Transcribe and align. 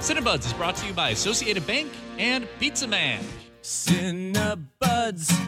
Cinebuds 0.00 0.46
is 0.46 0.52
brought 0.54 0.76
to 0.76 0.86
you 0.86 0.92
by 0.94 1.10
Associated 1.10 1.66
Bank 1.66 1.90
and 2.18 2.48
Pizza 2.58 2.86
Man. 2.86 3.22
Cinebuds, 3.62 4.66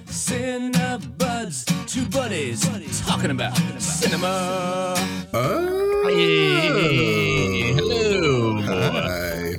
Cinebuds, 0.07 1.89
two 1.89 2.05
buddies 2.07 2.61
talking 3.07 3.31
about 3.31 3.57
cinema. 3.81 4.95
Oh, 5.33 6.03
Hey, 6.09 7.73
hello. 7.73 8.61
hi. 8.61 9.55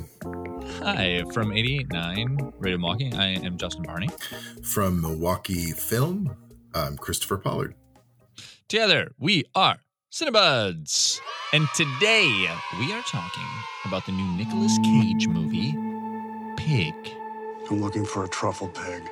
Hi, 0.84 1.22
from 1.32 1.50
88.9 1.50 2.52
Radio 2.58 2.78
Milwaukee. 2.78 3.12
I 3.14 3.26
am 3.44 3.56
Justin 3.58 3.82
Barney. 3.84 4.10
From 4.62 5.00
Milwaukee 5.00 5.72
Film, 5.72 6.36
I'm 6.74 6.96
Christopher 6.96 7.38
Pollard. 7.38 7.74
Together, 8.68 9.12
we 9.18 9.44
are 9.54 9.76
Cinebuds. 10.14 11.20
And 11.52 11.66
today, 11.74 12.46
we 12.78 12.92
are 12.92 13.02
talking 13.02 13.48
about 13.84 14.06
the 14.06 14.12
new 14.12 14.36
Nicolas 14.36 14.78
Cage 14.84 15.26
movie, 15.26 15.72
Pig. 16.56 16.94
I'm 17.68 17.80
looking 17.80 18.04
for 18.04 18.22
a 18.22 18.28
truffle 18.28 18.68
pig. 18.68 19.10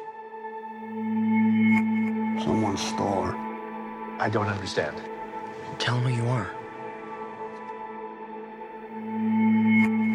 Someone 2.45 2.77
stole 2.77 3.23
her. 3.23 3.37
I 4.21 4.29
don't 4.31 4.47
understand. 4.47 5.03
Tell 5.81 5.99
him 5.99 6.05
who 6.05 6.23
you 6.23 6.29
are. 6.29 6.53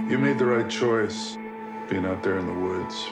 You 0.09 0.17
made 0.17 0.39
the 0.39 0.45
right 0.45 0.69
choice 0.69 1.37
being 1.89 2.05
out 2.05 2.23
there 2.23 2.37
in 2.37 2.45
the 2.47 2.53
woods. 2.53 3.09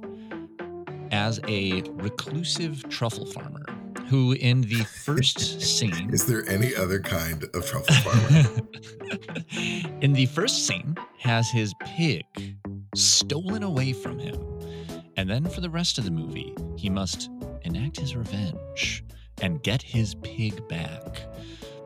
as 1.11 1.41
a 1.49 1.83
reclusive 1.93 2.89
truffle 2.89 3.27
farmer 3.27 3.65
who, 4.09 4.33
in 4.33 4.63
the 4.63 4.85
first 4.85 5.61
scene, 5.61 6.11
Is 6.13 6.27
there 6.27 6.49
any 6.49 6.75
other 6.75 7.01
kind 7.01 7.45
of 7.55 7.67
truffle 7.67 7.95
farmer? 7.97 8.63
in 10.01 10.13
the 10.13 10.27
first 10.27 10.67
scene, 10.67 10.97
has 11.19 11.51
his 11.51 11.75
pig 11.81 12.25
stolen 12.95 13.63
away 13.63 13.93
from 13.93 14.19
him. 14.19 14.41
And 15.17 15.31
then 15.31 15.47
for 15.49 15.61
the 15.61 15.71
rest 15.71 15.99
of 15.99 16.05
the 16.05 16.11
movie, 16.11 16.55
he 16.77 16.91
must 16.91 17.31
enact 17.63 17.99
his 17.99 18.17
revenge 18.17 19.05
and 19.41 19.63
get 19.63 19.83
his 19.83 20.15
pig 20.17 20.69
back. 20.69 21.23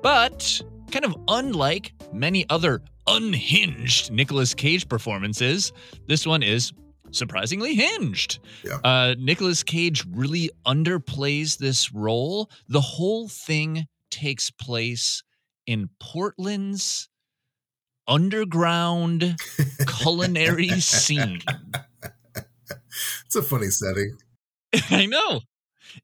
But 0.02 0.62
kind 0.90 1.04
of 1.04 1.16
unlike 1.28 1.92
many 2.12 2.46
other 2.50 2.82
unhinged 3.08 4.10
Nicolas 4.12 4.54
Cage 4.54 4.88
performances, 4.88 5.72
this 6.06 6.26
one 6.26 6.42
is 6.42 6.72
surprisingly 7.10 7.74
hinged. 7.74 8.38
Yeah. 8.64 8.78
Uh, 8.84 9.14
Nicolas 9.18 9.62
Cage 9.62 10.04
really 10.10 10.50
underplays 10.66 11.58
this 11.58 11.92
role. 11.92 12.50
The 12.68 12.80
whole 12.80 13.28
thing 13.28 13.86
takes 14.10 14.50
place 14.50 15.22
in 15.66 15.88
Portland's 16.00 17.08
underground 18.06 19.36
culinary 20.00 20.80
scene. 20.80 21.40
it's 23.26 23.36
a 23.36 23.42
funny 23.42 23.68
setting. 23.68 24.16
I 24.90 25.06
know. 25.06 25.40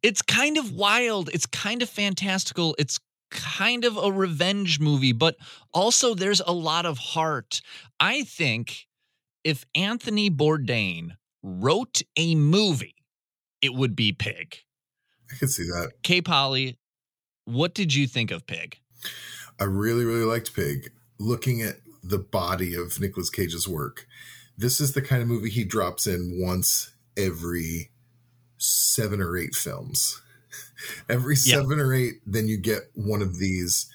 It's 0.02 0.22
kind 0.22 0.56
of 0.56 0.72
wild. 0.72 1.30
It's 1.33 1.46
kind 1.46 1.83
of 1.83 1.89
fantastical. 1.89 2.74
It's 2.78 2.98
kind 3.30 3.84
of 3.84 3.97
a 3.97 4.12
revenge 4.12 4.80
movie, 4.80 5.12
but 5.12 5.36
also 5.72 6.14
there's 6.14 6.41
a 6.41 6.53
lot 6.53 6.86
of 6.86 6.98
heart. 6.98 7.61
I 8.00 8.25
think 8.25 8.86
if 9.42 9.64
Anthony 9.75 10.30
Bourdain 10.30 11.17
wrote 11.42 12.02
a 12.17 12.34
movie, 12.34 12.95
it 13.61 13.75
would 13.75 13.95
be 13.95 14.12
Pig. 14.12 14.56
I 15.30 15.36
can 15.36 15.48
see 15.48 15.64
that. 15.64 15.92
K 16.02 16.20
Polly, 16.22 16.78
what 17.45 17.75
did 17.75 17.95
you 17.95 18.06
think 18.06 18.30
of 18.30 18.47
Pig? 18.47 18.78
I 19.61 19.64
really, 19.64 20.05
really 20.05 20.25
liked 20.25 20.55
Pig. 20.55 20.91
Looking 21.19 21.62
at 21.62 21.77
the 22.02 22.19
body 22.19 22.75
of 22.75 23.00
Nicolas 23.00 23.30
Cage's 23.30 23.69
work, 23.69 24.06
this 24.57 24.80
is 24.80 24.92
the 24.92 25.02
kind 25.02 25.23
of 25.23 25.29
movie 25.29 25.51
he 25.51 25.64
drops 25.64 26.07
in 26.07 26.40
once 26.40 26.92
every 27.17 27.90
seven 28.58 29.20
or 29.20 29.36
eight 29.36 29.55
films. 29.55 30.20
Every 31.08 31.34
Yeah. 31.45 31.56
seven 31.61 31.80
or 31.80 31.92
eight, 31.95 32.14
then 32.27 32.46
you 32.48 32.56
get 32.56 32.83
one 32.95 33.22
of 33.22 33.39
these 33.39 33.86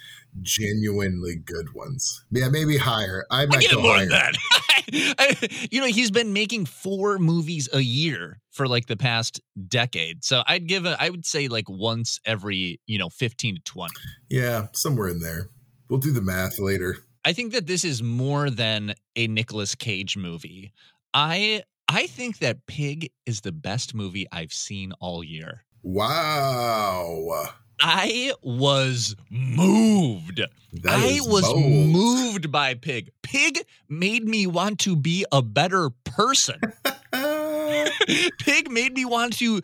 genuinely 0.41 1.35
good 1.35 1.73
ones. 1.73 2.23
Yeah, 2.31 2.50
maybe 2.50 2.77
higher. 2.77 3.25
I 3.31 3.44
I 3.44 3.45
might 3.47 3.61
give 3.61 3.72
go 3.72 3.81
more 3.81 3.95
higher. 3.95 4.05
than 4.07 4.09
that. 4.09 4.35
I- 5.19 5.67
you 5.72 5.79
know, 5.81 5.88
he's 5.88 6.11
been 6.11 6.33
making 6.33 6.66
four 6.66 7.19
movies 7.19 7.69
a 7.73 7.79
year 7.79 8.39
for 8.51 8.67
like 8.67 8.88
the 8.88 8.97
past 8.97 9.39
decade. 9.67 10.23
So 10.23 10.44
I'd 10.47 10.67
give 10.67 10.85
it, 10.85 10.97
I 11.00 11.09
would 11.09 11.25
say 11.25 11.47
like 11.47 11.69
once 11.69 12.19
every, 12.25 12.79
you 12.88 12.97
know, 12.97 13.09
15 13.09 13.56
to 13.56 13.61
20. 13.61 13.94
Yeah, 14.29 14.67
somewhere 14.73 15.09
in 15.09 15.19
there. 15.19 15.50
We'll 15.89 16.00
do 16.00 16.11
the 16.11 16.21
math 16.21 16.59
later. 16.59 16.97
I 17.25 17.33
think 17.33 17.53
that 17.53 17.67
this 17.67 17.83
is 17.83 18.01
more 18.01 18.50
than 18.50 18.94
a 19.16 19.27
Nicolas 19.27 19.75
Cage 19.75 20.17
movie. 20.17 20.71
I 21.13 21.63
I 21.88 22.06
think 22.07 22.38
that 22.39 22.66
Pig 22.67 23.09
is 23.25 23.41
the 23.41 23.51
best 23.51 23.94
movie 23.95 24.27
I've 24.31 24.53
seen 24.53 24.91
all 25.00 25.23
year. 25.23 25.66
Wow. 25.84 27.50
I 27.81 28.34
was 28.41 29.16
moved. 29.29 30.41
That 30.73 31.00
I 31.00 31.19
was 31.22 31.45
bold. 31.45 31.63
moved 31.63 32.51
by 32.51 32.73
Pig. 32.73 33.09
Pig 33.23 33.59
made 33.88 34.25
me 34.25 34.47
want 34.47 34.79
to 34.79 34.95
be 34.95 35.25
a 35.31 35.41
better 35.41 35.89
person. 36.03 36.59
Pig 38.39 38.69
made 38.69 38.94
me 38.94 39.06
want 39.06 39.38
to 39.38 39.62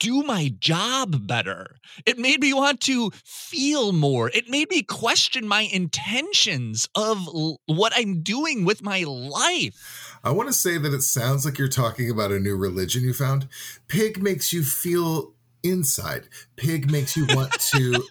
do 0.00 0.22
my 0.22 0.52
job 0.58 1.26
better. 1.26 1.76
It 2.06 2.18
made 2.18 2.40
me 2.40 2.52
want 2.52 2.80
to 2.82 3.10
feel 3.24 3.92
more. 3.92 4.30
It 4.30 4.48
made 4.48 4.70
me 4.70 4.82
question 4.82 5.46
my 5.48 5.62
intentions 5.62 6.88
of 6.94 7.18
l- 7.26 7.60
what 7.66 7.92
I'm 7.96 8.22
doing 8.22 8.64
with 8.64 8.82
my 8.82 9.02
life. 9.04 10.16
I 10.24 10.30
want 10.30 10.48
to 10.48 10.52
say 10.54 10.78
that 10.78 10.92
it 10.94 11.02
sounds 11.02 11.44
like 11.44 11.58
you're 11.58 11.68
talking 11.68 12.10
about 12.10 12.32
a 12.32 12.40
new 12.40 12.56
religion 12.56 13.02
you 13.04 13.12
found. 13.12 13.48
Pig 13.88 14.22
makes 14.22 14.52
you 14.52 14.64
feel 14.64 15.34
inside. 15.62 16.28
Pig 16.56 16.88
makes 16.90 17.16
you 17.16 17.26
want 17.26 17.58
to 17.58 18.04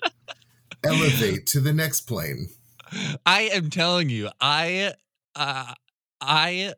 elevate 0.83 1.45
to 1.47 1.59
the 1.59 1.73
next 1.73 2.01
plane. 2.01 2.49
I 3.25 3.49
am 3.53 3.69
telling 3.69 4.09
you, 4.09 4.29
I 4.39 4.93
uh 5.35 5.73
I 6.21 6.73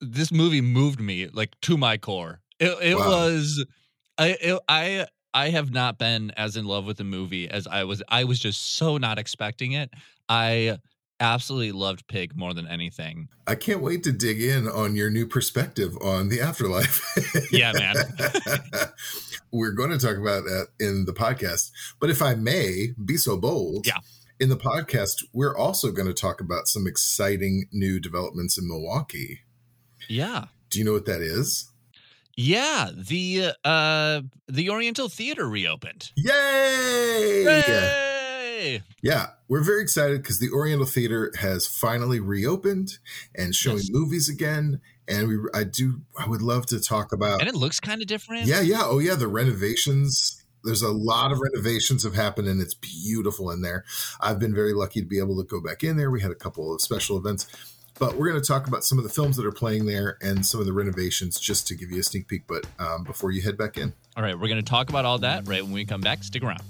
this 0.00 0.32
movie 0.32 0.60
moved 0.60 1.00
me 1.00 1.28
like 1.28 1.58
to 1.62 1.76
my 1.76 1.96
core. 1.98 2.40
It 2.58 2.76
it 2.82 2.96
Wow. 2.98 3.08
was 3.08 3.64
I 4.18 4.58
I 4.68 5.06
I 5.34 5.48
have 5.50 5.70
not 5.72 5.98
been 5.98 6.30
as 6.36 6.56
in 6.56 6.64
love 6.66 6.84
with 6.84 6.98
the 6.98 7.04
movie 7.04 7.48
as 7.50 7.66
I 7.66 7.84
was. 7.84 8.02
I 8.08 8.24
was 8.24 8.38
just 8.38 8.76
so 8.76 8.96
not 8.98 9.18
expecting 9.18 9.72
it. 9.72 9.90
I 10.28 10.78
absolutely 11.20 11.72
loved 11.72 12.06
Pig 12.08 12.36
more 12.36 12.52
than 12.52 12.66
anything. 12.66 13.28
I 13.46 13.54
can't 13.54 13.80
wait 13.80 14.02
to 14.04 14.12
dig 14.12 14.42
in 14.42 14.68
on 14.68 14.96
your 14.96 15.08
new 15.08 15.26
perspective 15.26 15.96
on 16.02 16.28
the 16.28 16.40
afterlife. 16.40 17.00
Yeah, 17.52 17.72
man. 17.72 17.94
We're 19.52 19.72
going 19.72 19.90
to 19.90 19.98
talk 19.98 20.16
about 20.16 20.44
that 20.44 20.68
in 20.80 21.04
the 21.04 21.12
podcast. 21.12 21.70
But 22.00 22.10
if 22.10 22.22
I 22.22 22.34
may 22.34 22.88
be 23.04 23.16
so 23.16 23.36
bold, 23.36 23.86
Yeah. 23.86 23.98
in 24.40 24.48
the 24.48 24.56
podcast, 24.56 25.24
we're 25.34 25.54
also 25.56 25.92
going 25.92 26.08
to 26.08 26.14
talk 26.14 26.40
about 26.40 26.66
some 26.68 26.86
exciting 26.86 27.66
new 27.70 28.00
developments 28.00 28.56
in 28.58 28.66
Milwaukee. 28.66 29.40
Yeah. 30.08 30.46
Do 30.70 30.78
you 30.78 30.84
know 30.86 30.92
what 30.94 31.04
that 31.06 31.20
is? 31.20 31.70
Yeah, 32.36 32.90
the 32.94 33.52
uh 33.64 34.22
the 34.48 34.70
Oriental 34.70 35.08
Theater 35.08 35.48
reopened. 35.48 36.12
Yay! 36.16 37.44
Yay! 37.44 38.82
Yeah, 39.02 39.26
we're 39.48 39.62
very 39.64 39.82
excited 39.82 40.22
because 40.22 40.38
the 40.38 40.50
Oriental 40.50 40.86
Theater 40.86 41.32
has 41.40 41.66
finally 41.66 42.20
reopened 42.20 42.98
and 43.34 43.54
showing 43.54 43.78
Yes. 43.78 43.90
movies 43.90 44.28
again. 44.28 44.80
And 45.08 45.28
we, 45.28 45.36
I 45.52 45.64
do, 45.64 46.02
I 46.18 46.28
would 46.28 46.42
love 46.42 46.66
to 46.66 46.80
talk 46.80 47.12
about. 47.12 47.40
And 47.40 47.48
it 47.48 47.56
looks 47.56 47.80
kind 47.80 48.00
of 48.00 48.06
different. 48.06 48.46
Yeah, 48.46 48.60
yeah, 48.60 48.82
oh 48.84 48.98
yeah, 49.00 49.16
the 49.16 49.26
renovations. 49.28 50.38
There's 50.64 50.82
a 50.82 50.92
lot 50.92 51.32
of 51.32 51.40
renovations 51.40 52.04
have 52.04 52.14
happened, 52.14 52.46
and 52.46 52.62
it's 52.62 52.74
beautiful 52.74 53.50
in 53.50 53.62
there. 53.62 53.84
I've 54.20 54.38
been 54.38 54.54
very 54.54 54.72
lucky 54.72 55.00
to 55.00 55.06
be 55.06 55.18
able 55.18 55.36
to 55.42 55.44
go 55.46 55.60
back 55.60 55.82
in 55.82 55.96
there. 55.96 56.08
We 56.08 56.22
had 56.22 56.30
a 56.30 56.36
couple 56.36 56.72
of 56.72 56.80
special 56.80 57.16
events, 57.18 57.48
but 58.02 58.16
we're 58.16 58.28
going 58.28 58.42
to 58.42 58.44
talk 58.44 58.66
about 58.66 58.82
some 58.82 58.98
of 58.98 59.04
the 59.04 59.10
films 59.10 59.36
that 59.36 59.46
are 59.46 59.52
playing 59.52 59.86
there 59.86 60.18
and 60.22 60.44
some 60.44 60.58
of 60.58 60.66
the 60.66 60.72
renovations, 60.72 61.38
just 61.38 61.68
to 61.68 61.76
give 61.76 61.92
you 61.92 62.00
a 62.00 62.02
sneak 62.02 62.26
peek. 62.26 62.42
But 62.48 62.66
um, 62.80 63.04
before 63.04 63.30
you 63.30 63.42
head 63.42 63.56
back 63.56 63.78
in, 63.78 63.92
All 64.16 64.24
right, 64.24 64.36
we're 64.36 64.48
going 64.48 64.60
to 64.60 64.68
talk 64.68 64.88
about 64.88 65.04
all 65.04 65.20
that 65.20 65.46
right 65.46 65.62
when 65.62 65.70
we 65.70 65.84
come 65.84 66.00
back. 66.00 66.24
Stick 66.24 66.42
around. 66.42 66.62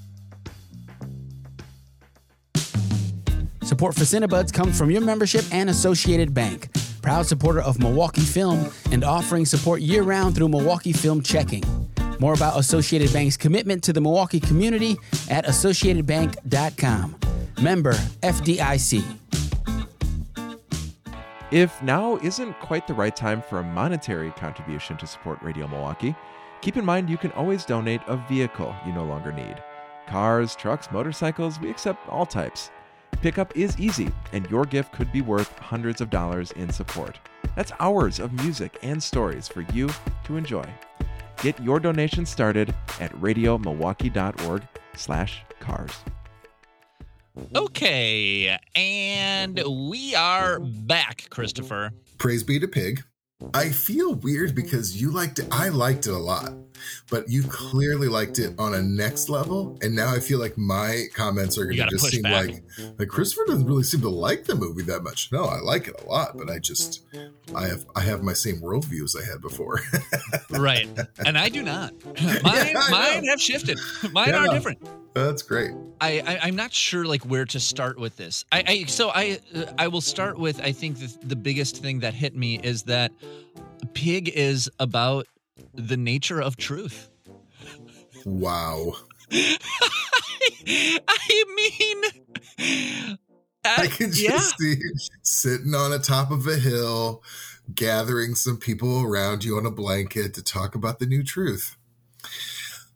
Support 3.63 3.95
for 3.95 4.03
Cinebuds 4.03 4.53
comes 4.53 4.77
from 4.77 4.91
your 4.91 5.01
membership 5.01 5.47
and 5.51 5.71
Associated 5.71 6.35
Bank, 6.35 6.69
proud 7.01 7.25
supporter 7.25 7.63
of 7.63 7.79
Milwaukee 7.79 8.21
Film 8.21 8.71
and 8.91 9.03
offering 9.03 9.47
support 9.47 9.81
year 9.81 10.03
round 10.03 10.35
through 10.35 10.51
Milwaukee 10.51 10.93
Film 10.93 11.23
Checking. 11.23 11.65
More 12.21 12.35
about 12.35 12.59
Associated 12.59 13.11
Bank's 13.11 13.39
commitment 13.39 13.83
to 13.85 13.95
the 13.95 14.03
Milwaukee 14.03 14.39
community 14.39 14.99
at 15.31 15.47
associatedbank.com. 15.47 17.17
Member 17.63 17.95
FDIC. 17.95 19.42
If 21.53 21.83
now 21.83 22.17
isn't 22.23 22.59
quite 22.61 22.87
the 22.87 22.95
right 22.95 23.15
time 23.15 23.43
for 23.43 23.59
a 23.59 23.63
monetary 23.63 24.31
contribution 24.31 24.97
to 24.97 25.07
support 25.07 25.43
Radio 25.43 25.69
Milwaukee, 25.69 26.17
keep 26.63 26.79
in 26.79 26.85
mind 26.87 27.11
you 27.11 27.19
can 27.19 27.31
always 27.33 27.67
donate 27.67 28.01
a 28.07 28.17
vehicle 28.17 28.75
you 28.87 28.93
no 28.95 29.05
longer 29.05 29.33
need. 29.33 29.63
Cars, 30.09 30.57
trucks, 30.57 30.91
motorcycles, 30.91 31.61
we 31.61 31.69
accept 31.69 32.09
all 32.09 32.25
types. 32.25 32.71
Pickup 33.21 33.55
is 33.55 33.79
easy, 33.79 34.11
and 34.33 34.51
your 34.51 34.65
gift 34.65 34.93
could 34.93 35.13
be 35.13 35.21
worth 35.21 35.59
hundreds 35.59 36.01
of 36.01 36.09
dollars 36.09 36.53
in 36.53 36.73
support. 36.73 37.21
That's 37.55 37.73
hours 37.81 38.19
of 38.19 38.33
music 38.33 38.79
and 38.83 39.03
stories 39.03 39.47
for 39.47 39.61
you 39.75 39.91
to 40.25 40.39
enjoy. 40.39 40.65
Get 41.43 41.63
your 41.63 41.81
donation 41.81 42.25
started 42.25 42.75
at 42.99 43.13
radiomilwaukee.org 43.21 44.63
slash 44.97 45.43
cars. 45.61 45.99
Okay, 47.55 48.59
and 48.75 49.63
we 49.89 50.15
are 50.15 50.61
back, 50.61 51.29
Christopher. 51.31 51.93
Praise 52.19 52.43
be 52.43 52.59
to 52.59 52.69
Pig. 52.69 53.03
I 53.55 53.71
feel 53.71 54.15
weird 54.15 54.55
because 54.55 55.01
you 55.01 55.11
liked 55.11 55.39
it. 55.39 55.49
I 55.51 55.71
liked 55.71 56.07
it 56.07 56.13
a 56.13 56.19
lot, 56.19 56.53
but 57.11 57.29
you 57.29 57.43
clearly 57.45 58.09
liked 58.09 58.39
it 58.39 58.55
on 58.59 58.75
a 58.75 58.83
next 58.83 59.29
level. 59.29 59.79
And 59.83 59.95
now 59.95 60.13
I 60.15 60.21
feel 60.21 60.39
like 60.39 60.57
my 60.59 61.05
comments 61.15 61.59
are 61.59 61.65
going 61.65 61.77
to 61.77 61.87
just 61.89 62.07
seem 62.11 62.23
back. 62.23 62.47
like 62.49 62.63
like 62.99 63.09
Christopher 63.09 63.45
doesn't 63.47 63.67
really 63.67 63.83
seem 63.83 64.01
to 64.03 64.09
like 64.09 64.45
the 64.45 64.55
movie 64.55 64.83
that 64.85 65.03
much. 65.03 65.31
No, 65.33 65.45
I 65.45 65.59
like 65.61 65.89
it 65.89 66.01
a 66.03 66.05
lot, 66.09 66.37
but 66.37 66.51
I 66.51 66.59
just 66.59 67.03
I 67.55 67.67
have 67.67 67.85
I 67.97 68.01
have 68.01 68.23
my 68.23 68.33
same 68.33 68.61
worldview 68.61 69.03
as 69.05 69.17
I 69.17 69.25
had 69.25 69.41
before. 69.41 69.81
Right, 70.51 70.89
and 71.25 71.37
I 71.39 71.49
do 71.49 71.63
not. 71.63 71.93
Mine, 72.07 72.77
I 72.77 72.89
mine 72.91 73.25
have 73.25 73.41
shifted. 73.41 73.79
Mine 74.13 74.29
Yeah. 74.29 74.47
are 74.47 74.49
different. 74.49 74.79
That's 75.15 75.43
great. 75.43 75.73
I, 76.01 76.21
I 76.27 76.39
I'm 76.43 76.57
not 76.57 76.73
sure 76.73 77.05
like 77.05 77.23
where 77.25 77.45
to 77.47 77.61
start 77.61 77.99
with 77.99 78.17
this. 78.17 78.45
I, 78.53 78.65
I 78.67 78.85
so 78.85 79.11
I 79.11 79.39
uh, 79.55 79.65
I 79.79 79.89
will 79.89 80.01
start 80.01 80.39
with 80.39 80.61
I 80.61 80.73
think 80.73 80.99
the, 80.99 81.17
the 81.27 81.37
biggest 81.37 81.79
thing 81.79 82.01
that 82.01 82.15
hit 82.15 82.35
me 82.37 82.59
is 82.63 82.83
that 82.85 83.13
Pig 83.95 84.29
is 84.31 84.71
about 84.79 85.27
the 85.75 85.97
nature 85.97 86.41
of 86.41 86.57
truth. 86.57 87.09
Wow. 88.25 88.95
I 89.33 89.59
mean, 91.57 93.17
I 93.65 93.85
uh, 93.85 93.89
can 93.89 94.13
just 94.13 94.21
yeah. 94.21 94.39
see 94.39 94.77
sitting 95.23 95.75
on 95.75 95.91
the 95.91 95.99
top 95.99 96.31
of 96.31 96.47
a 96.47 96.57
hill, 96.57 97.23
gathering 97.75 98.35
some 98.35 98.57
people 98.57 99.03
around 99.03 99.45
you 99.45 99.57
on 99.57 99.67
a 99.67 99.71
blanket 99.71 100.35
to 100.35 100.43
talk 100.43 100.75
about 100.75 100.99
the 100.99 101.07
new 101.07 101.23
truth. 101.23 101.77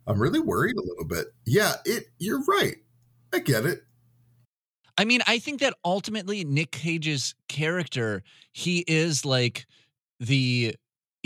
I'm 0.07 0.21
really 0.21 0.41
worried 0.41 0.77
a 0.77 0.83
little 0.83 1.05
bit. 1.05 1.27
Yeah, 1.45 1.75
it. 1.85 2.05
You're 2.19 2.45
right. 2.45 2.77
I 3.33 3.41
get 3.41 3.67
it. 3.67 3.83
I 4.99 5.05
mean, 5.05 5.21
I 5.27 5.39
think 5.39 5.61
that 5.61 5.75
ultimately 5.85 6.45
Nick 6.45 6.71
Cage's 6.71 7.35
character, 7.49 8.23
he 8.53 8.85
is 8.87 9.25
like 9.25 9.67
the 10.21 10.75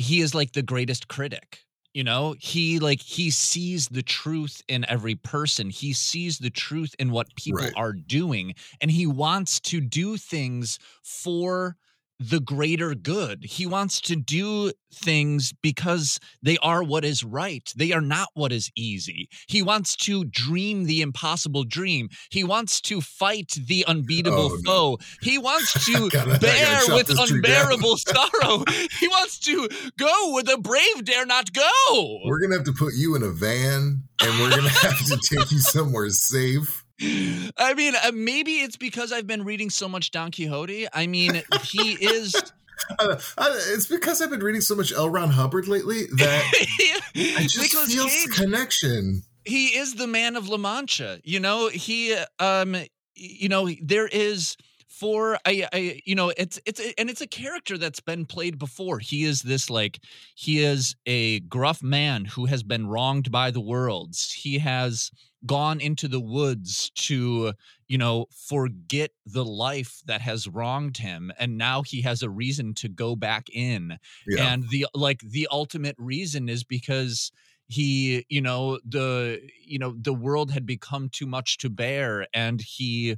he 0.00 0.20
is 0.20 0.34
like 0.34 0.52
the 0.52 0.62
greatest 0.62 1.08
critic. 1.08 1.64
You 1.94 2.04
know, 2.04 2.36
he 2.38 2.78
like 2.78 3.00
he 3.02 3.30
sees 3.30 3.88
the 3.88 4.02
truth 4.02 4.62
in 4.68 4.84
every 4.88 5.16
person. 5.16 5.70
He 5.70 5.92
sees 5.92 6.38
the 6.38 6.50
truth 6.50 6.94
in 7.00 7.10
what 7.10 7.34
people 7.34 7.70
Right. 7.70 7.74
are 7.74 7.92
doing 7.92 8.54
and 8.80 8.90
he 8.92 9.06
wants 9.06 9.58
to 9.60 9.80
do 9.80 10.16
things 10.16 10.78
for 11.02 11.76
the 12.22 12.38
greater 12.38 12.94
good. 12.94 13.42
He 13.44 13.64
wants 13.66 13.98
to 14.02 14.14
do 14.14 14.72
things 14.92 15.54
because 15.62 16.18
they 16.42 16.58
are 16.58 16.82
what 16.82 17.02
is 17.04 17.24
right. 17.24 17.72
They 17.74 17.92
are 17.92 18.02
not 18.02 18.28
what 18.34 18.52
is 18.52 18.70
easy. 18.76 19.28
He 19.48 19.62
wants 19.62 19.96
to 19.96 20.24
dream 20.26 20.84
the 20.84 21.00
impossible 21.00 21.64
dream. 21.64 22.10
He 22.30 22.44
wants 22.44 22.80
to 22.82 23.00
fight 23.00 23.54
the 23.66 23.86
unbeatable 23.88 24.50
Oh, 24.52 24.58
no. 24.60 24.70
foe. 24.70 24.98
He 25.22 25.38
wants 25.38 25.86
to 25.86 26.08
Gotta- 26.12 26.38
bear 26.38 26.80
with 26.88 27.06
this 27.06 27.26
tree 27.28 27.40
down. 27.40 27.54
unbearable 27.70 27.96
sorrow. 28.06 28.64
He 29.00 29.08
wants 29.08 29.38
to 29.40 29.68
go 29.98 30.32
where 30.34 30.42
the 30.42 30.58
brave 30.58 31.04
dare 31.04 31.24
not 31.24 31.52
go. 31.54 32.20
We're 32.26 32.40
gonna 32.40 32.56
have 32.56 32.66
to 32.66 32.72
put 32.72 32.92
you 32.94 33.14
in 33.16 33.22
a 33.22 33.30
van, 33.30 34.02
and 34.22 34.40
we're 34.40 34.50
gonna 34.50 34.68
have 34.68 34.98
to 35.06 35.18
take 35.28 35.50
you 35.50 35.58
somewhere 35.60 36.10
safe. 36.10 36.84
I 37.02 37.74
mean, 37.74 37.94
uh, 38.04 38.12
maybe 38.12 38.52
it's 38.60 38.76
because 38.76 39.12
I've 39.12 39.26
been 39.26 39.44
reading 39.44 39.70
so 39.70 39.88
much 39.88 40.10
Don 40.10 40.30
Quixote. 40.30 40.86
I 40.92 41.06
mean, 41.06 41.42
he 41.62 41.92
is. 41.92 42.34
Uh, 42.98 43.20
I- 43.36 43.60
it's 43.74 43.86
because 43.86 44.22
I've 44.22 44.30
been 44.30 44.40
reading 44.40 44.62
so 44.62 44.74
much 44.74 44.90
L. 44.90 45.10
Ron 45.10 45.28
Hubbard 45.28 45.68
lately 45.68 46.06
that 46.16 46.52
I 47.14 47.42
just 47.42 47.58
Nicolas 47.58 47.92
feel 47.92 48.06
Cage, 48.08 48.34
connection. 48.36 49.22
he 49.44 49.66
is 49.66 49.96
the 49.96 50.06
man 50.06 50.34
of 50.34 50.48
La 50.48 50.56
Mancha. 50.56 51.20
You 51.22 51.40
know, 51.40 51.68
he, 51.68 52.16
um, 52.38 52.74
you 53.14 53.50
know, 53.50 53.68
there 53.82 54.08
is 54.08 54.56
for 54.88 55.38
I, 55.44 55.68
I, 55.74 56.00
you 56.06 56.14
know, 56.14 56.32
it's 56.36 56.58
it's 56.64 56.80
and 56.96 57.10
it's 57.10 57.20
a 57.20 57.26
character 57.26 57.76
that's 57.76 58.00
been 58.00 58.24
played 58.24 58.58
before. 58.58 58.98
He 58.98 59.24
is 59.24 59.42
this 59.42 59.68
like 59.68 60.00
he 60.34 60.64
is 60.64 60.96
a 61.04 61.40
gruff 61.40 61.82
man 61.82 62.24
who 62.24 62.46
has 62.46 62.62
been 62.62 62.86
wronged 62.86 63.30
by 63.30 63.50
the 63.50 63.60
worlds. 63.60 64.32
He 64.32 64.58
has 64.58 65.10
gone 65.46 65.80
into 65.80 66.06
the 66.06 66.20
woods 66.20 66.90
to 66.94 67.52
you 67.88 67.96
know 67.98 68.26
forget 68.30 69.10
the 69.24 69.44
life 69.44 70.02
that 70.06 70.20
has 70.20 70.46
wronged 70.46 70.98
him 70.98 71.32
and 71.38 71.56
now 71.56 71.82
he 71.82 72.02
has 72.02 72.22
a 72.22 72.28
reason 72.30 72.74
to 72.74 72.88
go 72.88 73.16
back 73.16 73.46
in 73.52 73.98
Yeah. 74.26 74.52
and 74.52 74.68
the 74.70 74.86
like 74.94 75.20
the 75.20 75.48
ultimate 75.50 75.96
reason 75.98 76.48
is 76.48 76.62
because 76.62 77.32
he 77.68 78.24
you 78.28 78.40
know 78.42 78.78
the 78.84 79.40
you 79.64 79.78
know 79.78 79.94
the 79.98 80.12
world 80.14 80.50
had 80.50 80.66
become 80.66 81.08
too 81.08 81.26
much 81.26 81.56
to 81.58 81.70
bear 81.70 82.26
and 82.34 82.60
he 82.60 83.16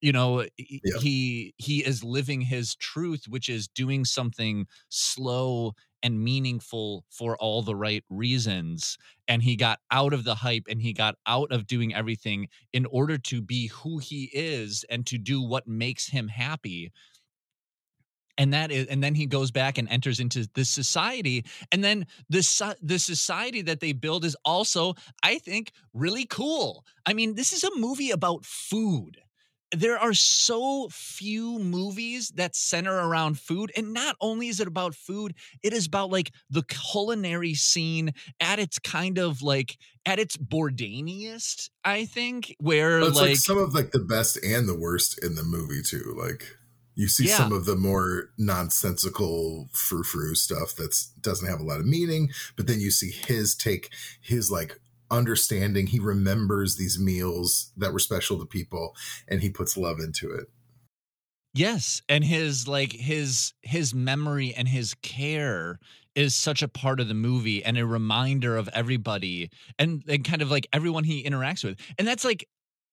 you 0.00 0.12
know 0.12 0.46
Yeah. 0.82 1.00
he 1.00 1.54
he 1.58 1.84
is 1.84 2.04
living 2.04 2.40
his 2.40 2.74
truth 2.76 3.24
which 3.28 3.48
is 3.48 3.68
doing 3.68 4.04
something 4.04 4.66
slow 4.88 5.72
and 6.04 6.22
meaningful 6.22 7.04
for 7.08 7.36
all 7.38 7.62
the 7.62 7.74
right 7.74 8.04
reasons 8.10 8.98
and 9.26 9.42
he 9.42 9.56
got 9.56 9.80
out 9.90 10.12
of 10.12 10.22
the 10.22 10.34
hype 10.34 10.64
and 10.68 10.80
he 10.80 10.92
got 10.92 11.16
out 11.26 11.50
of 11.50 11.66
doing 11.66 11.94
everything 11.94 12.46
in 12.72 12.86
order 12.86 13.16
to 13.18 13.40
be 13.40 13.68
who 13.68 13.98
he 13.98 14.30
is 14.32 14.84
and 14.90 15.06
to 15.06 15.18
do 15.18 15.40
what 15.42 15.66
makes 15.66 16.06
him 16.06 16.28
happy. 16.28 16.92
And 18.36 18.52
that 18.52 18.70
is 18.70 18.86
and 18.88 19.02
then 19.02 19.14
he 19.14 19.26
goes 19.26 19.50
back 19.50 19.78
and 19.78 19.88
enters 19.88 20.20
into 20.20 20.48
this 20.54 20.68
society 20.68 21.44
and 21.72 21.82
then 21.82 22.06
this 22.28 22.60
the 22.82 22.98
society 22.98 23.62
that 23.62 23.80
they 23.80 23.92
build 23.92 24.24
is 24.24 24.36
also 24.44 24.94
i 25.22 25.38
think 25.38 25.70
really 25.94 26.26
cool. 26.26 26.84
I 27.06 27.14
mean 27.14 27.34
this 27.34 27.52
is 27.52 27.64
a 27.64 27.76
movie 27.76 28.10
about 28.10 28.44
food 28.44 29.23
there 29.76 29.98
are 29.98 30.14
so 30.14 30.88
few 30.90 31.58
movies 31.58 32.30
that 32.34 32.54
center 32.54 32.94
around 32.94 33.38
food 33.38 33.70
and 33.76 33.92
not 33.92 34.16
only 34.20 34.48
is 34.48 34.60
it 34.60 34.68
about 34.68 34.94
food 34.94 35.34
it 35.62 35.72
is 35.72 35.86
about 35.86 36.10
like 36.10 36.32
the 36.50 36.62
culinary 36.64 37.54
scene 37.54 38.12
at 38.40 38.58
its 38.58 38.78
kind 38.78 39.18
of 39.18 39.42
like 39.42 39.76
at 40.06 40.18
its 40.18 40.36
bourdainiest 40.36 41.70
i 41.84 42.04
think 42.04 42.54
where 42.60 43.00
it's 43.00 43.16
like, 43.16 43.28
like 43.30 43.36
some 43.36 43.58
of 43.58 43.74
like 43.74 43.90
the 43.92 43.98
best 43.98 44.38
and 44.44 44.68
the 44.68 44.78
worst 44.78 45.22
in 45.24 45.34
the 45.34 45.42
movie 45.42 45.82
too. 45.82 46.14
Like 46.18 46.56
you 46.94 47.08
see 47.08 47.26
Yeah. 47.26 47.36
some 47.36 47.52
of 47.52 47.64
the 47.64 47.76
more 47.76 48.30
nonsensical 48.38 49.68
frou 49.72 50.02
frou 50.02 50.34
stuff 50.34 50.76
that 50.76 50.96
doesn't 51.20 51.48
have 51.48 51.60
a 51.60 51.64
lot 51.64 51.80
of 51.80 51.86
meaning, 51.86 52.30
but 52.56 52.66
then 52.66 52.80
you 52.80 52.90
see 52.90 53.10
his 53.10 53.54
take, 53.54 53.90
his 54.20 54.50
like 54.50 54.80
understanding. 55.14 55.88
He 55.88 55.98
remembers 55.98 56.76
these 56.76 56.98
meals 56.98 57.72
that 57.76 57.92
were 57.92 57.98
special 57.98 58.38
to 58.38 58.46
people, 58.46 58.94
and 59.28 59.40
he 59.40 59.50
puts 59.50 59.76
love 59.76 59.98
into 60.00 60.32
it. 60.32 60.46
Yes, 61.54 62.02
and 62.08 62.24
his 62.24 62.66
like 62.66 62.92
his 62.92 63.52
his 63.62 63.94
memory 63.94 64.52
and 64.54 64.66
his 64.66 64.94
care 65.02 65.78
is 66.16 66.34
such 66.34 66.62
a 66.62 66.68
part 66.68 67.00
of 67.00 67.08
the 67.08 67.14
movie 67.14 67.64
and 67.64 67.78
a 67.78 67.86
reminder 67.86 68.56
of 68.56 68.68
everybody 68.72 69.50
and 69.78 70.02
and 70.08 70.24
kind 70.24 70.42
of 70.42 70.50
like 70.50 70.66
everyone 70.72 71.04
he 71.04 71.22
interacts 71.22 71.62
with. 71.62 71.78
And 71.96 72.08
that's 72.08 72.24
like 72.24 72.48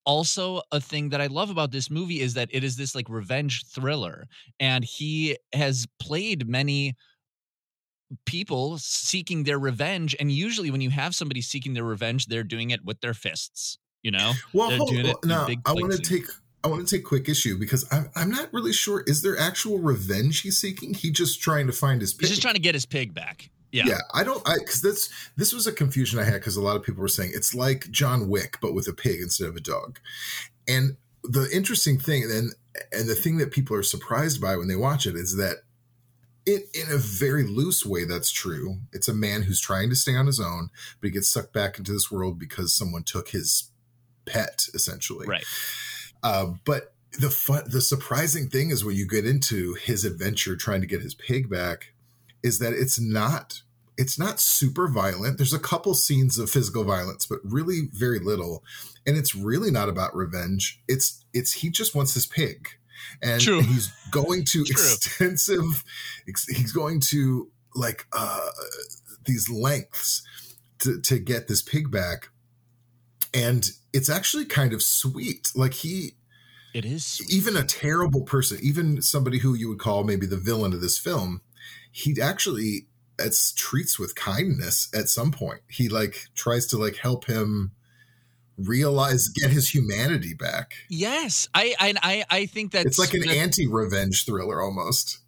also 0.05 0.61
a 0.71 0.79
thing 0.79 1.09
that 1.09 1.21
I 1.21 1.27
love 1.27 1.49
about 1.49 1.71
this 1.71 1.89
movie 1.89 2.21
is 2.21 2.35
that 2.35 2.49
it 2.51 2.63
is 2.63 2.75
this 2.77 2.95
like 2.95 3.09
revenge 3.09 3.65
thriller 3.65 4.27
and 4.59 4.83
he 4.83 5.37
has 5.53 5.87
played 5.99 6.47
many 6.47 6.95
people 8.25 8.77
seeking 8.77 9.43
their 9.43 9.59
revenge 9.59 10.15
and 10.19 10.31
usually 10.31 10.71
when 10.71 10.81
you 10.81 10.89
have 10.89 11.15
somebody 11.15 11.41
seeking 11.41 11.73
their 11.73 11.83
revenge 11.83 12.25
they're 12.27 12.43
doing 12.43 12.71
it 12.71 12.83
with 12.83 12.99
their 13.01 13.13
fists, 13.13 13.77
you 14.03 14.11
know? 14.11 14.33
Well, 14.53 14.69
They're 14.69 14.77
hold, 14.77 14.89
doing 14.89 15.05
it 15.05 15.17
well, 15.23 15.47
now 15.47 15.55
I 15.65 15.73
want 15.73 15.93
to 15.93 15.99
take 15.99 16.25
I 16.63 16.67
want 16.67 16.87
to 16.87 16.95
take 16.95 17.05
quick 17.05 17.27
issue 17.27 17.57
because 17.57 17.85
I'm 17.91 18.09
I'm 18.15 18.29
not 18.29 18.53
really 18.53 18.73
sure. 18.73 19.03
Is 19.07 19.21
there 19.21 19.37
actual 19.37 19.79
revenge 19.79 20.41
he's 20.41 20.59
seeking? 20.59 20.93
He 20.93 21.09
just 21.09 21.41
trying 21.41 21.67
to 21.67 21.73
find 21.73 22.01
his. 22.01 22.13
Pig. 22.13 22.21
He's 22.21 22.29
just 22.29 22.41
trying 22.41 22.53
to 22.53 22.61
get 22.61 22.75
his 22.75 22.85
pig 22.85 23.13
back. 23.13 23.49
Yeah. 23.71 23.85
Yeah, 23.87 23.99
I 24.13 24.23
don't. 24.23 24.47
I 24.47 24.59
because 24.59 24.81
that's 24.81 25.09
this 25.37 25.53
was 25.53 25.65
a 25.65 25.71
confusion 25.71 26.19
I 26.19 26.23
had 26.23 26.33
because 26.33 26.57
a 26.57 26.61
lot 26.61 26.75
of 26.75 26.83
people 26.83 27.01
were 27.01 27.07
saying 27.07 27.31
it's 27.33 27.55
like 27.55 27.89
John 27.89 28.29
Wick 28.29 28.57
but 28.61 28.73
with 28.73 28.87
a 28.87 28.93
pig 28.93 29.21
instead 29.21 29.47
of 29.47 29.55
a 29.55 29.61
dog. 29.61 29.99
And 30.67 30.97
the 31.23 31.49
interesting 31.53 31.97
thing, 31.97 32.23
and 32.23 32.53
and 32.91 33.09
the 33.09 33.15
thing 33.15 33.37
that 33.37 33.51
people 33.51 33.75
are 33.75 33.83
surprised 33.83 34.41
by 34.41 34.55
when 34.55 34.67
they 34.67 34.75
watch 34.75 35.05
it 35.07 35.15
is 35.15 35.37
that 35.37 35.57
it 36.45 36.63
in 36.73 36.91
a 36.91 36.97
very 36.97 37.45
loose 37.45 37.85
way 37.85 38.05
that's 38.05 38.31
true. 38.31 38.77
It's 38.91 39.07
a 39.07 39.13
man 39.13 39.43
who's 39.43 39.59
trying 39.59 39.89
to 39.89 39.95
stay 39.95 40.15
on 40.15 40.25
his 40.25 40.39
own, 40.39 40.69
but 40.99 41.07
he 41.07 41.11
gets 41.11 41.29
sucked 41.29 41.53
back 41.53 41.77
into 41.77 41.91
this 41.91 42.11
world 42.11 42.39
because 42.39 42.73
someone 42.73 43.03
took 43.03 43.29
his 43.29 43.69
pet, 44.25 44.67
essentially. 44.73 45.27
Right. 45.27 45.45
Uh, 46.23 46.53
but 46.65 46.93
the 47.19 47.29
fun, 47.29 47.63
the 47.67 47.81
surprising 47.81 48.47
thing 48.47 48.69
is 48.69 48.85
when 48.85 48.95
you 48.95 49.07
get 49.07 49.25
into 49.25 49.75
his 49.75 50.05
adventure 50.05 50.55
trying 50.55 50.81
to 50.81 50.87
get 50.87 51.01
his 51.01 51.13
pig 51.13 51.49
back, 51.49 51.93
is 52.43 52.59
that 52.59 52.73
it's 52.73 52.99
not 52.99 53.61
it's 53.97 54.17
not 54.17 54.39
super 54.39 54.87
violent. 54.87 55.37
There's 55.37 55.53
a 55.53 55.59
couple 55.59 55.93
scenes 55.93 56.39
of 56.39 56.49
physical 56.49 56.83
violence, 56.83 57.25
but 57.25 57.39
really 57.43 57.89
very 57.93 58.19
little. 58.19 58.63
And 59.05 59.17
it's 59.17 59.35
really 59.35 59.69
not 59.69 59.89
about 59.89 60.15
revenge. 60.15 60.81
It's 60.87 61.23
it's 61.33 61.53
he 61.53 61.69
just 61.69 61.93
wants 61.93 62.13
his 62.13 62.25
pig. 62.25 62.69
And 63.21 63.41
True. 63.41 63.61
he's 63.61 63.91
going 64.11 64.45
to 64.45 64.63
True. 64.65 64.71
extensive 64.71 65.83
ex- 66.27 66.47
he's 66.47 66.71
going 66.71 66.99
to 67.11 67.49
like 67.75 68.05
uh 68.13 68.49
these 69.25 69.49
lengths 69.49 70.23
to 70.79 70.99
to 71.01 71.19
get 71.19 71.47
this 71.47 71.61
pig 71.61 71.91
back. 71.91 72.29
And 73.33 73.69
it's 73.93 74.09
actually 74.09 74.45
kind 74.45 74.73
of 74.73 74.81
sweet. 74.81 75.51
Like 75.55 75.73
he 75.73 76.15
It 76.73 76.85
is. 76.85 77.21
even 77.31 77.55
a 77.55 77.63
terrible 77.63 78.21
person, 78.23 78.57
even 78.61 79.01
somebody 79.01 79.39
who 79.39 79.53
you 79.53 79.69
would 79.69 79.79
call 79.79 80.03
maybe 80.03 80.25
the 80.25 80.37
villain 80.37 80.73
of 80.73 80.81
this 80.81 80.97
film, 80.97 81.41
he 81.91 82.19
actually 82.21 82.87
it's 83.19 83.53
treats 83.53 83.99
with 83.99 84.15
kindness 84.15 84.89
at 84.93 85.07
some 85.07 85.31
point. 85.31 85.59
He 85.69 85.87
like 85.89 86.25
tries 86.35 86.65
to 86.67 86.77
like 86.77 86.95
help 86.97 87.25
him 87.25 87.71
realize 88.67 89.27
get 89.29 89.51
his 89.51 89.69
humanity 89.73 90.33
back. 90.33 90.73
Yes, 90.89 91.47
I 91.53 91.75
I 91.79 91.93
I, 92.01 92.23
I 92.29 92.45
think 92.45 92.71
that 92.71 92.85
It's 92.85 92.99
like 92.99 93.13
an 93.13 93.27
anti-revenge 93.29 94.25
thriller 94.25 94.61
almost. 94.61 95.19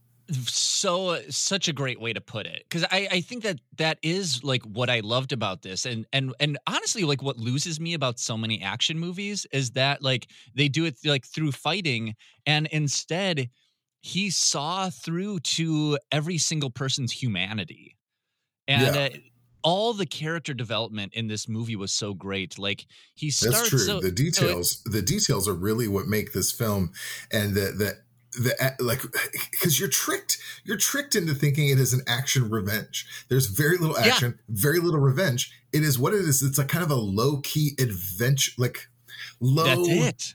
so 0.46 1.20
such 1.30 1.68
a 1.68 1.74
great 1.74 2.00
way 2.00 2.14
to 2.14 2.22
put 2.22 2.46
it 2.46 2.64
because 2.68 2.86
I, 2.90 3.08
I 3.12 3.22
think 3.22 3.44
that 3.44 3.60
that 3.78 3.98
is 4.02 4.42
like 4.42 4.64
what 4.64 4.90
i 4.90 5.02
loved 5.02 5.34
about 5.34 5.64
this 5.64 5.86
and 5.86 6.06
and 6.14 6.34
and 6.40 6.58
honestly 6.66 7.04
like 7.04 7.22
what 7.22 7.38
loses 7.38 7.78
me 7.80 7.94
about 7.94 8.20
so 8.20 8.38
many 8.38 8.62
action 8.62 8.98
movies 8.98 9.46
is 9.52 9.72
that 9.72 10.02
like 10.02 10.28
they 10.56 10.70
do 10.70 10.86
it 10.86 10.96
like 11.04 11.26
through 11.26 11.52
fighting 11.52 12.16
and 12.46 12.68
instead 12.68 13.50
he 14.00 14.30
saw 14.30 14.90
through 14.90 15.40
to 15.42 16.00
every 16.10 16.38
single 16.38 16.70
person's 16.70 17.12
humanity 17.12 17.98
and 18.68 18.96
Yeah. 18.96 19.02
uh, 19.02 19.10
all 19.64 19.94
the 19.94 20.06
character 20.06 20.54
development 20.54 21.14
in 21.14 21.28
this 21.28 21.48
movie 21.48 21.76
was 21.76 21.92
so 21.92 22.14
great 22.14 22.60
like 22.60 22.86
he 23.16 23.30
starts. 23.32 23.58
That's 23.58 23.70
true. 23.70 23.80
so, 23.80 23.96
the 24.00 24.02
so 24.02 24.08
it- 24.08 24.16
details, 24.16 24.82
the 24.86 25.02
details 25.02 25.48
are 25.48 25.54
really 25.54 25.88
what 25.88 26.08
make 26.08 26.34
this 26.34 26.52
film, 26.52 26.92
and 27.32 27.54
the 27.56 27.72
the 27.72 27.98
the 28.42 28.76
like 28.80 29.02
because 29.52 29.80
you're 29.80 29.90
tricked, 29.90 30.38
you're 30.64 30.78
tricked 30.78 31.16
into 31.16 31.34
thinking 31.34 31.70
it 31.70 31.80
is 31.80 31.94
an 31.94 32.02
action 32.08 32.50
revenge. 32.50 33.06
There's 33.30 33.48
very 33.48 33.78
little 33.78 33.96
Yeah. 34.00 34.14
action, 34.14 34.40
very 34.50 34.80
little 34.80 35.00
revenge. 35.00 35.52
It 35.72 35.84
is 35.84 35.98
what 35.98 36.14
it 36.14 36.22
is. 36.22 36.42
It's 36.44 36.58
a 36.60 36.66
kind 36.66 36.84
of 36.84 36.92
a 36.92 36.96
low 36.96 37.38
key 37.42 37.72
adventure, 37.80 38.52
like 38.58 38.88
low 39.40 39.86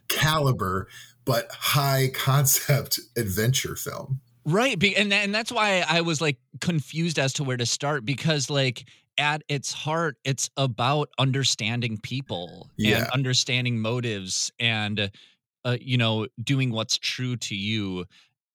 caliber 0.09 0.89
but 1.25 1.47
high 1.53 2.11
concept 2.15 2.99
adventure 3.17 3.77
film. 3.77 4.21
Right, 4.45 4.83
and 4.97 5.13
and 5.13 5.35
that's 5.35 5.53
why 5.53 5.85
I 5.87 6.01
was 6.01 6.23
like 6.23 6.39
confused 6.63 7.19
as 7.19 7.35
to 7.35 7.45
where 7.45 7.59
to 7.59 7.67
start 7.67 8.07
because 8.07 8.49
like 8.49 8.85
at 9.19 9.43
its 9.49 9.73
heart 9.73 10.17
it's 10.25 10.49
about 10.57 11.09
understanding 11.19 11.99
people 12.03 12.71
and 13.03 13.09
understanding 13.13 13.81
motives 13.81 14.51
and 14.61 15.11
uh, 15.65 15.77
you 15.81 15.97
know 15.99 16.27
doing 16.43 16.71
what's 16.71 16.97
true 16.99 17.37
to 17.37 17.55
you 17.57 18.05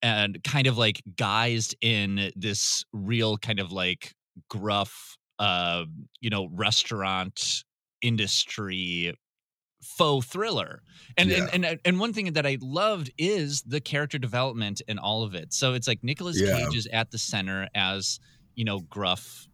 and 0.02 0.44
kind 0.44 0.68
of 0.68 0.78
like 0.78 1.02
guised 1.16 1.76
in 1.82 2.32
this 2.36 2.84
real 2.94 3.38
kind 3.38 3.60
of 3.60 3.72
like 3.72 4.14
gruff 4.50 5.18
uh 5.40 5.84
you 6.22 6.30
know 6.30 6.48
restaurant 6.54 7.64
industry 8.02 9.14
faux 9.82 10.26
thriller 10.26 10.82
and, 11.18 11.30
Yeah. 11.30 11.48
and 11.52 11.66
and 11.66 11.80
and 11.84 12.00
one 12.00 12.14
thing 12.14 12.32
that 12.34 12.46
I 12.46 12.58
loved 12.62 13.12
is 13.18 13.62
the 13.64 13.82
character 13.82 14.18
development 14.18 14.82
in 14.88 14.98
all 14.98 15.24
of 15.24 15.36
it. 15.36 15.54
So 15.54 15.74
it's 15.74 15.90
like 15.90 16.04
Nicolas 16.04 16.40
Yeah. 16.40 16.56
Cage 16.58 16.76
is 16.78 16.88
at 16.94 17.12
the 17.12 17.18
center 17.18 17.68
as 17.76 18.20
you 18.56 18.64
know 18.64 18.80
gruff 18.80 19.46
uh, 19.48 19.50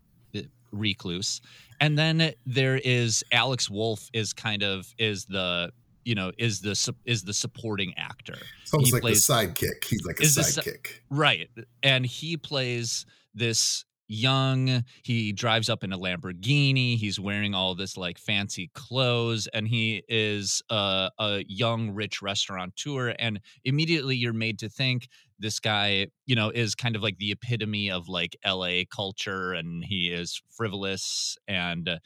recluse, 0.71 1.41
and 1.79 1.97
then 1.97 2.33
there 2.45 2.77
is 2.77 3.23
Alex 3.31 3.69
Wolff 3.69 4.09
is 4.13 4.33
kind 4.33 4.63
of 4.63 4.93
is 4.97 5.25
the 5.25 5.71
you 6.05 6.15
know 6.15 6.31
is 6.37 6.61
the 6.61 6.93
is 7.05 7.23
the 7.23 7.33
supporting 7.33 7.93
actor. 7.97 8.37
It's 8.61 8.73
almost 8.73 8.87
He 8.89 8.93
like 8.93 9.01
plays- 9.01 9.25
the 9.27 9.33
sidekick. 9.33 9.83
He's 9.83 10.05
like 10.05 10.19
a 10.19 10.23
sidekick. 10.23 10.99
right. 11.09 11.49
And 11.83 12.05
he 12.05 12.37
plays 12.37 13.05
this 13.35 13.85
young 14.11 14.83
he 15.03 15.31
drives 15.31 15.69
up 15.69 15.83
in 15.83 15.93
a 15.93 15.97
lamborghini. 15.97 16.97
He's 16.97 17.19
wearing 17.19 17.53
all 17.53 17.75
this 17.75 17.95
like 17.95 18.17
fancy 18.17 18.71
clothes. 18.73 19.47
And 19.53 19.67
he 19.67 20.03
is 20.09 20.63
a, 20.71 21.11
a 21.19 21.43
young 21.47 21.91
rich 21.91 22.19
restaurateur. 22.21 23.09
And 23.19 23.39
immediately 23.65 24.15
you're 24.15 24.33
made 24.33 24.57
to 24.59 24.69
think 24.69 25.09
this 25.39 25.59
guy 25.59 26.07
you 26.25 26.35
know 26.35 26.49
is 26.49 26.75
kind 26.75 26.95
of 26.95 27.01
like 27.03 27.17
the 27.17 27.31
epitome 27.31 27.89
of 27.91 28.07
like 28.09 28.35
la 28.45 28.69
culture 28.93 29.53
and 29.53 29.85
he 29.85 30.11
is 30.11 30.41
frivolous 30.49 31.37
and 31.47 31.89
uh, 31.89 31.99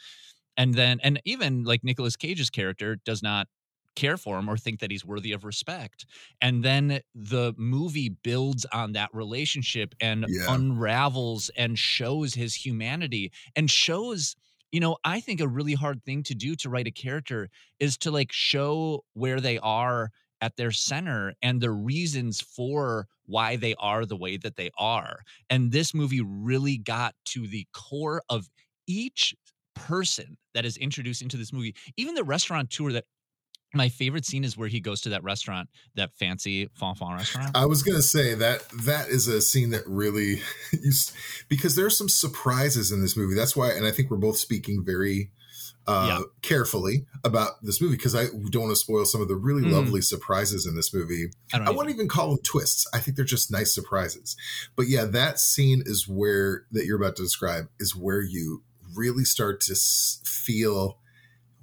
and 0.58 0.76
then 0.76 1.00
and 1.02 1.22
even 1.26 1.64
like 1.64 1.84
Nicolas 1.84 2.16
Cage's 2.16 2.50
character 2.50 2.96
does 3.06 3.24
not 3.24 3.48
care 3.96 4.18
for 4.18 4.40
him 4.40 4.50
or 4.50 4.58
think 4.58 4.80
that 4.80 4.90
he's 4.90 5.06
worthy 5.06 5.32
of 5.32 5.44
respect 5.44 6.08
and 6.42 6.64
then 6.64 7.00
the 7.14 7.54
movie 7.58 8.10
builds 8.10 8.66
on 8.74 8.94
that 8.94 9.10
relationship 9.14 9.94
and 10.02 10.26
Yeah. 10.26 10.48
unravels 10.48 11.50
and 11.56 11.78
shows 11.78 12.34
his 12.34 12.56
humanity 12.56 13.32
and 13.56 13.70
shows 13.70 14.36
you 14.72 14.80
know 14.80 14.98
i 15.04 15.20
think 15.20 15.40
a 15.40 15.48
really 15.48 15.76
hard 15.76 16.04
thing 16.04 16.24
to 16.24 16.34
do 16.34 16.56
to 16.56 16.72
write 16.72 16.88
a 16.88 16.92
character 16.92 17.50
is 17.80 17.96
to 17.96 18.10
like 18.10 18.32
show 18.32 19.06
where 19.14 19.40
they 19.40 19.60
are 19.60 20.10
at 20.44 20.58
their 20.58 20.72
center 20.72 21.34
and 21.42 21.62
the 21.62 21.72
reasons 21.72 22.42
for 22.42 23.08
why 23.26 23.56
they 23.56 23.74
are 23.80 24.06
the 24.06 24.18
way 24.18 24.36
that 24.36 24.58
they 24.58 24.70
are 24.78 25.22
and 25.50 25.72
this 25.72 25.94
movie 25.94 26.22
really 26.22 26.78
got 26.78 27.16
to 27.24 27.48
the 27.48 27.66
core 27.74 28.22
of 28.30 28.50
each 28.86 29.34
person 29.74 30.38
that 30.54 30.66
is 30.66 30.76
introduced 30.76 31.22
into 31.22 31.38
this 31.38 31.54
movie 31.54 31.74
even 31.96 32.14
the 32.14 32.26
restaurateur 32.26 32.92
that 32.92 33.06
my 33.74 33.88
favorite 33.88 34.26
scene 34.26 34.44
is 34.44 34.56
where 34.56 34.68
he 34.68 34.80
goes 34.80 35.02
to 35.02 35.10
that 35.10 35.24
restaurant, 35.24 35.68
that 35.96 36.14
fancy 36.14 36.68
Fanfan 36.80 37.18
restaurant. 37.18 37.52
I 37.56 37.66
was 37.66 37.82
gonna 37.82 38.04
say 38.04 38.36
that 38.36 38.70
that 38.84 39.10
is 39.10 39.28
a 39.28 39.42
scene 39.42 39.72
that 39.72 39.82
really, 39.88 40.42
you, 40.72 40.92
because 41.50 41.76
there 41.76 41.88
are 41.88 41.90
some 41.90 42.08
surprises 42.08 42.92
in 42.92 43.02
this 43.02 43.18
movie. 43.18 43.34
That's 43.34 43.56
why, 43.56 43.72
and 43.72 43.84
I 43.84 43.90
think 43.90 44.12
we're 44.12 44.18
both 44.18 44.38
speaking 44.38 44.84
very 44.86 45.32
uh, 45.88 46.06
Yeah. 46.08 46.22
carefully 46.42 47.06
about 47.24 47.64
this 47.64 47.82
movie 47.82 47.98
because 47.98 48.16
I 48.16 48.26
don't 48.28 48.64
want 48.64 48.72
to 48.72 48.76
spoil 48.76 49.06
some 49.06 49.22
of 49.22 49.28
the 49.28 49.36
really 49.36 49.64
Mm. 49.64 49.72
lovely 49.72 50.02
surprises 50.02 50.66
in 50.66 50.76
this 50.76 50.94
movie. 50.94 51.32
I 51.54 51.58
I 51.60 51.70
wouldn't 51.72 51.94
even 51.94 52.08
call 52.08 52.30
them 52.30 52.40
twists. 52.44 52.88
I 52.94 53.00
think 53.00 53.18
they're 53.18 53.26
just 53.26 53.52
nice 53.52 53.74
surprises. 53.74 54.36
But 54.76 54.88
yeah, 54.88 55.06
that 55.06 55.40
scene 55.40 55.84
is 55.86 56.08
where 56.08 56.66
that 56.72 56.86
you're 56.86 56.98
about 57.02 57.16
to 57.18 57.24
describe 57.24 57.70
is 57.80 57.96
where 57.96 58.22
you 58.22 58.64
really 58.96 59.26
start 59.26 59.60
to 59.62 59.74
s- 59.74 60.22
feel 60.24 61.00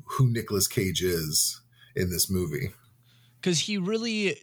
who 0.04 0.28
Nicolas 0.28 0.66
Cage 0.68 1.02
is 1.02 1.60
in 1.96 2.10
this 2.10 2.28
movie. 2.30 2.70
because 3.40 3.58
he 3.60 3.78
really 3.78 4.36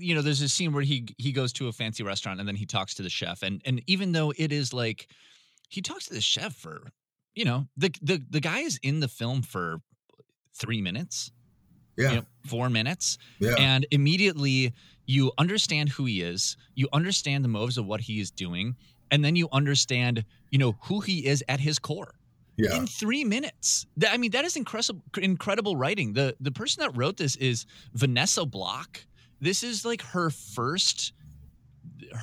you 0.00 0.14
know 0.14 0.22
there's 0.22 0.40
a 0.42 0.48
scene 0.48 0.72
where 0.72 0.84
he 0.84 1.08
he 1.18 1.32
goes 1.32 1.52
to 1.54 1.66
a 1.66 1.72
fancy 1.72 2.04
restaurant 2.04 2.38
and 2.38 2.48
then 2.48 2.54
he 2.54 2.66
talks 2.66 2.94
to 2.94 3.02
the 3.02 3.10
chef 3.10 3.42
and 3.42 3.60
and 3.64 3.82
even 3.88 4.12
though 4.12 4.32
it 4.36 4.52
is 4.52 4.72
like 4.72 5.08
he 5.68 5.82
talks 5.82 6.06
to 6.06 6.14
the 6.14 6.20
chef 6.20 6.54
for 6.54 6.92
you 7.38 7.44
know 7.44 7.66
the 7.76 7.90
the 8.02 8.20
the 8.30 8.40
guy 8.40 8.60
is 8.60 8.78
in 8.82 9.00
the 9.00 9.08
film 9.08 9.42
for 9.42 9.80
three 10.54 10.82
minutes 10.82 11.30
Yeah, 11.96 12.10
you 12.10 12.16
know, 12.16 12.26
four 12.46 12.68
minutes 12.68 13.18
yeah, 13.38 13.54
and 13.58 13.86
immediately 13.90 14.72
you 15.06 15.32
understand 15.38 15.88
who 15.90 16.04
he 16.04 16.20
is 16.20 16.56
you 16.74 16.88
understand 16.92 17.44
the 17.44 17.48
motives 17.48 17.78
of 17.78 17.86
what 17.86 18.00
he 18.00 18.20
is 18.20 18.30
doing 18.30 18.76
and 19.10 19.24
then 19.24 19.36
you 19.36 19.48
understand 19.52 20.24
you 20.50 20.58
know 20.58 20.72
who 20.82 21.00
he 21.00 21.26
is 21.26 21.44
at 21.48 21.60
his 21.60 21.78
core 21.78 22.14
yeah. 22.58 22.76
in 22.76 22.86
three 22.86 23.24
minutes. 23.24 23.86
That- 23.98 24.12
I 24.12 24.16
mean, 24.16 24.32
that 24.32 24.44
is 24.44 24.56
incredible, 24.56 25.02
incredible 25.16 25.76
writing. 25.76 26.12
the 26.12 26.36
The 26.40 26.50
person 26.50 26.82
that 26.82 26.96
wrote 26.96 27.16
this 27.16 27.36
is 27.36 27.66
Vanessa 27.94 28.44
Block. 28.44 29.06
This 29.40 29.62
is 29.62 29.84
like 29.84 30.02
her 30.02 30.28
first, 30.30 31.12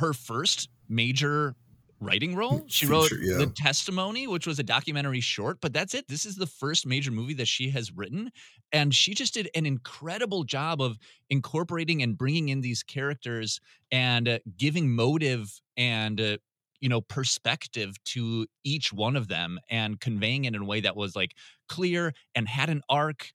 her 0.02 0.14
first 0.14 0.70
major 0.90 1.56
writing 2.00 2.36
role. 2.36 2.64
She 2.68 2.86
wrote 2.86 3.10
Feature, 3.10 3.24
yeah. 3.24 3.38
the 3.38 3.48
Testimony, 3.48 4.28
which 4.28 4.48
was 4.48 4.60
a 4.60 4.64
documentary 4.64 5.22
short, 5.22 5.60
but 5.62 5.74
that's 5.74 5.94
it. 5.94 6.08
This 6.08 6.26
is 6.26 6.36
the 6.36 6.48
first 6.48 6.86
major 6.86 7.12
movie 7.12 7.34
that 7.36 7.48
she 7.48 7.70
has 7.70 7.92
written, 7.92 8.32
and 8.72 8.94
she 8.94 9.14
just 9.14 9.34
did 9.34 9.50
an 9.56 9.66
incredible 9.66 10.44
job 10.44 10.82
of 10.82 10.98
incorporating 11.30 12.02
and 12.02 12.18
bringing 12.18 12.50
in 12.50 12.62
these 12.62 12.84
characters 12.84 13.60
and 13.92 14.28
uh, 14.28 14.40
giving 14.58 14.94
motive 14.94 15.62
and. 15.78 16.20
Uh, 16.20 16.38
you 16.82 16.90
know 16.90 17.02
perspective 17.02 17.96
to 18.04 18.46
each 18.64 18.92
one 18.92 19.16
of 19.16 19.28
them 19.30 19.60
and 19.70 20.00
conveying 20.00 20.44
it 20.44 20.54
in 20.54 20.62
a 20.62 20.66
way 20.66 20.82
that 20.82 20.96
was 20.96 21.16
like 21.16 21.34
clear 21.70 22.14
and 22.36 22.48
had 22.48 22.70
an 22.70 22.82
arc 22.90 23.32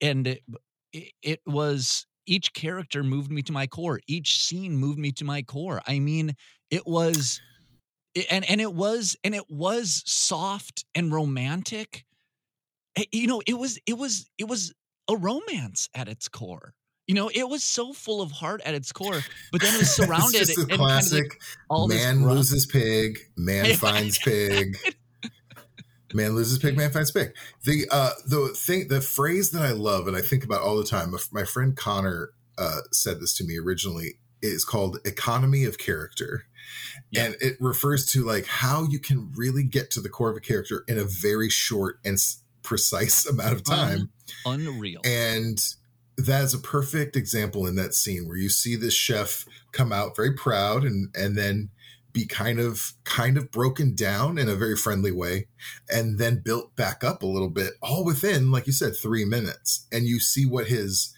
and 0.00 0.38
it, 0.92 1.12
it 1.20 1.40
was 1.44 2.06
each 2.26 2.54
character 2.54 3.02
moved 3.02 3.30
me 3.30 3.42
to 3.42 3.52
my 3.52 3.66
core 3.66 4.00
each 4.06 4.42
scene 4.42 4.76
moved 4.76 4.98
me 4.98 5.10
to 5.10 5.24
my 5.24 5.42
core 5.42 5.82
i 5.86 5.98
mean 5.98 6.34
it 6.70 6.86
was 6.86 7.40
and 8.30 8.48
and 8.48 8.60
it 8.60 8.72
was 8.72 9.16
and 9.24 9.34
it 9.34 9.50
was 9.50 10.02
soft 10.06 10.84
and 10.94 11.12
romantic 11.12 12.04
you 13.12 13.26
know 13.26 13.42
it 13.46 13.58
was 13.58 13.78
it 13.86 13.98
was 13.98 14.30
it 14.38 14.48
was 14.48 14.72
a 15.10 15.16
romance 15.16 15.88
at 15.94 16.08
its 16.08 16.28
core 16.28 16.74
you 17.06 17.14
know 17.14 17.30
it 17.34 17.48
was 17.48 17.62
so 17.62 17.92
full 17.92 18.22
of 18.22 18.30
heart 18.30 18.60
at 18.64 18.74
its 18.74 18.92
core 18.92 19.20
but 19.52 19.60
then 19.60 19.74
it 19.74 19.78
was 19.78 19.90
surrounded 19.96 20.40
it's 20.40 20.54
just 20.54 20.60
the 20.60 20.66
kind 20.66 20.72
of 20.72 20.80
like 20.80 20.88
classic 20.88 21.40
all 21.68 21.88
man 21.88 22.26
loses 22.26 22.66
pig, 22.66 23.18
man 23.36 23.74
finds 23.76 24.18
pig. 24.18 24.76
Man 26.14 26.36
loses 26.36 26.60
pig, 26.60 26.76
man 26.76 26.92
finds 26.92 27.10
pig. 27.10 27.34
The 27.64 27.86
uh 27.90 28.12
the 28.24 28.54
thing 28.56 28.86
the 28.86 29.00
phrase 29.00 29.50
that 29.50 29.62
I 29.62 29.72
love 29.72 30.06
and 30.06 30.16
I 30.16 30.20
think 30.20 30.44
about 30.44 30.62
all 30.62 30.76
the 30.76 30.84
time, 30.84 31.12
my 31.32 31.42
friend 31.42 31.76
Connor 31.76 32.30
uh 32.56 32.82
said 32.92 33.20
this 33.20 33.36
to 33.38 33.44
me 33.44 33.58
originally, 33.58 34.14
is 34.44 34.64
called 34.64 34.98
economy 35.04 35.64
of 35.64 35.78
character. 35.78 36.44
Yeah. 37.10 37.26
And 37.26 37.36
it 37.40 37.56
refers 37.60 38.06
to 38.12 38.24
like 38.24 38.46
how 38.46 38.84
you 38.84 38.98
can 38.98 39.32
really 39.34 39.62
get 39.62 39.90
to 39.92 40.00
the 40.00 40.08
core 40.08 40.30
of 40.30 40.36
a 40.36 40.40
character 40.40 40.84
in 40.88 40.98
a 40.98 41.04
very 41.04 41.48
short 41.48 41.98
and 42.04 42.18
precise 42.62 43.26
amount 43.30 43.52
of 43.52 43.64
time. 43.64 44.10
Un- 44.46 44.60
unreal. 44.60 45.00
And 45.04 45.58
that's 46.16 46.54
a 46.54 46.58
perfect 46.58 47.16
example 47.16 47.66
in 47.66 47.76
that 47.76 47.94
scene 47.94 48.26
where 48.26 48.36
you 48.36 48.48
see 48.48 48.76
this 48.76 48.94
chef 48.94 49.46
come 49.72 49.92
out 49.92 50.16
very 50.16 50.32
proud 50.32 50.84
and 50.84 51.08
and 51.16 51.36
then 51.36 51.70
be 52.12 52.24
kind 52.24 52.60
of 52.60 52.92
kind 53.02 53.36
of 53.36 53.50
broken 53.50 53.94
down 53.94 54.38
in 54.38 54.48
a 54.48 54.54
very 54.54 54.76
friendly 54.76 55.10
way 55.10 55.48
and 55.90 56.18
then 56.18 56.40
built 56.44 56.76
back 56.76 57.02
up 57.02 57.22
a 57.22 57.26
little 57.26 57.50
bit 57.50 57.72
all 57.82 58.04
within 58.04 58.52
like 58.52 58.68
you 58.68 58.72
said 58.72 58.94
3 58.96 59.24
minutes 59.24 59.88
and 59.90 60.06
you 60.06 60.20
see 60.20 60.46
what 60.46 60.68
his 60.68 61.12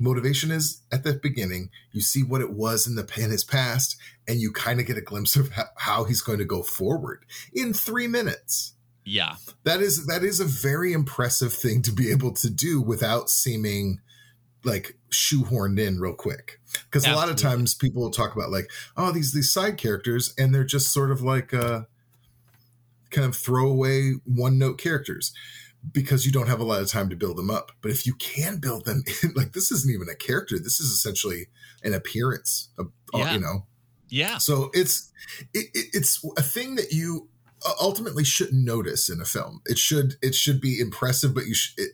motivation 0.00 0.50
is 0.50 0.80
at 0.90 1.04
the 1.04 1.12
beginning. 1.12 1.70
You 1.92 2.00
see 2.00 2.22
what 2.22 2.40
it 2.40 2.52
was 2.52 2.86
in 2.86 2.96
the 2.96 3.08
in 3.16 3.30
his 3.30 3.44
past 3.44 3.96
and 4.26 4.40
you 4.40 4.50
kind 4.50 4.80
of 4.80 4.86
get 4.86 4.96
a 4.96 5.02
glimpse 5.02 5.36
of 5.36 5.50
how, 5.76 6.04
he's 6.04 6.22
going 6.22 6.38
to 6.38 6.44
go 6.44 6.62
forward 6.62 7.24
in 7.52 7.72
3 7.72 8.06
minutes. 8.06 8.74
Yeah. 9.04 9.36
That 9.64 9.80
is 9.80 10.06
that 10.06 10.22
is 10.22 10.40
a 10.40 10.44
very 10.44 10.92
impressive 10.92 11.52
thing 11.52 11.82
to 11.82 11.92
be 11.92 12.10
able 12.10 12.32
to 12.34 12.50
do 12.50 12.80
without 12.80 13.28
seeming 13.28 14.00
like 14.64 14.96
shoehorned 15.10 15.78
in 15.78 16.00
real 16.00 16.14
quick. 16.14 16.60
Because 16.84 17.06
a 17.06 17.14
lot 17.14 17.28
of 17.28 17.36
times 17.36 17.74
people 17.74 18.02
will 18.02 18.10
talk 18.10 18.34
about 18.34 18.50
like 18.50 18.70
oh 18.96 19.12
these 19.12 19.32
these 19.32 19.52
side 19.52 19.78
characters 19.78 20.34
and 20.38 20.54
they're 20.54 20.64
just 20.64 20.92
sort 20.92 21.10
of 21.10 21.22
like 21.22 21.52
uh 21.52 21.82
kind 23.10 23.26
of 23.26 23.34
throwaway 23.34 24.12
one 24.24 24.58
note 24.58 24.78
characters 24.78 25.32
because 25.92 26.26
you 26.26 26.32
don't 26.32 26.48
have 26.48 26.60
a 26.60 26.64
lot 26.64 26.80
of 26.80 26.88
time 26.88 27.08
to 27.08 27.16
build 27.16 27.36
them 27.36 27.50
up 27.50 27.72
but 27.82 27.90
if 27.90 28.06
you 28.06 28.14
can 28.14 28.58
build 28.58 28.84
them 28.84 29.02
in, 29.22 29.32
like 29.36 29.52
this 29.52 29.70
isn't 29.70 29.92
even 29.92 30.08
a 30.08 30.14
character 30.14 30.58
this 30.58 30.80
is 30.80 30.90
essentially 30.90 31.46
an 31.82 31.94
appearance 31.94 32.68
of, 32.78 32.90
yeah. 33.14 33.32
you 33.32 33.40
know 33.40 33.66
yeah 34.08 34.38
so 34.38 34.70
it's 34.74 35.10
it, 35.54 35.68
it's 35.74 36.24
a 36.36 36.42
thing 36.42 36.74
that 36.74 36.92
you 36.92 37.28
uh, 37.66 37.72
ultimately 37.78 38.24
shouldn't 38.24 38.64
notice 38.64 39.10
in 39.10 39.20
a 39.20 39.24
film. 39.24 39.60
It 39.66 39.76
should 39.76 40.14
it 40.22 40.34
should 40.34 40.62
be 40.62 40.80
impressive, 40.80 41.34
but 41.34 41.46
you 41.46 41.54
sh- 41.54 41.74
it, 41.76 41.90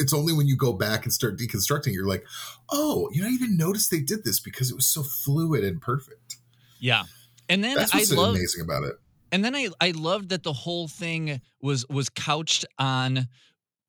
it's 0.00 0.14
only 0.14 0.32
when 0.32 0.46
you 0.46 0.56
go 0.56 0.72
back 0.72 1.04
and 1.04 1.12
start 1.12 1.38
deconstructing 1.38 1.92
you're 1.92 2.08
like, 2.08 2.24
oh, 2.70 3.10
you 3.12 3.20
know, 3.20 3.28
I 3.28 3.30
even 3.30 3.58
noticed 3.58 3.90
they 3.90 4.00
did 4.00 4.24
this 4.24 4.40
because 4.40 4.70
it 4.70 4.74
was 4.74 4.86
so 4.86 5.02
fluid 5.02 5.62
and 5.62 5.80
perfect. 5.80 6.36
Yeah, 6.80 7.02
and 7.50 7.62
then 7.62 7.76
that's 7.76 7.92
what's 7.92 8.12
I 8.12 8.16
love, 8.16 8.34
amazing 8.34 8.62
about 8.62 8.84
it. 8.84 8.94
And 9.34 9.44
then 9.44 9.56
I 9.56 9.68
I 9.80 9.90
loved 9.90 10.28
that 10.28 10.44
the 10.44 10.52
whole 10.52 10.86
thing 10.86 11.40
was 11.60 11.84
was 11.88 12.08
couched 12.08 12.64
on 12.78 13.26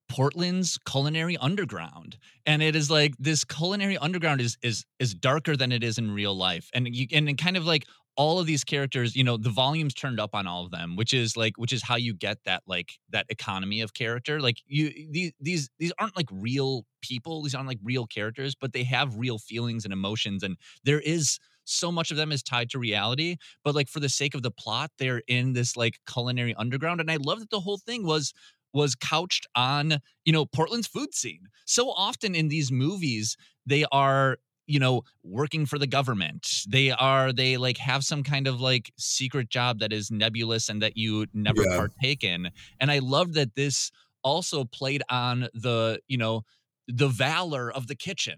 Portland's 0.09 0.79
culinary 0.89 1.37
underground, 1.37 2.17
and 2.47 2.63
it 2.63 2.75
is 2.75 2.89
like 2.89 3.13
this 3.19 3.43
culinary 3.43 3.95
underground 3.95 4.41
is 4.41 4.57
is 4.63 4.85
is 4.97 5.13
darker 5.13 5.55
than 5.55 5.71
it 5.71 5.83
is 5.83 5.99
in 5.99 6.09
real 6.09 6.35
life, 6.35 6.71
and 6.73 6.87
you 6.95 7.05
and 7.11 7.37
kind 7.37 7.57
of 7.57 7.65
like 7.65 7.85
all 8.17 8.39
of 8.39 8.47
these 8.47 8.63
characters 8.63 9.15
you 9.15 9.23
know 9.23 9.37
the 9.37 9.51
volumes 9.51 9.93
turned 9.93 10.19
up 10.19 10.33
on 10.33 10.47
all 10.47 10.63
of 10.63 10.71
them 10.71 10.95
which 10.95 11.13
is 11.13 11.35
like 11.35 11.57
which 11.57 11.73
is 11.73 11.83
how 11.83 11.97
you 11.97 12.13
get 12.13 12.37
that 12.45 12.63
like 12.65 12.93
that 13.11 13.27
economy 13.29 13.81
of 13.81 13.93
character. 13.93 14.39
Like 14.41 14.57
you 14.65 14.91
these 15.11 15.31
these 15.39 15.69
these 15.77 15.93
aren't 15.99 16.17
like 16.17 16.29
real 16.31 16.85
people. 17.03 17.43
These 17.43 17.53
aren't 17.53 17.67
like 17.67 17.79
real 17.83 18.07
characters 18.07 18.55
but 18.55 18.73
they 18.73 18.83
have 18.85 19.15
real 19.15 19.37
feelings 19.37 19.83
and 19.85 19.93
emotions. 19.93 20.41
And 20.41 20.57
there 20.83 21.01
is 21.01 21.37
so 21.65 21.91
much 21.91 22.11
of 22.11 22.17
them 22.17 22.31
is 22.31 22.41
tied 22.41 22.69
to 22.69 22.79
reality 22.79 23.35
but 23.63 23.75
like 23.75 23.89
for 23.89 23.99
the 23.99 24.09
sake 24.09 24.33
of 24.35 24.41
the 24.41 24.51
plot 24.51 24.91
they're 24.97 25.21
in 25.27 25.53
this 25.53 25.75
like 25.75 25.99
culinary 26.11 26.55
underground 26.55 27.01
and 27.01 27.11
i 27.11 27.17
love 27.17 27.39
that 27.39 27.49
the 27.49 27.59
whole 27.59 27.77
thing 27.77 28.05
was 28.05 28.33
was 28.75 28.93
couched 28.93 29.47
on 29.55 29.99
you 30.25 30.33
know 30.33 30.45
portland's 30.45 30.85
food 30.85 31.15
scene. 31.15 31.47
So 31.65 31.89
often 31.89 32.35
in 32.35 32.49
these 32.49 32.71
movies 32.71 33.37
they 33.65 33.85
are 33.91 34.37
you 34.67 34.79
know 34.79 35.03
working 35.23 35.65
for 35.65 35.79
the 35.79 35.87
government. 35.87 36.47
They 36.67 36.91
are 36.91 37.31
they 37.31 37.57
like 37.57 37.77
have 37.77 38.03
some 38.03 38.21
kind 38.21 38.45
of 38.45 38.59
like 38.61 38.91
secret 38.99 39.49
job 39.49 39.79
that 39.79 39.93
is 39.93 40.11
nebulous 40.11 40.69
and 40.69 40.81
that 40.83 40.97
you 40.97 41.25
never 41.33 41.63
yeah. 41.63 41.77
partake 41.77 42.23
in 42.23 42.51
and 42.79 42.91
i 42.91 42.99
love 42.99 43.33
that 43.33 43.55
this 43.55 43.91
also 44.23 44.65
played 44.65 45.03
on 45.09 45.47
the 45.53 45.99
you 46.07 46.17
know 46.17 46.43
the 46.87 47.07
valor 47.07 47.71
of 47.71 47.87
the 47.87 47.95
kitchen 47.95 48.35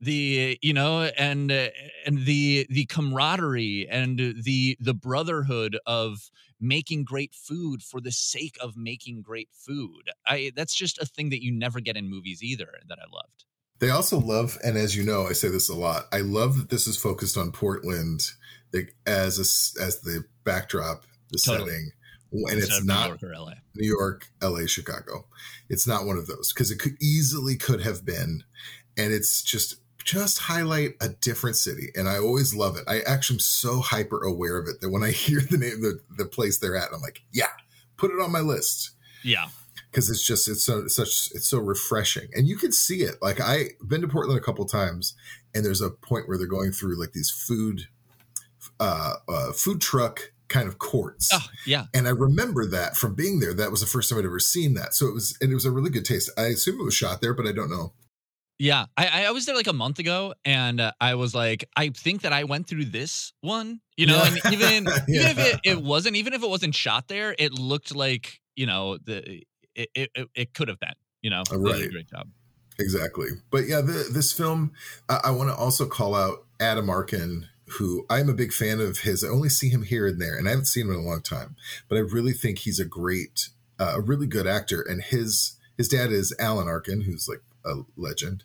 the 0.00 0.58
you 0.62 0.72
know 0.72 1.02
and 1.18 1.52
uh, 1.52 1.68
and 2.06 2.24
the 2.24 2.66
the 2.70 2.86
camaraderie 2.86 3.86
and 3.90 4.18
the 4.18 4.76
the 4.80 4.94
brotherhood 4.94 5.78
of 5.86 6.30
making 6.60 7.04
great 7.04 7.34
food 7.34 7.82
for 7.82 8.00
the 8.00 8.12
sake 8.12 8.56
of 8.62 8.76
making 8.76 9.22
great 9.22 9.48
food 9.52 10.10
i 10.26 10.50
that's 10.56 10.74
just 10.74 10.98
a 10.98 11.06
thing 11.06 11.30
that 11.30 11.42
you 11.42 11.52
never 11.52 11.80
get 11.80 11.96
in 11.96 12.08
movies 12.08 12.42
either 12.42 12.68
that 12.88 12.98
i 12.98 13.04
loved 13.14 13.44
they 13.80 13.88
also 13.88 14.20
love, 14.20 14.58
and 14.62 14.76
as 14.76 14.94
you 14.94 15.02
know, 15.02 15.26
I 15.26 15.32
say 15.32 15.48
this 15.48 15.70
a 15.70 15.74
lot. 15.74 16.04
I 16.12 16.18
love 16.18 16.58
that 16.58 16.68
this 16.68 16.86
is 16.86 16.98
focused 16.98 17.38
on 17.38 17.50
Portland 17.50 18.30
as 19.06 19.38
a, 19.38 19.82
as 19.82 20.00
the 20.00 20.24
backdrop, 20.44 21.04
the 21.30 21.38
totally. 21.38 21.70
setting, 21.70 21.92
and 22.30 22.58
Instead 22.58 22.76
it's 22.76 22.84
not 22.84 23.22
New 23.22 23.28
York, 23.28 23.38
LA. 23.38 23.52
New 23.74 23.88
York, 23.88 24.28
LA, 24.42 24.66
Chicago. 24.66 25.26
It's 25.70 25.86
not 25.86 26.04
one 26.04 26.18
of 26.18 26.26
those 26.26 26.52
because 26.52 26.70
it 26.70 26.78
could 26.78 27.02
easily 27.02 27.56
could 27.56 27.80
have 27.80 28.04
been, 28.04 28.44
and 28.98 29.14
it's 29.14 29.42
just 29.42 29.76
just 30.04 30.38
highlight 30.38 30.94
a 31.00 31.08
different 31.08 31.56
city, 31.56 31.90
and 31.94 32.08
I 32.08 32.18
always 32.18 32.54
love 32.54 32.76
it. 32.76 32.84
I 32.86 33.00
actually 33.00 33.36
am 33.36 33.40
so 33.40 33.80
hyper 33.80 34.22
aware 34.22 34.58
of 34.58 34.68
it 34.68 34.80
that 34.80 34.90
when 34.90 35.02
I 35.02 35.10
hear 35.10 35.40
the 35.40 35.58
name 35.58 35.80
the, 35.80 36.00
the 36.16 36.26
place 36.26 36.58
they're 36.58 36.76
at, 36.76 36.88
I'm 36.92 37.00
like, 37.00 37.22
yeah, 37.32 37.52
put 37.96 38.10
it 38.10 38.20
on 38.20 38.32
my 38.32 38.40
list. 38.40 38.90
Yeah, 39.22 39.48
because 39.90 40.08
it's 40.08 40.26
just 40.26 40.48
it's 40.48 40.64
so 40.64 40.80
it's 40.80 40.96
such 40.96 41.30
it's 41.34 41.48
so 41.48 41.58
refreshing. 41.58 42.28
And 42.34 42.46
you 42.46 42.56
can 42.56 42.72
see 42.72 43.02
it. 43.02 43.16
Like 43.20 43.40
i've 43.40 43.68
been 43.86 44.00
to 44.00 44.08
portland 44.08 44.38
a 44.38 44.42
couple 44.42 44.64
times 44.64 45.14
and 45.54 45.64
there's 45.64 45.80
a 45.80 45.90
point 45.90 46.28
where 46.28 46.38
they're 46.38 46.46
going 46.46 46.72
through 46.72 46.98
like 46.98 47.12
these 47.12 47.30
food 47.30 47.88
uh, 48.78 49.14
uh 49.28 49.52
food 49.52 49.80
truck 49.80 50.32
kind 50.48 50.68
of 50.68 50.78
courts. 50.78 51.30
Oh, 51.32 51.46
yeah. 51.66 51.86
And 51.94 52.08
i 52.08 52.10
remember 52.10 52.66
that 52.66 52.96
from 52.96 53.14
being 53.14 53.40
there. 53.40 53.54
That 53.54 53.70
was 53.70 53.80
the 53.80 53.86
first 53.86 54.10
time 54.10 54.18
i'd 54.18 54.24
ever 54.24 54.40
seen 54.40 54.74
that. 54.74 54.94
So 54.94 55.06
it 55.06 55.14
was 55.14 55.36
and 55.40 55.50
it 55.50 55.54
was 55.54 55.66
a 55.66 55.70
really 55.70 55.90
good 55.90 56.04
taste. 56.04 56.30
I 56.38 56.46
assume 56.46 56.80
it 56.80 56.84
was 56.84 56.94
shot 56.94 57.20
there 57.20 57.34
but 57.34 57.46
i 57.46 57.52
don't 57.52 57.70
know 57.70 57.92
yeah, 58.60 58.84
I, 58.94 59.24
I 59.24 59.30
was 59.30 59.46
there 59.46 59.56
like 59.56 59.68
a 59.68 59.72
month 59.72 60.00
ago, 60.00 60.34
and 60.44 60.82
uh, 60.82 60.92
I 61.00 61.14
was 61.14 61.34
like, 61.34 61.66
I 61.76 61.88
think 61.88 62.20
that 62.22 62.34
I 62.34 62.44
went 62.44 62.66
through 62.66 62.84
this 62.84 63.32
one, 63.40 63.80
you 63.96 64.04
know, 64.04 64.22
yeah. 64.22 64.36
and 64.44 64.52
even 64.52 64.84
yeah. 65.08 65.30
even 65.30 65.30
if 65.30 65.38
it, 65.38 65.60
it 65.64 65.82
wasn't, 65.82 66.16
even 66.16 66.34
if 66.34 66.42
it 66.42 66.48
wasn't 66.48 66.74
shot 66.74 67.08
there, 67.08 67.34
it 67.38 67.54
looked 67.54 67.94
like 67.94 68.38
you 68.56 68.66
know 68.66 68.98
the 68.98 69.44
it 69.74 69.88
it, 69.94 70.28
it 70.34 70.52
could 70.52 70.68
have 70.68 70.78
been. 70.78 70.92
You 71.22 71.30
know, 71.30 71.42
right. 71.50 71.84
a 71.84 71.88
great 71.88 72.10
job. 72.10 72.28
Exactly, 72.78 73.28
but 73.50 73.66
yeah, 73.66 73.80
the, 73.80 74.10
this 74.12 74.30
film. 74.30 74.72
I, 75.08 75.20
I 75.24 75.30
want 75.30 75.48
to 75.48 75.56
also 75.56 75.86
call 75.86 76.14
out 76.14 76.44
Adam 76.60 76.90
Arkin, 76.90 77.46
who 77.78 78.04
I'm 78.10 78.28
a 78.28 78.34
big 78.34 78.52
fan 78.52 78.78
of 78.78 78.98
his. 78.98 79.24
I 79.24 79.28
only 79.28 79.48
see 79.48 79.70
him 79.70 79.84
here 79.84 80.06
and 80.06 80.20
there, 80.20 80.36
and 80.36 80.46
I 80.46 80.50
haven't 80.50 80.66
seen 80.66 80.86
him 80.86 80.92
in 80.92 81.00
a 81.00 81.08
long 81.08 81.22
time. 81.22 81.56
But 81.88 81.96
I 81.96 82.00
really 82.00 82.34
think 82.34 82.58
he's 82.58 82.78
a 82.78 82.84
great, 82.84 83.48
uh, 83.78 83.94
a 83.96 84.00
really 84.02 84.26
good 84.26 84.46
actor. 84.46 84.82
And 84.82 85.02
his 85.02 85.56
his 85.78 85.88
dad 85.88 86.12
is 86.12 86.34
Alan 86.38 86.68
Arkin, 86.68 87.02
who's 87.02 87.26
like 87.26 87.40
a 87.64 87.82
legend. 87.96 88.44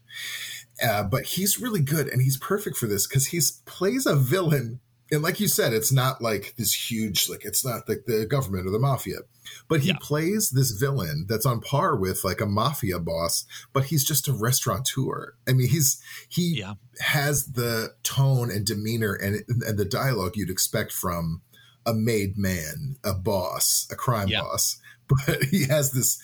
Uh, 0.83 1.03
but 1.03 1.23
he's 1.23 1.59
really 1.59 1.81
good, 1.81 2.07
and 2.07 2.21
he's 2.21 2.37
perfect 2.37 2.77
for 2.77 2.87
this 2.87 3.07
because 3.07 3.27
he 3.27 3.39
plays 3.65 4.05
a 4.05 4.15
villain. 4.15 4.79
And 5.11 5.21
like 5.21 5.39
you 5.39 5.47
said, 5.47 5.71
it's 5.71 5.91
not 5.91 6.21
like 6.21 6.55
this 6.57 6.91
huge, 6.91 7.29
like 7.29 7.45
it's 7.45 7.63
not 7.63 7.87
like 7.87 8.05
the 8.05 8.25
government 8.25 8.67
or 8.67 8.71
the 8.71 8.79
mafia 8.79 9.19
but 9.67 9.81
he 9.81 9.89
yeah. 9.89 9.97
plays 10.01 10.51
this 10.51 10.71
villain 10.71 11.25
that's 11.27 11.45
on 11.45 11.61
par 11.61 11.95
with 11.95 12.23
like 12.23 12.41
a 12.41 12.45
mafia 12.45 12.99
boss, 12.99 13.45
but 13.73 13.85
he's 13.85 14.03
just 14.03 14.27
a 14.27 14.33
restaurateur. 14.33 15.35
I 15.47 15.53
mean, 15.53 15.69
he's 15.69 16.01
he 16.29 16.59
yeah. 16.59 16.73
has 16.99 17.53
the 17.53 17.93
tone 18.03 18.51
and 18.51 18.65
demeanor 18.65 19.13
and 19.13 19.43
and 19.47 19.77
the 19.77 19.85
dialogue 19.85 20.33
you'd 20.35 20.49
expect 20.49 20.91
from 20.91 21.41
a 21.85 21.93
made 21.93 22.37
man, 22.37 22.97
a 23.03 23.13
boss, 23.13 23.87
a 23.91 23.95
crime 23.95 24.27
yeah. 24.27 24.41
boss, 24.41 24.79
but 25.07 25.43
he 25.43 25.65
has 25.65 25.91
this 25.91 26.21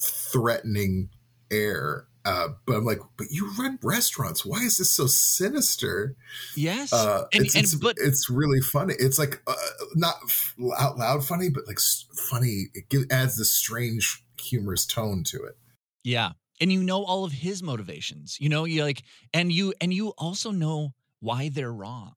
threatening 0.00 1.10
air 1.50 2.06
uh, 2.24 2.48
but 2.66 2.76
I'm 2.76 2.84
like, 2.84 3.00
but 3.16 3.28
you 3.30 3.50
run 3.58 3.78
restaurants. 3.82 4.44
Why 4.44 4.62
is 4.62 4.76
this 4.76 4.90
so 4.90 5.06
sinister? 5.06 6.16
Yes, 6.56 6.92
uh, 6.92 7.24
and, 7.32 7.44
it's, 7.44 7.54
and, 7.54 7.64
it's, 7.64 7.74
but, 7.74 7.96
it's 7.98 8.30
really 8.30 8.60
funny. 8.60 8.94
It's 8.98 9.18
like 9.18 9.42
uh, 9.46 9.54
not 9.94 10.14
out 10.78 10.98
loud 10.98 11.24
funny, 11.24 11.48
but 11.50 11.66
like 11.66 11.80
funny. 12.30 12.68
It 12.74 12.88
gives, 12.88 13.06
adds 13.10 13.36
this 13.38 13.52
strange, 13.52 14.22
humorous 14.40 14.86
tone 14.86 15.24
to 15.24 15.42
it. 15.42 15.56
Yeah, 16.04 16.32
and 16.60 16.72
you 16.72 16.82
know 16.82 17.02
all 17.04 17.24
of 17.24 17.32
his 17.32 17.62
motivations. 17.62 18.36
You 18.40 18.48
know, 18.48 18.64
you 18.64 18.84
like, 18.84 19.02
and 19.34 19.50
you 19.50 19.74
and 19.80 19.92
you 19.92 20.10
also 20.10 20.52
know 20.52 20.94
why 21.20 21.48
they're 21.48 21.72
wrong. 21.72 22.14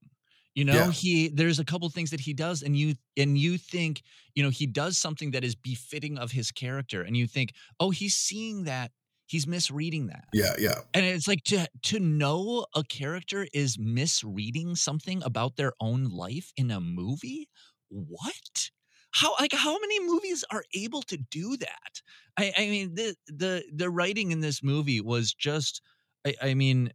You 0.54 0.66
know, 0.66 0.74
yeah. 0.74 0.92
he 0.92 1.28
there's 1.30 1.60
a 1.60 1.66
couple 1.66 1.90
things 1.90 2.12
that 2.12 2.22
he 2.22 2.34
does, 2.34 2.62
and 2.62 2.78
you 2.78 2.94
and 3.18 3.38
you 3.38 3.58
think, 3.58 4.04
you 4.36 4.44
know, 4.44 4.50
he 4.50 4.68
does 4.68 4.98
something 4.98 5.32
that 5.32 5.44
is 5.44 5.56
befitting 5.56 6.18
of 6.18 6.32
his 6.32 6.52
character, 6.52 7.02
and 7.02 7.18
you 7.18 7.26
think, 7.28 7.54
oh, 7.80 7.90
he's 7.90 8.16
seeing 8.16 8.64
that 8.64 8.92
he's 9.28 9.48
misreading 9.48 10.08
that. 10.08 10.26
Yeah, 10.34 10.54
yeah. 10.58 10.80
And 10.94 11.06
it's 11.06 11.28
like 11.28 11.44
to 11.46 11.68
to 11.84 12.00
know 12.00 12.66
a 12.76 12.84
character 12.84 13.48
is 13.54 13.78
misreading 13.80 14.76
something 14.76 15.24
about 15.24 15.56
their 15.56 15.74
own 15.80 16.06
life 16.06 16.52
in 16.58 16.72
a 16.72 16.80
movie. 16.80 17.50
What? 17.90 18.70
how 19.16 19.34
like 19.40 19.54
how 19.54 19.80
many 19.80 20.02
movies 20.02 20.44
are 20.52 20.66
able 20.74 21.02
to 21.04 21.18
do 21.18 21.56
that? 21.58 22.02
I, 22.38 22.54
I 22.58 22.62
mean 22.68 22.96
the 22.96 23.16
the 23.28 23.64
the 23.74 23.90
writing 23.90 24.32
in 24.32 24.42
this 24.42 24.62
movie 24.62 25.00
was 25.00 25.34
just 25.34 25.82
I, 26.26 26.36
I 26.42 26.54
mean 26.54 26.92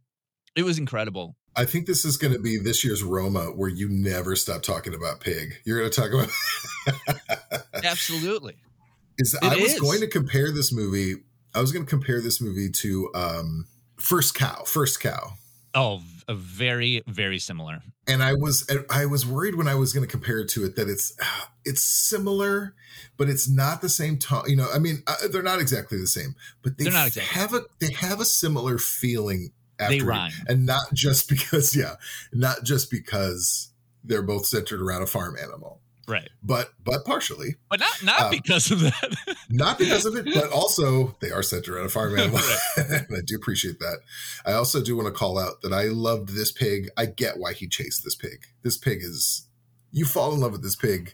it 0.55 0.63
was 0.63 0.77
incredible. 0.77 1.35
I 1.55 1.65
think 1.65 1.85
this 1.85 2.05
is 2.05 2.15
going 2.17 2.33
to 2.33 2.39
be 2.39 2.57
this 2.57 2.83
year's 2.83 3.03
Roma, 3.03 3.45
where 3.45 3.69
you 3.69 3.89
never 3.89 4.35
stop 4.37 4.61
talking 4.61 4.93
about 4.93 5.19
pig. 5.19 5.55
You're 5.65 5.79
going 5.79 5.91
to 5.91 6.01
talk 6.01 6.13
about 6.13 7.83
absolutely. 7.83 8.55
Is 9.17 9.33
It 9.33 9.43
I 9.43 9.57
was 9.57 9.73
is. 9.73 9.79
going 9.79 9.99
to 9.99 10.07
compare 10.07 10.51
this 10.51 10.71
movie. 10.71 11.23
I 11.53 11.61
was 11.61 11.71
going 11.71 11.85
to 11.85 11.89
compare 11.89 12.21
this 12.21 12.39
movie 12.41 12.69
to 12.69 13.09
um, 13.13 13.67
First 13.97 14.35
Cow. 14.35 14.63
First 14.65 14.99
Cow. 15.01 15.33
Oh, 15.73 16.01
very 16.29 17.01
very 17.07 17.39
similar. 17.39 17.81
and 18.07 18.21
I 18.23 18.33
was 18.33 18.69
I 18.89 19.05
was 19.05 19.25
worried 19.25 19.55
when 19.55 19.67
I 19.67 19.75
was 19.75 19.93
going 19.93 20.05
to 20.05 20.11
compare 20.11 20.39
it 20.39 20.49
to 20.49 20.65
it 20.65 20.75
that 20.75 20.89
it's 20.89 21.13
it's 21.65 21.81
similar, 21.83 22.73
but 23.17 23.29
it's 23.29 23.47
not 23.49 23.81
the 23.81 23.89
same 23.89 24.17
tone. 24.17 24.43
You 24.47 24.55
know, 24.57 24.67
I 24.73 24.79
mean, 24.79 25.03
uh, 25.07 25.15
they're 25.31 25.41
not 25.43 25.61
exactly 25.61 25.97
the 25.97 26.07
same, 26.07 26.35
but 26.61 26.77
they 26.77 26.85
They're 26.85 26.93
not 26.93 27.07
exactly. 27.07 27.39
have 27.39 27.53
a 27.53 27.61
they 27.79 27.93
have 27.93 28.19
a 28.19 28.25
similar 28.25 28.77
feeling. 28.77 29.51
After 29.79 29.97
They 29.97 30.03
rhyme. 30.03 30.31
and 30.47 30.65
not 30.67 30.93
just 30.93 31.27
because 31.35 31.75
yeah, 31.75 31.95
not 32.33 32.63
just 32.63 32.91
because 32.91 33.69
they're 34.03 34.21
both 34.21 34.45
centered 34.45 34.81
around 34.81 35.01
a 35.03 35.07
farm 35.07 35.35
animal, 35.41 35.79
Right. 36.07 36.29
but 36.43 36.73
but 36.83 37.05
partially, 37.05 37.55
But 37.69 37.79
not 37.79 38.03
not 38.03 38.21
Um, 38.23 38.31
because 38.31 38.71
of 38.71 38.79
that. 38.81 39.15
not 39.49 39.77
because 39.77 40.05
of 40.05 40.15
it, 40.15 40.25
but 40.33 40.49
also 40.51 41.15
they 41.21 41.31
are 41.31 41.43
centered 41.43 41.75
around 41.75 41.85
a 41.85 41.89
farm 41.89 42.17
animal. 42.17 42.39
and 42.77 43.07
I 43.15 43.21
do 43.25 43.35
appreciate 43.35 43.79
that. 43.79 43.99
I 44.45 44.53
also 44.53 44.81
do 44.81 44.95
want 44.95 45.07
to 45.07 45.13
call 45.13 45.37
out 45.39 45.61
that 45.61 45.73
I 45.73 45.85
loved 45.85 46.29
this 46.29 46.51
pig. 46.51 46.89
I 46.97 47.05
get 47.05 47.37
why 47.37 47.53
he 47.53 47.67
chased 47.67 48.03
this 48.03 48.15
pig. 48.15 48.45
This 48.63 48.77
pig 48.77 48.99
is 49.01 49.47
you 49.91 50.05
fall 50.05 50.33
in 50.33 50.39
love 50.39 50.51
with 50.53 50.63
this 50.63 50.75
pig 50.75 51.13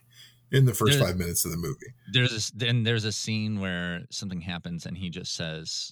in 0.52 0.66
the 0.66 0.74
first 0.74 0.98
There- 0.98 1.08
five 1.08 1.18
minutes 1.18 1.44
of 1.46 1.52
the 1.52 1.58
movie. 1.58 1.94
there's 2.14 2.32
this, 2.32 2.52
then 2.52 2.84
there's 2.84 3.04
a 3.06 3.12
scene 3.12 3.60
where 3.60 4.06
something 4.10 4.42
happens 4.42 4.86
and 4.86 4.98
he 4.98 5.10
just 5.10 5.36
says, 5.36 5.92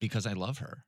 "Because 0.00 0.26
I 0.26 0.32
love 0.32 0.58
her." 0.58 0.84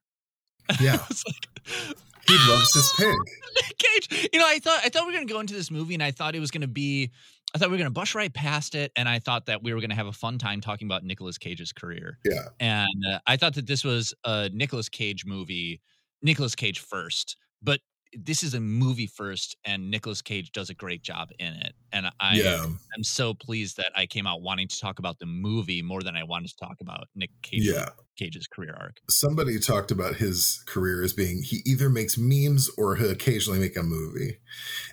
Yeah, 0.81 0.93
like 1.11 1.97
he 2.29 2.37
loves 2.49 2.75
his 2.75 2.93
pig. 2.97 3.15
Nick 3.55 3.79
Cage. 4.11 4.31
You 4.33 4.39
know, 4.41 4.47
I 4.47 4.59
thought 4.59 4.81
I 4.85 4.89
thought 4.89 5.07
we 5.07 5.13
were 5.13 5.19
gonna 5.19 5.27
go 5.27 5.41
into 5.41 5.55
this 5.55 5.71
movie, 5.71 5.95
and 5.95 6.03
I 6.03 6.11
thought 6.11 6.35
it 6.35 6.41
was 6.41 6.51
gonna 6.51 6.67
be, 6.67 7.11
I 7.55 7.59
thought 7.59 7.69
we 7.69 7.73
were 7.73 7.79
gonna 7.79 7.91
brush 7.91 8.15
right 8.15 8.33
past 8.33 8.75
it, 8.75 8.93
and 8.97 9.09
I 9.09 9.19
thought 9.19 9.47
that 9.47 9.63
we 9.63 9.73
were 9.73 9.81
gonna 9.81 9.95
have 9.95 10.07
a 10.07 10.13
fun 10.13 10.39
time 10.39 10.61
talking 10.61 10.87
about 10.87 11.05
Nicolas 11.05 11.39
Cage's 11.39 11.73
career. 11.73 12.19
Yeah, 12.25 12.49
And 12.61 12.89
uh, 13.11 13.19
I 13.27 13.37
thought 13.37 13.55
that 13.55 13.67
this 13.67 13.85
was 13.85 14.15
a 14.25 14.51
Nicolas 14.53 14.89
Cage 14.89 15.25
movie, 15.25 15.81
Nicolas 16.23 16.55
Cage 16.55 16.81
first, 16.81 17.37
but 17.63 17.81
this 18.19 18.43
is 18.43 18.55
a 18.55 18.61
movie 18.61 19.07
first, 19.07 19.57
and 19.65 19.91
Nicolas 19.91 20.23
Cage 20.23 20.53
does 20.53 20.71
a 20.71 20.75
great 20.75 21.03
job 21.03 21.29
in 21.39 21.53
it. 21.55 21.75
And 21.93 22.07
I 22.21 22.37
yeah, 22.37 22.67
am 22.97 23.05
so 23.05 23.35
pleased 23.35 23.77
that 23.77 23.93
I 23.95 24.07
came 24.07 24.27
out 24.27 24.43
wanting 24.43 24.69
to 24.69 24.81
talk 24.81 24.99
about 24.99 25.19
the 25.19 25.27
movie 25.27 25.83
more 25.83 26.03
than 26.03 26.17
I 26.17 26.25
wanted 26.25 26.49
to 26.49 26.57
talk 26.57 26.77
about 26.81 27.09
Nick 27.15 27.31
Cage, 27.43 27.65
yeah. 27.65 27.91
Cage's 28.17 28.47
career 28.47 28.77
arc. 28.79 28.97
Somebody 29.09 29.59
talked 29.59 29.91
about 29.91 30.17
his 30.17 30.63
career 30.67 31.03
as 31.03 31.13
being 31.13 31.43
he 31.43 31.63
either 31.67 31.89
makes 31.89 32.17
memes 32.19 32.71
or 32.79 32.97
he'll 32.97 33.11
occasionally 33.11 33.61
make 33.61 33.77
a 33.77 33.83
movie. 33.83 34.39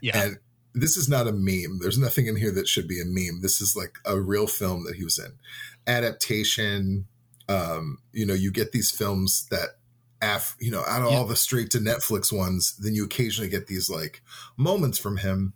Yeah. 0.02 0.22
And 0.22 0.38
this 0.74 0.98
is 0.98 1.08
not 1.08 1.28
a 1.28 1.32
meme. 1.32 1.80
There's 1.80 1.98
nothing 1.98 2.28
in 2.28 2.36
here 2.36 2.52
that 2.52 2.68
should 2.68 2.88
be 2.88 3.00
a 3.00 3.06
meme. 3.06 3.42
This 3.42 3.62
is 3.62 3.76
like 3.76 3.96
a 4.06 4.20
real 4.20 4.48
film 4.48 4.86
that 4.86 4.96
he 4.96 5.04
was 5.04 5.20
in. 5.20 5.34
Adaptation. 5.88 7.08
Um, 7.50 8.00
you 8.12 8.26
know, 8.26 8.34
you 8.34 8.52
get 8.52 8.72
these 8.72 8.90
films 8.90 9.48
that 9.52 9.78
af 10.24 10.56
you 10.60 10.72
know, 10.72 10.84
out 10.88 11.02
of 11.04 11.12
Yeah. 11.12 11.18
all 11.18 11.26
the 11.28 11.36
straight 11.36 11.70
to 11.72 11.80
Netflix 11.80 12.32
ones, 12.32 12.76
then 12.78 12.94
you 12.96 13.04
occasionally 13.06 13.50
get 13.50 13.68
these 13.68 13.90
like 13.90 14.22
moments 14.58 14.98
from 14.98 15.18
him. 15.18 15.54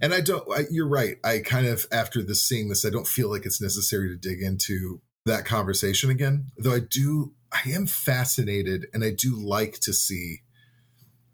And 0.00 0.12
I 0.14 0.20
don't 0.20 0.46
I, 0.56 0.66
you're 0.70 0.86
right. 0.88 1.16
I 1.24 1.38
kind 1.38 1.66
of 1.66 1.86
after 1.90 2.22
this 2.22 2.44
seeing 2.44 2.68
this, 2.68 2.84
I 2.84 2.90
don't 2.90 3.06
feel 3.06 3.28
like 3.30 3.46
it's 3.46 3.60
necessary 3.60 4.08
to 4.08 4.16
dig 4.16 4.40
into 4.42 5.00
that 5.26 5.44
conversation 5.44 6.10
again. 6.10 6.50
Though 6.58 6.74
I 6.74 6.80
do 6.80 7.32
I 7.52 7.70
am 7.70 7.86
fascinated 7.86 8.86
and 8.94 9.02
I 9.02 9.10
do 9.10 9.34
like 9.34 9.80
to 9.80 9.92
see 9.92 10.42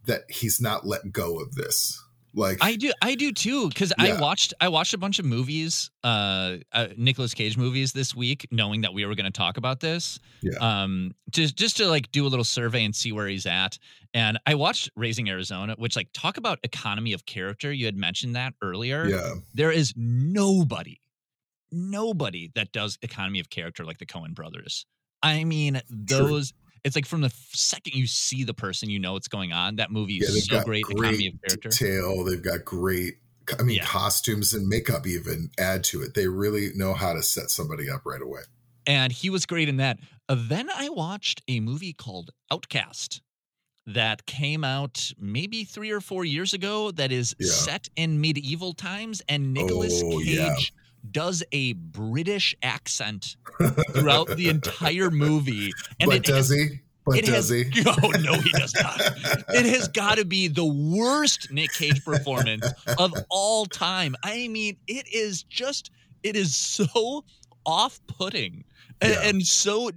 that 0.06 0.22
he's 0.30 0.60
not 0.60 0.86
let 0.86 1.12
go 1.12 1.40
of 1.40 1.54
this. 1.56 2.02
Like 2.36 2.58
I 2.60 2.76
do, 2.76 2.92
I 3.00 3.14
do 3.14 3.32
too, 3.32 3.68
because 3.68 3.92
Yeah. 3.98 4.16
I 4.16 4.20
watched, 4.20 4.52
I 4.60 4.68
watched 4.68 4.92
a 4.92 4.98
bunch 4.98 5.18
of 5.18 5.24
movies, 5.24 5.90
uh, 6.04 6.58
uh 6.70 6.88
Nicolas 6.96 7.32
Cage 7.32 7.56
movies 7.56 7.92
this 7.92 8.14
week, 8.14 8.46
knowing 8.50 8.82
that 8.82 8.92
we 8.92 9.06
were 9.06 9.14
going 9.14 9.24
to 9.24 9.36
talk 9.36 9.56
about 9.56 9.80
this. 9.80 10.18
Yeah. 10.42 10.58
Um, 10.60 11.12
just 11.30 11.56
just 11.56 11.78
to 11.78 11.86
like 11.88 12.12
do 12.12 12.26
a 12.26 12.28
little 12.28 12.44
survey 12.44 12.84
and 12.84 12.94
see 12.94 13.10
where 13.10 13.26
he's 13.26 13.46
at. 13.46 13.78
And 14.12 14.38
I 14.46 14.54
watched 14.54 14.90
Raising 14.96 15.28
Arizona, 15.30 15.74
which 15.78 15.96
like 15.96 16.08
talk 16.12 16.36
about 16.36 16.58
economy 16.62 17.14
of 17.14 17.24
character. 17.24 17.72
You 17.72 17.86
had 17.86 17.96
mentioned 17.96 18.36
that 18.36 18.52
earlier. 18.62 19.06
yeah. 19.06 19.34
There 19.54 19.72
is 19.72 19.94
nobody, 19.96 21.00
nobody 21.72 22.50
that 22.54 22.70
does 22.72 22.98
economy 23.02 23.40
of 23.40 23.48
character 23.50 23.84
like 23.84 23.98
the 23.98 24.06
Coen 24.06 24.34
brothers. 24.34 24.84
I 25.22 25.44
mean, 25.44 25.80
those. 25.88 26.52
It's 26.86 26.94
like 26.94 27.04
from 27.04 27.20
the 27.20 27.32
second 27.52 27.94
you 27.96 28.06
see 28.06 28.44
the 28.44 28.54
person, 28.54 28.88
you 28.88 29.00
know 29.00 29.14
what's 29.14 29.26
going 29.26 29.52
on. 29.52 29.74
That 29.76 29.90
movie 29.90 30.14
Yeah, 30.14 30.28
is 30.28 30.46
so 30.46 30.62
great, 30.62 30.84
great 30.84 31.14
economy 31.20 31.26
of 31.26 31.34
character. 31.44 31.68
detail. 31.70 32.22
They've 32.24 32.40
got 32.40 32.64
great, 32.64 33.14
I 33.58 33.64
mean, 33.64 33.78
Yeah. 33.78 33.84
costumes 33.84 34.54
and 34.54 34.68
makeup 34.68 35.04
even 35.04 35.50
add 35.58 35.82
to 35.84 36.02
it. 36.02 36.14
They 36.14 36.28
really 36.28 36.70
know 36.76 36.94
how 36.94 37.12
to 37.12 37.24
set 37.24 37.50
somebody 37.50 37.90
up 37.90 38.02
right 38.06 38.22
away. 38.22 38.42
and 38.88 39.10
he 39.12 39.30
was 39.30 39.46
great 39.46 39.68
in 39.68 39.78
that. 39.78 39.98
Uh, 40.28 40.36
then 40.38 40.70
I 40.70 40.88
watched 40.90 41.42
a 41.48 41.58
movie 41.58 41.92
called 41.92 42.30
Outcast 42.52 43.20
that 43.84 44.24
came 44.26 44.62
out 44.62 45.10
maybe 45.18 45.64
three 45.64 45.90
or 45.90 46.00
four 46.00 46.24
years 46.24 46.52
ago. 46.54 46.92
That 46.92 47.10
is 47.10 47.34
Yeah. 47.40 47.48
set 47.50 47.88
in 47.96 48.20
medieval 48.20 48.74
times, 48.74 49.22
and 49.28 49.52
Nicolas 49.52 50.00
Oh, 50.04 50.18
Cage 50.20 50.26
yeah. 50.36 50.54
Does 51.12 51.42
a 51.52 51.72
British 51.74 52.54
accent 52.62 53.36
throughout 53.92 54.28
the 54.36 54.48
entire 54.48 55.10
movie. 55.10 55.72
And 56.00 56.08
but 56.08 56.16
it, 56.16 56.24
does 56.24 56.50
he? 56.50 56.80
But 57.04 57.18
it 57.18 57.26
does 57.26 57.48
has, 57.48 57.50
he? 57.50 57.82
Oh 57.86 58.10
no, 58.20 58.34
he 58.34 58.50
does 58.50 58.74
not. 58.74 59.00
It 59.54 59.66
has 59.66 59.88
got 59.88 60.18
to 60.18 60.24
be 60.24 60.48
the 60.48 60.64
worst 60.64 61.52
Nick 61.52 61.72
Cage 61.72 62.04
performance 62.04 62.66
of 62.98 63.14
all 63.30 63.66
time. 63.66 64.16
I 64.24 64.48
mean, 64.48 64.76
it 64.86 65.06
is 65.12 65.42
just 65.44 65.90
it 66.22 66.34
is 66.36 66.56
so 66.56 67.24
off-putting 67.64 68.64
and, 69.00 69.12
Yeah. 69.12 69.28
and 69.28 69.42
so 69.46 69.88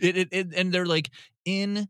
it, 0.00 0.16
it, 0.16 0.28
it 0.30 0.54
and 0.54 0.72
they're 0.72 0.86
like 0.86 1.10
in 1.44 1.88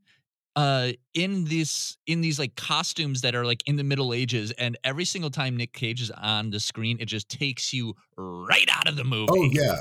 uh 0.57 0.93
in 1.15 1.45
this 1.47 1.97
in 2.07 2.21
these 2.21 2.39
like 2.39 2.55
costumes 2.57 3.23
that 3.23 3.35
are 3.35 3.45
like 3.45 3.63
in 3.67 3.77
the 3.77 3.85
middle 3.85 4.15
ages 4.15 4.53
and 4.53 4.79
every 4.85 5.05
single 5.05 5.31
time 5.31 5.57
Nick 5.57 5.73
Cage 5.73 6.01
is 6.01 6.11
on 6.11 6.51
the 6.51 6.61
screen 6.61 6.99
it 7.01 7.07
just 7.07 7.29
takes 7.29 7.73
you 7.73 7.95
right 8.17 8.69
out 8.71 8.89
of 8.89 8.97
the 8.97 9.05
movie. 9.05 9.29
Oh 9.31 9.49
yeah. 9.53 9.77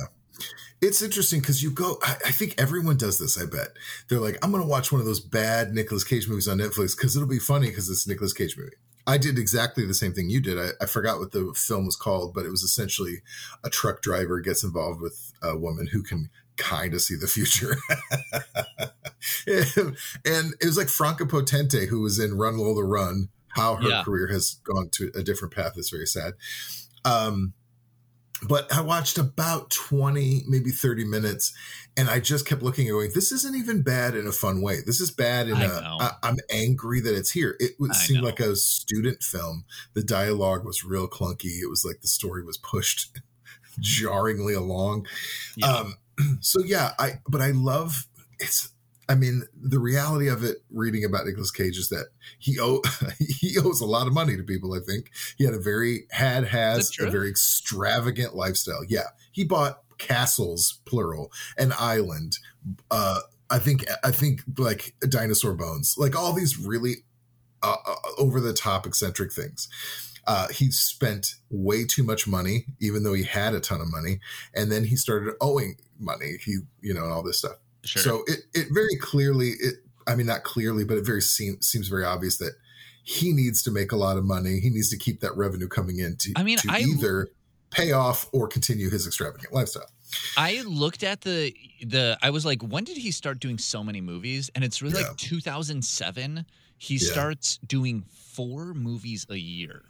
It's 0.81 1.01
interesting 1.01 1.39
because 1.39 1.63
you 1.63 1.71
go. 1.71 1.97
I, 2.01 2.15
I 2.25 2.31
think 2.31 2.55
everyone 2.57 2.97
does 2.97 3.19
this. 3.19 3.41
I 3.41 3.45
bet 3.45 3.69
they're 4.09 4.19
like, 4.19 4.37
I'm 4.43 4.51
going 4.51 4.63
to 4.63 4.69
watch 4.69 4.91
one 4.91 4.99
of 4.99 5.07
those 5.07 5.19
bad 5.19 5.73
Nicolas 5.73 6.03
Cage 6.03 6.27
movies 6.27 6.47
on 6.47 6.57
Netflix 6.57 6.97
because 6.97 7.15
it'll 7.15 7.27
be 7.27 7.39
funny 7.39 7.67
because 7.67 7.89
it's 7.89 8.05
a 8.05 8.09
Nicolas 8.09 8.33
Cage 8.33 8.57
movie. 8.57 8.73
I 9.05 9.17
did 9.17 9.37
exactly 9.37 9.85
the 9.85 9.93
same 9.93 10.13
thing 10.13 10.29
you 10.29 10.41
did. 10.41 10.57
I, 10.57 10.69
I 10.81 10.85
forgot 10.85 11.19
what 11.19 11.31
the 11.31 11.53
film 11.55 11.85
was 11.85 11.95
called, 11.95 12.33
but 12.33 12.45
it 12.45 12.49
was 12.49 12.63
essentially 12.63 13.21
a 13.63 13.69
truck 13.69 14.01
driver 14.01 14.39
gets 14.39 14.63
involved 14.63 15.01
with 15.01 15.33
a 15.41 15.57
woman 15.57 15.87
who 15.87 16.03
can 16.03 16.29
kind 16.57 16.93
of 16.93 17.01
see 17.01 17.15
the 17.15 17.27
future. 17.27 17.77
and 19.47 20.53
it 20.59 20.65
was 20.65 20.77
like 20.77 20.89
Franka 20.89 21.25
Potente, 21.25 21.87
who 21.87 22.01
was 22.01 22.19
in 22.19 22.37
Run 22.37 22.57
Lola 22.57 22.75
the 22.75 22.83
Run, 22.83 23.29
how 23.49 23.75
her 23.75 23.89
Yeah. 23.89 24.03
career 24.03 24.27
has 24.27 24.55
gone 24.63 24.89
to 24.93 25.11
a 25.15 25.23
different 25.23 25.53
path. 25.53 25.73
It's 25.77 25.89
very 25.89 26.07
sad. 26.07 26.33
Um, 27.05 27.53
but 28.45 28.71
I 28.73 28.81
watched 28.81 29.17
about 29.17 29.69
20, 29.71 30.43
maybe 30.49 30.69
30 30.71 31.05
minutes, 31.05 31.53
and 31.95 32.09
I 32.09 32.19
just 32.19 32.45
kept 32.45 32.61
looking 32.61 32.87
and 32.89 32.93
going, 32.95 33.11
this 33.13 33.31
isn't 33.31 33.55
even 33.55 33.83
bad 33.83 34.15
in 34.15 34.27
a 34.27 34.33
fun 34.33 34.61
way. 34.61 34.79
This 34.85 34.99
is 34.99 35.11
bad 35.11 35.47
in 35.47 35.55
I 35.55 35.63
a. 35.65 35.69
I, 35.69 36.11
I'm 36.23 36.37
angry 36.49 36.99
that 37.01 37.15
it's 37.15 37.31
here. 37.31 37.55
It 37.59 37.71
would 37.79 37.95
seem 37.95 38.21
like 38.21 38.41
a 38.41 38.55
student 38.57 39.23
film. 39.23 39.63
The 39.93 40.03
dialogue 40.03 40.65
was 40.65 40.83
real 40.83 41.07
clunky. 41.07 41.61
It 41.61 41.69
was 41.69 41.85
like 41.85 42.01
the 42.01 42.07
story 42.09 42.43
was 42.43 42.57
pushed 42.57 43.19
jarringly 43.79 44.53
along. 44.55 45.07
Yeah. 45.55 45.67
Um, 45.71 45.93
so 46.39 46.61
yeah, 46.63 46.91
I, 46.99 47.19
but 47.27 47.41
I 47.41 47.51
love 47.51 48.07
it's, 48.39 48.69
I 49.09 49.15
mean, 49.15 49.43
the 49.61 49.79
reality 49.79 50.29
of 50.29 50.43
it, 50.43 50.57
reading 50.71 51.03
about 51.03 51.25
Nicolas 51.25 51.51
Cage 51.51 51.77
is 51.77 51.89
that 51.89 52.07
he 52.39 52.59
owe, 52.59 52.81
he 53.19 53.57
owes 53.57 53.81
a 53.81 53.85
lot 53.85 54.07
of 54.07 54.13
money 54.13 54.37
to 54.37 54.43
people. 54.43 54.73
I 54.73 54.79
think 54.79 55.11
he 55.37 55.45
had 55.45 55.53
a 55.53 55.59
very 55.59 56.05
had 56.11 56.45
has 56.45 56.91
a 56.99 57.09
very 57.09 57.29
extravagant 57.29 58.35
lifestyle. 58.35 58.83
Yeah, 58.87 59.07
he 59.31 59.43
bought 59.43 59.81
castles, 59.97 60.79
plural, 60.85 61.31
an 61.57 61.73
island. 61.77 62.37
Uh, 62.89 63.19
I 63.49 63.59
think 63.59 63.85
I 64.03 64.11
think 64.11 64.41
like 64.57 64.95
dinosaur 65.07 65.53
bones, 65.53 65.95
like 65.97 66.15
all 66.15 66.33
these 66.33 66.57
really 66.57 67.03
uh, 67.61 67.75
uh, 67.85 67.95
over 68.17 68.39
the 68.39 68.53
top 68.53 68.85
eccentric 68.85 69.31
things. 69.31 69.67
Uh, 70.25 70.47
he 70.47 70.71
spent 70.71 71.35
way 71.49 71.83
too 71.85 72.03
much 72.03 72.25
money, 72.27 72.65
even 72.79 73.03
though 73.03 73.13
he 73.13 73.23
had 73.23 73.53
a 73.53 73.59
ton 73.59 73.81
of 73.81 73.91
money, 73.91 74.19
and 74.55 74.71
then 74.71 74.85
he 74.85 74.95
started 74.95 75.33
owing 75.41 75.75
money. 76.03 76.37
He, 76.43 76.57
you 76.81 76.93
know, 76.93 77.03
and 77.03 77.11
all 77.11 77.23
this 77.23 77.39
stuff. 77.39 77.57
sure. 77.83 78.01
So 78.03 78.23
it, 78.27 78.39
it 78.53 78.67
very 78.71 78.95
clearly, 78.99 79.49
it 79.59 79.75
I 80.07 80.15
mean 80.15 80.27
not 80.27 80.43
clearly, 80.43 80.83
but 80.83 80.97
it 80.97 81.05
very 81.05 81.21
seem, 81.21 81.61
seems 81.61 81.87
very 81.87 82.03
obvious 82.05 82.37
that 82.37 82.53
he 83.03 83.33
needs 83.33 83.63
to 83.63 83.71
make 83.71 83.91
a 83.91 83.97
lot 83.97 84.17
of 84.17 84.23
money. 84.25 84.59
He 84.59 84.69
needs 84.69 84.89
to 84.89 84.97
keep 84.97 85.19
that 85.21 85.35
revenue 85.35 85.67
coming 85.67 85.99
in 85.99 86.15
to, 86.17 86.33
I 86.35 86.43
mean, 86.43 86.57
to 86.59 86.69
I- 86.71 86.79
either 86.79 87.27
pay 87.71 87.91
off 87.91 88.27
or 88.31 88.47
continue 88.47 88.89
his 88.89 89.07
extravagant 89.07 89.51
lifestyle. 89.53 89.89
I 90.37 90.61
looked 90.67 91.01
at 91.03 91.21
the 91.21 91.53
the 91.81 92.17
I 92.21 92.29
was 92.29 92.45
like, 92.45 92.61
when 92.61 92.83
did 92.83 92.97
he 92.97 93.09
start 93.11 93.39
doing 93.39 93.57
so 93.57 93.83
many 93.83 93.99
movies? 93.99 94.51
And 94.53 94.63
it's 94.63 94.81
really 94.81 95.01
Yeah. 95.01 95.07
like 95.07 95.17
2007. 95.17 96.45
He 96.77 96.95
Yeah. 96.95 97.11
starts 97.11 97.57
doing 97.65 98.03
four 98.33 98.73
movies 98.73 99.25
a 99.29 99.37
year. 99.37 99.83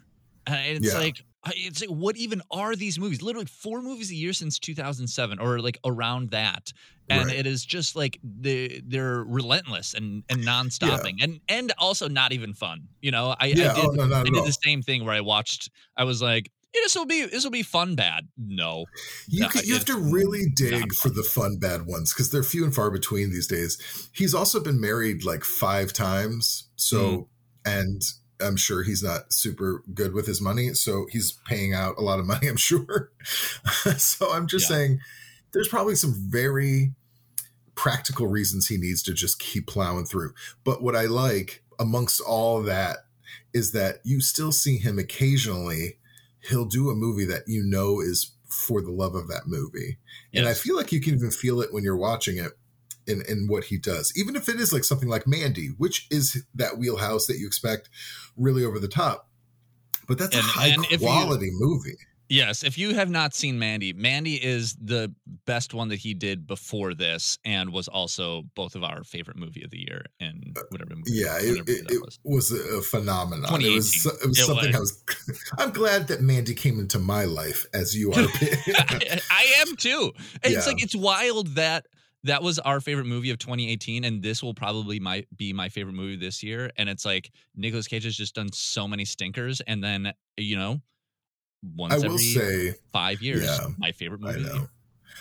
And 0.46 0.78
it's 0.84 0.92
Yeah. 0.94 0.98
like 0.98 1.24
it's 1.48 1.80
like 1.80 1.90
what 1.90 2.16
even 2.16 2.42
are 2.50 2.74
these 2.76 2.98
movies? 2.98 3.22
Literally 3.22 3.46
four 3.46 3.82
movies 3.82 4.10
a 4.10 4.14
year 4.14 4.32
since 4.32 4.58
2007 4.58 5.38
or 5.38 5.60
like 5.60 5.78
around 5.84 6.30
that. 6.30 6.72
And 7.10 7.26
Right. 7.26 7.36
it 7.36 7.46
is 7.46 7.64
just 7.64 7.96
like 7.96 8.18
they 8.22 8.80
they're 8.86 9.22
relentless 9.24 9.92
and 9.94 10.24
and 10.30 10.42
non-stopping 10.44 11.18
and 11.20 11.40
and 11.48 11.72
also 11.78 12.08
not 12.08 12.32
even 12.32 12.54
fun. 12.54 12.88
You 13.02 13.10
know, 13.10 13.34
I, 13.38 13.46
Yeah, 13.46 13.72
I 13.72 13.74
did 13.74 13.84
oh, 13.84 13.90
no, 14.06 14.14
I 14.16 14.22
did 14.24 14.32
the 14.34 14.56
same 14.64 14.80
thing 14.82 15.04
where 15.04 15.14
I 15.14 15.20
watched 15.20 15.70
I 15.96 16.04
was 16.04 16.22
like 16.22 16.50
yeah, 16.74 16.80
this 16.82 16.96
will 16.96 17.06
be 17.06 17.24
this 17.26 17.44
will 17.44 17.50
be 17.52 17.62
fun 17.62 17.94
bad. 17.94 18.26
No. 18.38 18.86
You, 19.28 19.42
No, 19.42 19.48
could, 19.48 19.66
you 19.66 19.74
have 19.74 19.84
to 19.84 19.96
really 19.96 20.46
dig 20.56 20.92
for 20.94 21.08
the 21.08 21.22
fun 21.22 21.58
bad 21.58 21.82
ones 21.86 22.12
because 22.12 22.30
they're 22.30 22.42
few 22.42 22.64
and 22.64 22.74
far 22.74 22.90
between 22.90 23.30
these 23.30 23.46
days. 23.46 23.78
He's 24.12 24.34
also 24.34 24.58
been 24.60 24.80
married 24.80 25.24
like 25.24 25.44
five 25.44 25.92
times, 25.92 26.68
so 26.76 26.96
Mm. 26.98 27.26
and 27.66 28.02
I'm 28.40 28.56
sure 28.56 28.82
he's 28.82 29.02
not 29.02 29.32
super 29.32 29.82
good 29.94 30.12
with 30.12 30.26
his 30.26 30.40
money, 30.40 30.74
so 30.74 31.06
he's 31.10 31.32
paying 31.46 31.72
out 31.74 31.96
a 31.98 32.02
lot 32.02 32.18
of 32.18 32.26
money. 32.26 32.46
I'm 32.48 32.56
sure. 32.56 33.10
so 33.96 34.32
I'm 34.32 34.46
just 34.46 34.68
Yeah. 34.70 34.76
saying, 34.76 35.00
there's 35.52 35.68
probably 35.68 35.94
some 35.94 36.14
very 36.14 36.92
practical 37.74 38.26
reasons 38.26 38.66
he 38.68 38.76
needs 38.76 39.02
to 39.04 39.12
just 39.14 39.38
keep 39.38 39.66
plowing 39.66 40.04
through. 40.04 40.32
But 40.64 40.82
what 40.82 40.96
I 40.96 41.06
like 41.06 41.62
amongst 41.78 42.20
all 42.20 42.62
that 42.62 42.98
is 43.52 43.72
that 43.72 43.96
you 44.04 44.20
still 44.20 44.52
see 44.52 44.78
him 44.78 44.98
occasionally. 44.98 45.98
He'll 46.48 46.64
do 46.66 46.90
a 46.90 46.94
movie 46.94 47.24
that 47.26 47.44
you 47.46 47.62
know 47.62 48.00
is 48.00 48.32
for 48.48 48.80
the 48.82 48.90
love 48.90 49.14
of 49.14 49.28
that 49.28 49.46
movie. 49.46 49.98
And 50.32 50.46
I 50.48 50.54
feel 50.54 50.76
like 50.76 50.92
you 50.92 51.00
can 51.00 51.14
even 51.14 51.30
feel 51.30 51.60
it 51.60 51.72
when 51.72 51.84
you're 51.84 51.96
watching 51.96 52.38
it 52.38 52.52
in, 53.06 53.22
in 53.28 53.46
what 53.48 53.64
he 53.64 53.76
does. 53.78 54.12
Even 54.16 54.36
if 54.36 54.48
it 54.48 54.56
is 54.60 54.72
like 54.72 54.84
something 54.84 55.08
like 55.08 55.26
Mandy, 55.26 55.68
which 55.78 56.06
is 56.10 56.44
that 56.54 56.78
wheelhouse 56.78 57.26
that 57.26 57.38
you 57.38 57.46
expect 57.46 57.88
really 58.36 58.64
over 58.64 58.78
the 58.78 58.88
top. 58.88 59.28
But 60.06 60.18
that's 60.18 60.34
And- 60.36 60.44
a 60.44 60.48
high 60.48 60.76
if 60.90 60.92
you- 60.92 60.98
quality 60.98 61.50
movie. 61.52 61.96
Yes, 62.30 62.64
if 62.64 62.78
you 62.78 62.94
have 62.94 63.10
not 63.10 63.34
seen 63.34 63.58
Mandy, 63.58 63.92
Mandy 63.92 64.42
is 64.42 64.74
the 64.82 65.12
best 65.44 65.74
one 65.74 65.88
that 65.88 65.96
he 65.98 66.14
did 66.14 66.46
before 66.46 66.94
this, 66.94 67.38
and 67.44 67.70
was 67.70 67.86
also 67.86 68.44
both 68.54 68.74
of 68.74 68.82
our 68.82 69.04
favorite 69.04 69.36
movie 69.36 69.62
of 69.62 69.70
the 69.70 69.78
year 69.78 70.06
and 70.18 70.56
uh, 70.58 70.62
whatever 70.70 70.96
movie. 70.96 71.12
Yeah, 71.12 71.36
it, 71.38 71.50
whatever 71.50 71.70
it, 71.70 71.90
it 71.92 72.00
was. 72.02 72.18
was 72.24 72.50
a, 72.50 72.80
phenomenon. 72.80 73.60
It 73.62 73.74
was, 73.74 74.06
it 74.06 74.26
was 74.26 74.42
something 74.42 74.72
was. 74.72 74.74
I 74.74 75.14
was. 75.28 75.44
I'm 75.58 75.70
glad 75.70 76.08
that 76.08 76.22
Mandy 76.22 76.54
came 76.54 76.78
into 76.80 76.98
my 76.98 77.26
life 77.26 77.66
as 77.74 77.94
you 77.94 78.10
are. 78.12 78.18
I, 78.18 79.20
I 79.30 79.54
am 79.60 79.76
too. 79.76 80.12
It's 80.42 80.66
Yeah. 80.66 80.72
like 80.72 80.82
it's 80.82 80.96
wild 80.96 81.48
that 81.56 81.86
that 82.24 82.42
was 82.42 82.58
our 82.58 82.80
favorite 82.80 83.06
movie 83.06 83.30
of 83.30 83.38
2018, 83.38 84.04
and 84.04 84.22
this 84.22 84.42
will 84.42 84.54
probably 84.54 84.98
my 84.98 85.24
be 85.36 85.52
my 85.52 85.68
favorite 85.68 85.94
movie 85.94 86.16
this 86.16 86.42
year. 86.42 86.70
And 86.76 86.88
it's 86.88 87.04
like 87.04 87.30
Nicolas 87.54 87.86
Cage 87.86 88.04
has 88.04 88.16
just 88.16 88.34
done 88.34 88.50
so 88.52 88.88
many 88.88 89.04
stinkers, 89.04 89.60
and 89.60 89.82
then 89.84 90.12
you 90.36 90.56
know, 90.56 90.80
once 91.76 91.94
I 91.94 91.96
will 91.98 92.14
every 92.14 92.18
say, 92.18 92.74
five 92.92 93.22
years, 93.22 93.44
yeah, 93.44 93.68
my 93.78 93.92
favorite 93.92 94.22
I 94.24 94.32
movie. 94.32 94.42
know. 94.42 94.68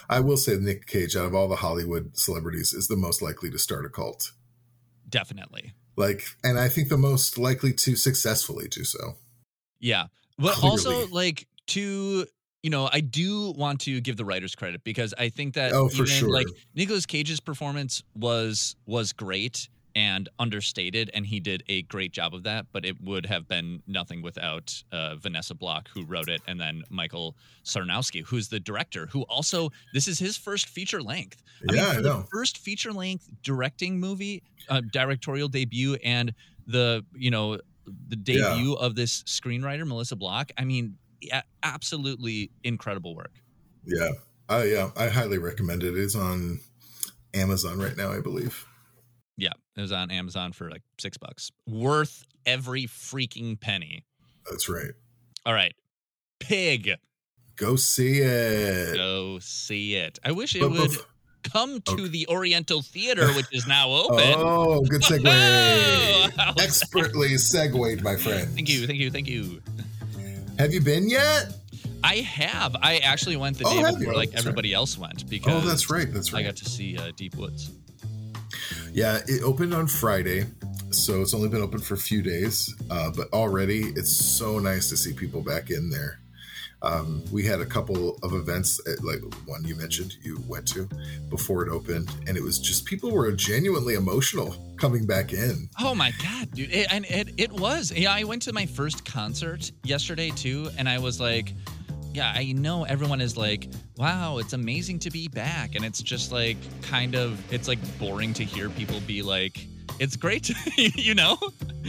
I 0.09 0.19
will 0.19 0.37
say, 0.37 0.57
Nick 0.57 0.87
Cage, 0.87 1.15
out 1.15 1.25
of 1.25 1.35
all 1.35 1.47
the 1.47 1.55
Hollywood 1.57 2.17
celebrities, 2.17 2.73
is 2.73 2.87
the 2.87 2.97
most 2.97 3.21
likely 3.21 3.49
to 3.51 3.59
start 3.59 3.85
a 3.85 3.89
cult. 3.89 4.31
Definitely. 5.07 5.73
Like, 5.95 6.23
and 6.43 6.59
I 6.59 6.67
think 6.67 6.89
the 6.89 6.97
most 6.97 7.37
likely 7.37 7.73
to 7.73 7.95
successfully 7.95 8.67
do 8.67 8.83
so. 8.83 9.15
Yeah. 9.79 10.07
But 10.37 10.61
also 10.63 11.07
like 11.07 11.47
to 11.67 12.25
you 12.63 12.69
know, 12.69 12.89
I 12.91 13.01
do 13.01 13.51
want 13.51 13.81
to 13.81 14.01
give 14.01 14.17
the 14.17 14.25
writers 14.25 14.55
credit 14.55 14.83
because 14.83 15.13
I 15.17 15.29
think 15.29 15.53
that 15.55 15.75
Oh, 15.75 15.89
for 15.89 16.05
even 16.05 16.05
sure. 16.05 16.29
like 16.29 16.53
Nicolas 16.75 17.05
Cage's 17.05 17.39
performance 17.41 18.01
was 18.15 18.75
was 18.85 19.13
great 19.13 19.69
and 19.95 20.27
understated 20.39 21.11
and 21.13 21.25
he 21.27 21.39
did 21.39 21.61
a 21.69 21.83
great 21.83 22.11
job 22.13 22.33
of 22.33 22.43
that, 22.43 22.65
but 22.71 22.83
it 22.85 22.99
would 23.01 23.27
have 23.27 23.47
been 23.47 23.83
nothing 23.85 24.23
without 24.23 24.81
uh, 24.91 25.15
Vanessa 25.17 25.53
Block 25.53 25.89
who 25.93 26.03
wrote 26.05 26.29
it 26.29 26.41
and 26.47 26.59
then 26.59 26.83
Michael 26.89 27.35
Sarnoski 27.65 28.23
who's 28.25 28.47
the 28.49 28.59
director 28.59 29.07
who 29.11 29.23
also 29.23 29.69
this 29.91 30.07
is 30.07 30.17
his 30.17 30.37
first 30.37 30.67
feature 30.69 31.01
length. 31.03 31.43
I 31.69 31.73
Yeah, 31.73 31.85
mean, 31.85 31.97
I 31.97 32.01
know. 32.01 32.25
first 32.31 32.57
feature 32.59 32.93
length 32.93 33.29
directing 33.43 33.99
movie, 33.99 34.43
uh, 34.69 34.81
directorial 34.89 35.49
debut 35.49 35.95
and 36.03 36.33
the, 36.65 37.05
you 37.13 37.29
know, 37.29 37.59
the 37.85 38.15
Yeah. 38.31 38.55
debut 38.55 38.73
of 38.75 38.95
this 38.95 39.23
screenwriter 39.23 39.85
Melissa 39.85 40.15
Block. 40.15 40.51
I 40.57 40.63
mean, 40.63 40.97
yeah, 41.01 41.02
absolutely 41.63 42.51
incredible 42.63 43.15
work. 43.15 43.31
Yeah. 43.85 44.09
I 44.49 44.63
yeah, 44.65 44.89
I 44.97 45.07
highly 45.07 45.37
recommend 45.37 45.83
it. 45.83 45.97
It's 45.97 46.15
on 46.15 46.59
Amazon 47.33 47.79
right 47.79 47.95
now, 47.95 48.11
I 48.11 48.19
believe. 48.19 48.65
Yeah, 49.37 49.53
it 49.77 49.81
was 49.81 49.91
on 49.91 50.11
Amazon 50.11 50.51
for 50.51 50.69
like 50.69 50.83
six 50.99 51.17
bucks, 51.17 51.49
worth 51.67 52.23
every 52.45 52.83
freaking 52.83 53.59
penny. 53.59 54.05
That's 54.49 54.67
right. 54.69 54.91
All 55.45 55.53
right, 55.53 55.73
Pig, 56.39 56.91
Go 57.55 57.75
see 57.77 58.19
it. 58.19 58.95
go 58.95 59.39
see 59.39 59.95
it. 59.95 60.19
I 60.23 60.33
wish 60.33 60.55
it 60.55 60.59
But 60.61 60.71
would 60.71 60.91
bef- 60.91 61.05
come 61.43 61.81
to 61.81 61.91
Okay. 61.93 62.07
the 62.09 62.27
Oriental 62.27 62.81
Theater, 62.81 63.27
which 63.33 63.47
is 63.51 63.65
now 63.65 63.89
open. 63.91 64.33
Oh, 64.37 64.81
good 64.81 65.01
segue. 65.01 66.59
Expertly 66.61 67.37
segued, 67.37 68.03
my 68.03 68.15
friend. 68.17 68.49
Thank 68.53 68.69
you, 68.69 68.85
thank 68.87 68.99
you, 68.99 69.09
thank 69.09 69.27
you. 69.27 69.61
Have 70.59 70.73
you 70.73 70.81
been 70.81 71.09
yet? 71.09 71.53
I 72.03 72.17
have. 72.17 72.75
I 72.81 72.97
actually 72.97 73.37
went 73.37 73.57
the 73.57 73.65
Oh, 73.65 73.71
day 73.71 73.89
you? 73.91 73.97
before 73.97 74.13
Oh, 74.13 74.17
like 74.17 74.29
that's 74.31 74.43
right. 74.43 74.49
everybody 74.49 74.73
else 74.73 74.97
went 74.97 75.29
because 75.29 75.63
Oh, 75.63 75.67
that's 75.67 75.89
right. 75.89 76.11
That's 76.13 76.33
right. 76.33 76.39
I 76.39 76.43
got 76.43 76.55
to 76.57 76.65
see 76.65 76.97
uh, 76.97 77.11
Deep 77.15 77.35
Woods. 77.35 77.71
Yeah, 78.91 79.19
it 79.27 79.41
opened 79.43 79.73
on 79.73 79.87
Friday, 79.87 80.45
so 80.91 81.21
it's 81.21 81.33
only 81.33 81.49
been 81.49 81.61
open 81.63 81.79
for 81.79 81.95
a 81.95 81.97
few 81.97 82.21
days, 82.21 82.73
uh, 82.91 83.09
but 83.15 83.31
already 83.33 83.81
it's 83.95 84.11
so 84.11 84.59
nice 84.59 84.89
to 84.89 84.97
see 84.97 85.13
people 85.13 85.41
back 85.41 85.71
in 85.71 85.89
there. 85.89 86.19
Um, 86.83 87.23
we 87.31 87.45
had 87.45 87.61
a 87.61 87.65
couple 87.65 88.17
of 88.23 88.33
events, 88.33 88.79
at, 88.87 89.03
like 89.03 89.21
one 89.45 89.63
you 89.63 89.75
mentioned 89.75 90.15
you 90.21 90.43
went 90.47 90.67
to 90.69 90.87
before 91.29 91.65
it 91.65 91.71
opened, 91.71 92.13
and 92.27 92.35
it 92.35 92.43
was 92.43 92.59
just 92.59 92.85
people 92.85 93.11
were 93.11 93.31
genuinely 93.31 93.95
emotional 93.95 94.55
coming 94.77 95.05
back 95.05 95.31
in. 95.31 95.69
Oh 95.79 95.95
my 95.95 96.11
god, 96.21 96.51
dude! 96.51 96.71
It, 96.71 96.87
and 96.91 97.05
it 97.05 97.33
it 97.37 97.51
was. 97.53 97.91
Yeah, 97.91 98.13
I 98.13 98.25
went 98.25 98.41
to 98.43 98.53
my 98.53 98.65
first 98.65 99.05
concert 99.05 99.71
yesterday 99.83 100.29
too, 100.31 100.69
and 100.77 100.89
I 100.89 100.99
was 100.99 101.21
like, 101.21 101.53
yeah, 102.13 102.33
I 102.35 102.51
know 102.51 102.83
everyone 102.83 103.21
is 103.21 103.37
like, 103.37 103.69
wow, 103.97 104.37
it's 104.37 104.53
amazing 104.53 104.99
to 104.99 105.09
be 105.09 105.29
back, 105.29 105.75
and 105.75 105.85
it's 105.85 106.01
just 106.01 106.33
like 106.33 106.57
kind 106.81 107.15
of 107.15 107.41
it's 107.51 107.69
like 107.69 107.79
boring 107.97 108.33
to 108.33 108.43
hear 108.43 108.69
people 108.69 108.99
be 109.07 109.21
like, 109.21 109.67
it's 109.99 110.15
great, 110.15 110.43
to, 110.45 110.55
you 110.77 111.15
know. 111.15 111.37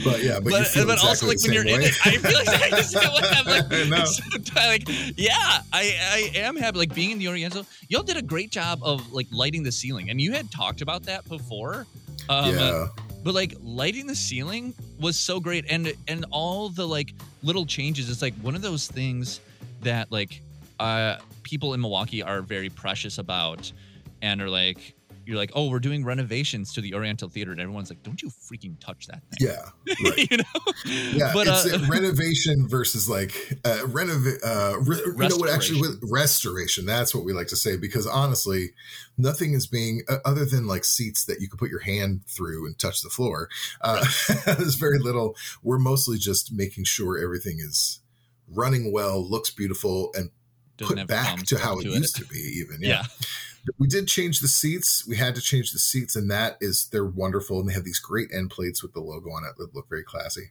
But 0.02 0.22
yeah, 0.22 0.40
but, 0.40 0.68
But, 0.74 0.86
but 0.86 1.04
also 1.04 1.26
like 1.26 1.40
when 1.42 1.52
you're 1.52 1.64
same 1.64 1.80
in 1.80 1.82
it, 1.82 1.94
I 2.04 2.16
feel 2.16 2.38
like 2.38 2.48
I 2.48 2.70
just 2.70 2.98
feel 2.98 3.12
like 3.12 3.36
I'm 3.36 3.46
like, 3.46 3.70
know. 3.88 4.04
it's 4.32 4.54
like 4.54 4.82
yeah, 5.16 5.60
I 5.72 6.30
I 6.34 6.38
am 6.38 6.56
happy. 6.56 6.78
Like 6.78 6.94
being 6.94 7.12
in 7.12 7.18
the 7.18 7.28
Oriental, 7.28 7.66
y'all 7.88 8.02
did 8.02 8.16
a 8.16 8.22
great 8.22 8.50
job 8.50 8.80
of 8.82 9.12
like 9.12 9.26
lighting 9.30 9.62
the 9.62 9.72
ceiling, 9.72 10.10
and 10.10 10.20
you 10.20 10.32
had 10.32 10.50
talked 10.50 10.80
about 10.82 11.04
that 11.04 11.28
before. 11.28 11.86
Um, 12.28 12.54
yeah, 12.54 12.86
but 13.24 13.34
like 13.34 13.54
lighting 13.62 14.06
the 14.06 14.14
ceiling 14.14 14.74
was 15.00 15.18
so 15.18 15.40
great 15.40 15.64
and 15.70 15.92
and 16.06 16.26
all 16.30 16.68
the 16.68 16.86
like 16.86 17.14
little 17.42 17.66
changes 17.66 18.08
it's 18.08 18.22
like 18.22 18.34
one 18.34 18.54
of 18.54 18.62
those 18.62 18.86
things 18.86 19.40
that 19.80 20.12
like 20.12 20.42
uh 20.78 21.16
people 21.42 21.74
in 21.74 21.80
milwaukee 21.80 22.22
are 22.22 22.42
very 22.42 22.68
precious 22.68 23.18
about 23.18 23.72
and 24.22 24.40
are 24.40 24.50
like 24.50 24.94
you're 25.26 25.36
like 25.36 25.50
oh 25.54 25.68
we're 25.68 25.78
doing 25.78 26.04
renovations 26.04 26.72
to 26.72 26.80
the 26.80 26.94
oriental 26.94 27.28
theater 27.28 27.52
and 27.52 27.60
everyone's 27.60 27.90
like 27.90 28.02
don't 28.02 28.22
you 28.22 28.28
freaking 28.28 28.78
touch 28.80 29.06
that 29.06 29.22
thing 29.30 29.48
yeah, 29.48 30.08
right. 30.10 30.30
you 30.30 30.36
know 30.36 30.44
Yeah, 30.84 31.30
but 31.32 31.46
it's 31.46 31.72
uh, 31.72 31.86
renovation 31.88 32.68
versus 32.68 33.08
like 33.08 33.58
uh, 33.64 33.78
renov. 33.86 34.26
Uh, 34.44 34.78
re- 34.80 35.00
you 35.06 35.28
know 35.28 35.36
what? 35.36 35.48
Actually, 35.48 35.80
with 35.80 36.00
restoration. 36.10 36.84
That's 36.84 37.14
what 37.14 37.24
we 37.24 37.32
like 37.32 37.46
to 37.48 37.56
say 37.56 37.76
because 37.76 38.06
honestly, 38.06 38.72
nothing 39.16 39.54
is 39.54 39.66
being 39.66 40.02
uh, 40.08 40.16
other 40.24 40.44
than 40.44 40.66
like 40.66 40.84
seats 40.84 41.24
that 41.24 41.40
you 41.40 41.48
could 41.48 41.58
put 41.58 41.70
your 41.70 41.80
hand 41.80 42.26
through 42.26 42.66
and 42.66 42.78
touch 42.78 43.02
the 43.02 43.08
floor. 43.08 43.48
Uh, 43.80 44.04
there's 44.46 44.74
very 44.74 44.98
little. 44.98 45.36
We're 45.62 45.78
mostly 45.78 46.18
just 46.18 46.52
making 46.52 46.84
sure 46.84 47.18
everything 47.18 47.58
is 47.60 48.00
running 48.48 48.92
well, 48.92 49.26
looks 49.26 49.50
beautiful, 49.50 50.10
and 50.14 50.30
doesn't 50.76 50.96
put 50.96 51.06
back 51.06 51.38
to 51.44 51.58
how 51.58 51.78
it 51.78 51.84
to 51.84 51.90
used 51.90 52.16
to 52.16 52.26
be. 52.26 52.38
Even 52.38 52.78
yeah 52.80 53.04
we 53.78 53.86
did 53.86 54.06
change 54.08 54.40
the 54.40 54.48
seats. 54.48 55.06
We 55.06 55.16
had 55.16 55.34
to 55.34 55.40
change 55.40 55.72
the 55.72 55.78
seats, 55.78 56.16
and 56.16 56.30
that 56.30 56.56
is 56.60 56.88
they're 56.90 57.04
wonderful, 57.04 57.60
and 57.60 57.68
they 57.68 57.74
have 57.74 57.84
these 57.84 57.98
great 57.98 58.30
end 58.32 58.50
plates 58.50 58.82
with 58.82 58.92
the 58.92 59.00
logo 59.00 59.30
on 59.30 59.44
it 59.44 59.56
that 59.56 59.74
look 59.74 59.88
very 59.88 60.04
classy. 60.04 60.50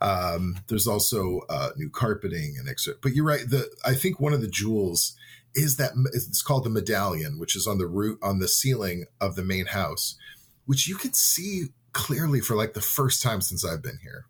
Um, 0.00 0.56
there's 0.68 0.86
also 0.86 1.40
uh, 1.48 1.70
new 1.76 1.90
carpeting 1.90 2.56
and 2.58 2.68
extra. 2.68 2.94
But 3.00 3.12
you're 3.14 3.24
right. 3.24 3.48
The 3.48 3.68
I 3.84 3.94
think 3.94 4.20
one 4.20 4.32
of 4.32 4.40
the 4.40 4.48
jewels 4.48 5.16
is 5.54 5.76
that 5.76 5.92
it's 6.12 6.42
called 6.42 6.64
the 6.64 6.70
medallion, 6.70 7.38
which 7.38 7.56
is 7.56 7.66
on 7.66 7.78
the 7.78 7.86
root 7.86 8.18
on 8.22 8.38
the 8.38 8.48
ceiling 8.48 9.06
of 9.20 9.36
the 9.36 9.44
main 9.44 9.66
house, 9.66 10.16
which 10.66 10.88
you 10.88 10.96
can 10.96 11.12
see 11.12 11.66
clearly 11.92 12.40
for 12.40 12.56
like 12.56 12.74
the 12.74 12.80
first 12.80 13.22
time 13.22 13.40
since 13.40 13.64
I've 13.64 13.82
been 13.82 13.98
here. 14.02 14.26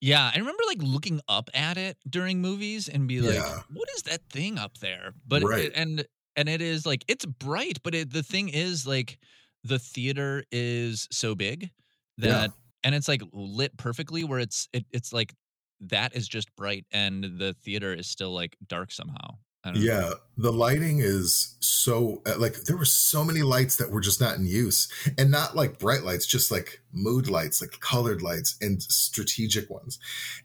Yeah, 0.00 0.30
I 0.32 0.38
remember 0.38 0.62
like 0.66 0.82
looking 0.82 1.20
up 1.28 1.50
at 1.54 1.76
it 1.76 1.96
during 2.08 2.40
movies 2.40 2.88
and 2.88 3.08
be 3.08 3.20
like, 3.20 3.34
Yeah. 3.34 3.62
"What 3.72 3.88
is 3.96 4.02
that 4.02 4.20
thing 4.30 4.56
up 4.58 4.78
there?" 4.78 5.12
But 5.26 5.42
Right. 5.42 5.64
it, 5.64 5.72
and 5.74 6.06
and 6.38 6.48
it 6.48 6.62
is 6.62 6.86
like 6.86 7.04
it's 7.08 7.26
bright, 7.26 7.78
but 7.82 7.94
it, 7.94 8.12
the 8.12 8.22
thing 8.22 8.48
is 8.48 8.86
like 8.86 9.18
the 9.64 9.78
theater 9.78 10.44
is 10.52 11.06
so 11.10 11.34
big 11.34 11.70
Yeah. 12.16 12.30
that 12.30 12.50
and 12.84 12.94
it's 12.94 13.08
like 13.08 13.22
lit 13.32 13.76
perfectly 13.76 14.24
where 14.24 14.38
it's 14.38 14.68
it, 14.72 14.86
it's 14.92 15.12
like 15.12 15.34
that 15.80 16.14
is 16.16 16.26
just 16.28 16.48
bright 16.56 16.86
and 16.92 17.24
the 17.24 17.54
theater 17.62 17.92
is 17.92 18.06
still 18.06 18.32
like 18.32 18.56
dark 18.68 18.92
somehow. 18.92 19.36
Don't 19.64 19.74
know. 19.74 19.80
Yeah, 19.80 20.10
the 20.36 20.52
lighting 20.52 21.00
is 21.00 21.56
so 21.58 22.22
uh, 22.26 22.38
like 22.38 22.54
there 22.64 22.76
were 22.76 22.84
so 22.84 23.24
many 23.24 23.42
lights 23.42 23.74
that 23.76 23.90
were 23.90 24.00
just 24.00 24.20
not 24.20 24.36
in 24.36 24.46
use, 24.46 24.88
and 25.18 25.32
not 25.32 25.56
like 25.56 25.80
bright 25.80 26.04
lights, 26.04 26.26
just 26.26 26.52
like 26.52 26.80
mood 26.92 27.28
lights, 27.28 27.60
like 27.60 27.80
colored 27.80 28.22
lights 28.22 28.56
and 28.60 28.80
strategic 28.82 29.68
ones. 29.68 29.98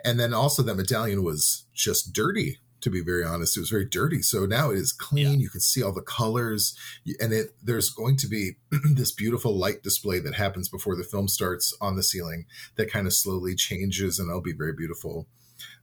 And 0.04 0.20
then 0.20 0.34
also 0.34 0.64
that 0.64 0.76
medallion 0.76 1.24
was 1.24 1.66
just 1.76 2.12
dirty. 2.12 2.58
To 2.84 2.90
be 2.90 3.02
very 3.02 3.24
honest, 3.24 3.58
it 3.58 3.62
was 3.62 3.70
very 3.70 3.86
dirty. 3.86 4.22
So 4.22 4.46
now 4.46 4.72
it 4.72 4.78
is 4.78 4.92
clean. 4.92 5.40
You 5.40 5.50
can 5.50 5.62
see 5.62 5.82
all 5.82 5.94
the 5.94 6.02
colors, 6.02 6.78
and 7.20 7.34
it 7.34 7.56
there's 7.64 7.90
going 7.90 8.18
to 8.18 8.28
be 8.28 8.52
this 8.94 9.12
beautiful 9.12 9.58
light 9.58 9.84
display 9.84 10.20
that 10.20 10.36
happens 10.36 10.68
before 10.70 10.96
the 10.96 11.04
film 11.06 11.28
starts 11.28 11.76
on 11.80 11.96
the 11.96 12.04
ceiling 12.04 12.46
that 12.76 12.92
kind 12.92 13.08
of 13.08 13.14
slowly 13.14 13.56
changes, 13.56 14.20
and 14.20 14.30
it'll 14.30 14.42
be 14.42 14.54
very 14.54 14.74
beautiful. 14.74 15.28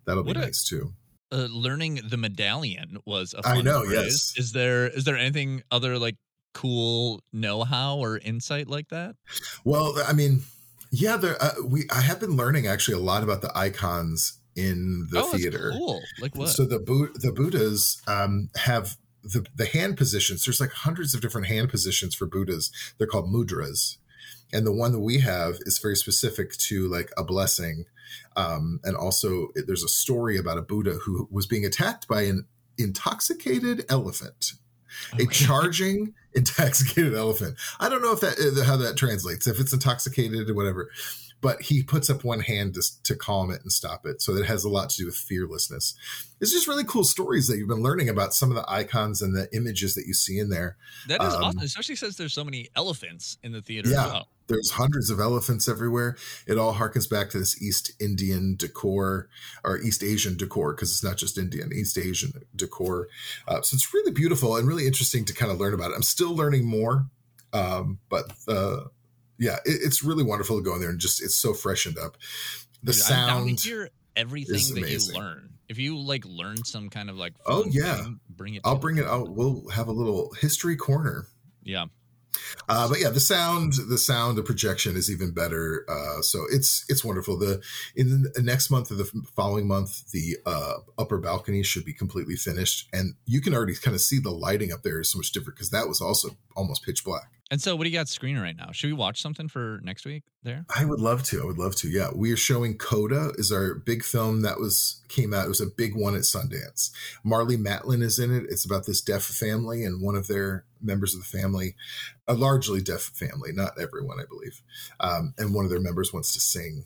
That'll 0.07 0.25
be 0.25 0.33
a- 0.33 0.35
nice 0.35 0.63
too. 0.63 0.93
uh, 1.33 1.49
learning 1.51 2.01
the 2.09 2.17
medallion 2.17 2.99
was 3.07 3.35
a 3.35 3.47
I 3.47 3.63
know, 3.63 3.83
yes. 3.85 4.35
Is 4.37 4.53
there 4.53 4.87
is 4.89 5.05
there 5.05 5.17
anything 5.17 5.63
other 5.71 5.99
like 5.99 6.17
cool 6.53 7.23
know-how 7.33 7.97
or 7.99 8.19
insight 8.19 8.69
like 8.69 8.89
that? 8.89 9.15
Well, 9.65 9.95
I 10.07 10.13
mean, 10.13 10.43
yeah, 10.91 11.17
there 11.17 11.41
uh, 11.43 11.53
we 11.65 11.85
I 11.91 12.01
have 12.03 12.21
been 12.21 12.37
learning 12.37 12.67
actually 12.67 12.95
a 12.95 13.01
lot 13.01 13.23
about 13.23 13.41
the 13.41 13.57
icons 13.57 14.37
in 14.57 15.07
the 15.11 15.23
oh, 15.23 15.33
theater. 15.33 15.73
cool. 15.73 16.03
Like 16.21 16.35
what? 16.35 16.49
So 16.49 16.65
the 16.65 16.79
Bu- 16.79 17.13
the 17.15 17.33
Buddhas 17.33 18.03
um, 18.07 18.51
have 18.57 18.97
the 19.23 19.47
the 19.55 19.67
hand 19.67 19.97
positions. 19.97 20.45
There's 20.45 20.61
like 20.61 20.73
hundreds 20.73 21.15
of 21.15 21.21
different 21.21 21.47
hand 21.47 21.69
positions 21.71 22.15
for 22.15 22.27
Buddhas. 22.27 22.71
They're 22.99 23.07
called 23.07 23.33
mudras, 23.33 23.99
and 24.53 24.67
the 24.67 24.73
one 24.73 24.93
that 24.93 25.01
we 25.01 25.21
have 25.21 25.59
is 25.63 25.79
very 25.79 25.97
specific 25.97 26.53
to 26.53 26.89
like 26.89 27.11
a 27.17 27.25
blessing. 27.25 27.87
Um, 28.37 28.81
and 28.83 28.97
also, 28.97 29.49
there's 29.55 29.85
a 29.85 29.89
story 29.89 30.37
about 30.37 30.59
a 30.59 30.63
Buddha 30.63 30.95
who 31.05 31.29
was 31.31 31.47
being 31.47 31.65
attacked 31.65 32.09
by 32.09 32.23
an 32.23 32.47
intoxicated 32.77 33.85
elephant 33.89 34.53
a 35.19 35.27
charging 35.27 36.15
intoxicated 36.35 37.15
elephant. 37.15 37.57
I 37.79 37.89
don't 37.89 38.03
know 38.03 38.13
if 38.13 38.21
that 38.21 38.39
uh, 38.39 38.65
how 38.65 38.77
that 38.77 38.97
translates. 38.97 39.47
If 39.47 39.61
it's 39.61 39.73
intoxicated 39.73 40.51
or 40.51 40.55
whatever, 40.55 40.91
but 41.41 41.63
he 41.63 41.83
puts 41.83 42.11
up 42.11 42.23
one 42.25 42.41
hand 42.41 42.75
to, 42.75 42.83
to 43.03 43.17
calm 43.17 43.51
it 43.51 43.63
and 43.63 43.73
stop 43.73 44.05
it. 44.05 44.21
So 44.21 44.35
it 44.35 44.47
has 44.47 44.65
a 44.65 44.69
lot 44.69 44.91
to 44.91 44.97
do 44.99 45.07
with 45.07 45.17
fearlessness. 45.17 45.95
It's 46.41 46.53
just 46.53 46.69
really 46.69 46.85
cool 46.85 47.05
stories 47.05 47.49
that 47.49 47.57
you've 47.59 47.69
been 47.69 47.83
learning 47.83 48.09
about 48.09 48.35
some 48.35 48.51
of 48.51 48.57
the 48.57 48.71
icons 48.71 49.23
and 49.23 49.35
the 49.35 49.49
images 49.55 49.95
that 49.95 50.07
you 50.07 50.15
see 50.15 50.39
in 50.39 50.51
there. 50.51 50.77
That 51.09 51.23
is 51.23 51.35
Um, 51.35 51.43
awesome, 51.45 51.61
especially 51.61 51.97
since 51.97 52.17
there's 52.17 52.33
so 52.33 52.45
many 52.45 52.69
elephants 52.77 53.39
in 53.43 53.53
the 53.53 53.63
theater 53.63 53.91
Yeah. 53.91 54.07
well. 54.07 54.29
There's 54.49 54.73
hundreds 54.73 55.11
of 55.11 55.21
elephants 55.21 55.69
everywhere. 55.69 56.17
It 56.45 56.59
all 56.59 56.75
harkens 56.75 57.09
back 57.09 57.31
to 57.31 57.39
this 57.39 57.63
East 57.63 57.93
Indian 58.01 58.57
decor 58.57 59.29
or 59.63 59.79
East 59.79 60.03
Asian 60.03 60.37
decor 60.37 60.75
because 60.75 60.91
it's 60.91 61.05
not 61.05 61.19
just 61.19 61.39
Indian, 61.39 61.73
East 61.73 61.97
Asian 61.97 62.33
decor. 62.57 63.07
Uh, 63.47 63.63
so 63.63 63.75
it's 63.77 63.95
really 63.95 64.11
beautiful 64.11 64.57
and 64.57 64.67
really 64.67 64.87
interesting 64.89 65.25
to 65.27 65.33
kind 65.33 65.53
of 65.53 65.61
learn 65.61 65.73
about 65.73 65.93
it. 65.93 65.95
I'm 65.95 66.03
still 66.03 66.35
learning 66.35 66.65
more, 66.65 67.07
um, 67.53 68.01
but 68.09 68.33
uh, 68.49 68.81
yeah, 69.41 69.57
it, 69.65 69.81
it's 69.83 70.05
really 70.05 70.23
wonderful 70.23 70.59
to 70.59 70.63
go 70.63 70.75
in 70.75 70.81
there 70.81 70.91
and 70.91 71.01
just 71.01 71.21
it's 71.23 71.35
so 71.35 71.53
freshened 71.55 71.99
up. 71.99 72.17
The 72.83 72.93
Dude, 72.93 73.03
sound. 73.03 73.59
to 73.59 73.69
hear 73.69 73.89
everything 74.15 74.75
that 74.81 74.89
you 74.91 75.15
learn. 75.15 75.51
If 75.69 75.79
you 75.79 75.99
like 75.99 76.25
learn 76.25 76.65
some 76.65 76.89
kind 76.91 77.09
of 77.11 77.17
like 77.17 77.33
Oh, 77.47 77.65
yeah. 77.71 78.03
thing, 78.05 78.21
bring 78.29 78.55
it. 78.55 78.63
I'll 78.65 78.77
bring 78.79 78.99
it 78.99 79.07
out. 79.07 79.31
We'll 79.31 79.69
have 79.71 79.89
a 79.89 79.93
little 79.93 80.33
history 80.41 80.77
corner. 80.77 81.27
Yeah. 81.63 81.87
Uh, 82.69 82.89
but 82.89 83.01
yeah, 83.01 83.11
the 83.11 83.21
sound, 83.21 83.75
the 83.89 83.99
sound, 83.99 84.39
the 84.39 84.43
projection 84.43 84.97
is 84.97 85.11
even 85.11 85.33
better. 85.33 85.85
Uh, 85.89 86.23
so 86.23 86.45
it's 86.51 86.85
it's 86.89 87.05
wonderful. 87.05 87.37
The 87.39 87.61
in 87.97 88.27
the 88.35 88.43
next 88.43 88.71
month 88.71 88.91
or 88.91 88.95
the 88.95 89.11
following 89.35 89.67
month, 89.67 90.11
the 90.13 90.37
uh, 90.47 90.75
upper 90.99 91.19
balcony 91.19 91.63
should 91.63 91.85
be 91.85 91.93
completely 91.93 92.37
finished, 92.37 92.89
and 92.93 93.15
you 93.27 93.41
can 93.41 93.53
already 93.55 93.75
kind 93.75 93.95
of 93.95 94.01
see 94.01 94.19
the 94.19 94.31
lighting 94.31 94.73
up 94.73 94.83
there 94.83 95.01
is 95.01 95.11
so 95.11 95.19
much 95.19 95.33
different 95.33 95.57
because 95.57 95.71
that 95.71 95.89
was 95.89 96.01
also 96.01 96.31
almost 96.57 96.85
pitch 96.85 97.05
black. 97.05 97.31
And 97.51 97.61
so, 97.61 97.75
what 97.75 97.83
do 97.85 97.91
you 97.91 97.99
got 97.99 98.09
screening 98.09 98.41
right 98.41 98.57
now? 98.57 98.71
Should 98.71 98.87
we 98.87 98.93
watch 98.93 99.21
something 99.21 99.49
for 99.49 99.81
next 99.83 100.07
week? 100.07 100.23
There. 100.45 100.65
I 100.75 100.85
would 100.85 101.01
love 101.01 101.25
to. 101.25 101.43
I 101.43 101.45
would 101.45 101.59
love 101.59 101.75
to. 101.77 101.89
Yeah, 101.89 102.11
we 102.15 102.31
are 102.33 102.37
showing 102.37 102.79
Coda 102.79 103.33
is 103.37 103.51
our 103.51 103.75
big 103.75 104.05
film 104.05 104.43
that 104.43 104.61
was 104.61 105.03
came 105.09 105.35
out. 105.35 105.47
It 105.47 105.49
was 105.49 105.61
a 105.61 105.67
big 105.67 105.97
one 105.97 106.15
at 106.15 106.23
Sundance. 106.23 106.93
Marlee 107.27 107.61
Matlin 107.61 108.03
is 108.03 108.21
in 108.21 108.35
it. 108.35 108.45
It's 108.49 108.65
about 108.65 108.87
this 108.87 109.01
deaf 109.01 109.25
family 109.25 109.85
and 109.85 110.01
one 110.01 110.15
of 110.15 110.29
their 110.29 110.65
members 110.81 111.15
of 111.15 111.21
the 111.21 111.39
family, 111.39 111.75
a 112.29 112.35
largely 112.35 112.81
deaf 112.81 113.01
family, 113.01 113.51
not 113.53 113.73
everyone, 113.81 114.21
I 114.21 114.25
believe. 114.29 114.63
Um, 115.01 115.35
and 115.37 115.53
one 115.53 115.65
of 115.65 115.71
their 115.71 115.81
members 115.81 116.13
wants 116.13 116.33
to 116.35 116.41
sing. 116.41 116.85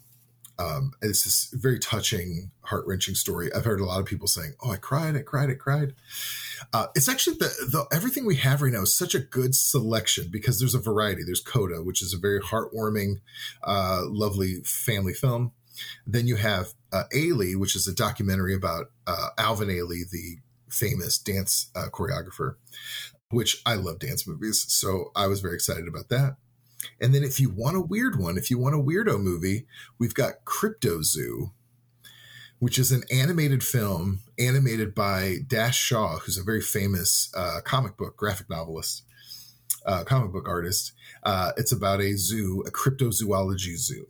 Um, 0.59 0.92
it's 1.03 1.24
this 1.24 1.50
very 1.53 1.79
touching, 1.79 2.53
heart 2.62 2.87
wrenching 2.87 3.16
story. 3.16 3.53
I've 3.53 3.64
heard 3.64 3.81
a 3.81 3.85
lot 3.85 4.00
of 4.00 4.07
people 4.07 4.29
saying, 4.29 4.55
"Oh, 4.62 4.70
I 4.70 4.77
cried, 4.77 5.16
I 5.16 5.22
cried, 5.22 5.50
I 5.50 5.55
cried." 5.55 5.94
Uh, 6.72 6.87
it's 6.94 7.09
actually 7.09 7.37
the, 7.37 7.53
the 7.70 7.87
everything 7.92 8.24
we 8.27 8.37
have 8.37 8.62
right 8.62 8.72
now 8.72 8.83
is 8.83 8.96
such 8.96 9.14
a 9.14 9.18
good 9.18 9.55
selection 9.55 10.29
because 10.31 10.59
there's 10.59 10.74
a 10.74 10.81
variety. 10.81 11.22
There's 11.24 11.40
Coda, 11.40 11.83
which 11.83 12.03
is 12.03 12.14
a 12.14 12.18
very 12.18 12.40
heartwarming, 12.40 13.20
uh, 13.62 14.03
lovely 14.07 14.61
family 14.64 15.14
film. 15.14 15.53
Then 16.07 16.27
you 16.27 16.37
have 16.37 16.74
uh, 16.92 17.05
Ailey, 17.14 17.57
which 17.57 17.74
is 17.74 17.88
a 17.88 17.94
documentary 17.94 18.55
about 18.55 18.90
uh, 19.07 19.31
Alvin 19.38 19.68
Ailey, 19.68 20.09
the 20.09 20.38
famous 20.68 21.18
dance 21.18 21.70
uh, 21.74 21.87
choreographer, 21.92 22.57
which 23.31 23.62
I 23.66 23.74
love 23.74 23.98
dance 23.98 24.27
movies. 24.27 24.64
So 24.68 25.11
I 25.16 25.27
was 25.27 25.40
very 25.40 25.55
excited 25.55 25.88
about 25.88 26.09
that. 26.11 26.37
And 27.00 27.14
then 27.14 27.24
if 27.24 27.40
you 27.40 27.50
want 27.50 27.77
a 27.77 27.81
weird 27.81 28.18
one, 28.18 28.37
if 28.37 28.50
you 28.50 28.59
want 28.59 28.74
a 28.74 28.79
weirdo 28.79 29.20
movie, 29.20 29.66
we've 29.98 30.14
got 30.14 30.44
Cryptozoo, 30.44 31.53
which 32.59 32.79
is 32.79 32.93
an 32.93 33.03
animated 33.11 33.62
film 33.62 34.21
animated 34.38 34.95
by 34.95 35.38
Dash 35.47 35.79
Shaw, 35.79 36.19
who's 36.19 36.38
a 36.38 36.43
very 36.43 36.61
famous 36.61 37.31
uh, 37.37 37.61
comic 37.64 37.97
book 37.97 38.17
graphic 38.17 38.49
novelist, 38.49 39.05
uh, 39.87 40.05
comic 40.05 40.33
book 40.33 40.49
artist. 40.49 40.93
Uh, 41.23 41.53
it's 41.57 41.73
about 41.73 42.01
a 42.01 42.17
zoo, 42.17 42.64
a 42.67 42.71
cryptozoology 42.71 43.77
zoo. 43.77 44.07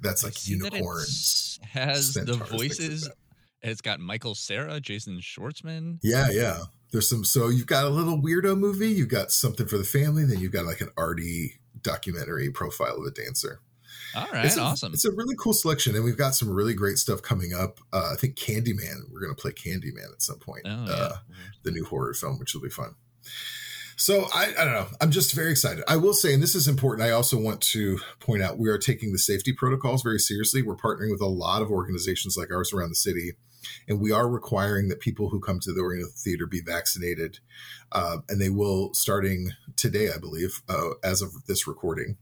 That's 0.00 0.24
like 0.24 0.34
see 0.34 0.54
that 0.58 0.72
unicorns. 0.72 1.58
has 1.62 2.14
the 2.14 2.20
centaurs, 2.20 2.36
things 2.36 2.50
like 2.50 2.60
voices. 2.60 3.10
It's 3.62 3.80
got 3.80 4.00
Michael 4.00 4.34
Cera, 4.34 4.80
Jason 4.80 5.18
Schwartzman. 5.20 5.98
Yeah, 6.02 6.28
yeah. 6.30 6.58
There's 6.90 7.08
some. 7.08 7.24
So 7.24 7.48
you've 7.48 7.66
got 7.66 7.84
a 7.84 7.88
little 7.88 8.20
weirdo 8.20 8.58
movie. 8.58 8.88
You've 8.88 9.08
got 9.08 9.30
something 9.30 9.66
for 9.66 9.78
the 9.78 9.84
family. 9.84 10.24
Then 10.24 10.40
you've 10.40 10.52
got 10.52 10.66
like 10.66 10.80
an 10.80 10.90
arty 10.96 11.60
documentary 11.80 12.50
profile 12.50 12.96
of 12.98 13.06
a 13.06 13.10
dancer. 13.10 13.60
All 14.14 14.26
right, 14.32 14.44
it's 14.44 14.56
a, 14.56 14.60
awesome. 14.60 14.92
It's 14.92 15.04
a 15.04 15.12
really 15.12 15.34
cool 15.38 15.52
selection, 15.52 15.94
and 15.94 16.04
we've 16.04 16.18
got 16.18 16.34
some 16.34 16.50
really 16.50 16.74
great 16.74 16.98
stuff 16.98 17.22
coming 17.22 17.52
up. 17.54 17.78
Uh, 17.92 18.10
I 18.12 18.16
think 18.16 18.36
Candyman. 18.36 19.10
We're 19.10 19.20
going 19.20 19.34
to 19.34 19.40
play 19.40 19.52
Candyman 19.52 20.12
at 20.12 20.22
some 20.22 20.38
point. 20.38 20.62
Oh, 20.66 20.84
yeah. 20.86 20.92
uh, 20.92 21.12
the 21.62 21.70
new 21.70 21.84
horror 21.84 22.14
film, 22.14 22.38
which 22.38 22.54
will 22.54 22.62
be 22.62 22.68
fun. 22.68 22.94
So 23.96 24.26
I, 24.34 24.52
I 24.58 24.64
don't 24.64 24.72
know. 24.72 24.86
I'm 25.00 25.10
just 25.10 25.34
very 25.34 25.50
excited. 25.50 25.84
I 25.86 25.96
will 25.96 26.14
say, 26.14 26.34
and 26.34 26.42
this 26.42 26.54
is 26.54 26.66
important. 26.66 27.06
I 27.06 27.12
also 27.12 27.38
want 27.38 27.60
to 27.60 27.98
point 28.20 28.42
out 28.42 28.58
we 28.58 28.68
are 28.68 28.78
taking 28.78 29.12
the 29.12 29.18
safety 29.18 29.52
protocols 29.52 30.02
very 30.02 30.18
seriously. 30.18 30.62
We're 30.62 30.76
partnering 30.76 31.10
with 31.10 31.20
a 31.20 31.26
lot 31.26 31.62
of 31.62 31.70
organizations 31.70 32.36
like 32.36 32.50
ours 32.50 32.72
around 32.72 32.88
the 32.90 32.96
city, 32.96 33.32
and 33.86 34.00
we 34.00 34.10
are 34.10 34.28
requiring 34.28 34.88
that 34.88 35.00
people 35.00 35.28
who 35.28 35.40
come 35.40 35.60
to 35.60 35.72
the 35.72 35.80
Oriental 35.80 36.10
Theater 36.16 36.46
be 36.46 36.60
vaccinated, 36.60 37.38
uh, 37.92 38.18
and 38.28 38.40
they 38.40 38.50
will 38.50 38.92
starting 38.94 39.52
today, 39.76 40.10
I 40.12 40.18
believe, 40.18 40.62
uh, 40.68 40.90
as 41.04 41.22
of 41.22 41.46
this 41.46 41.66
recording, 41.66 42.16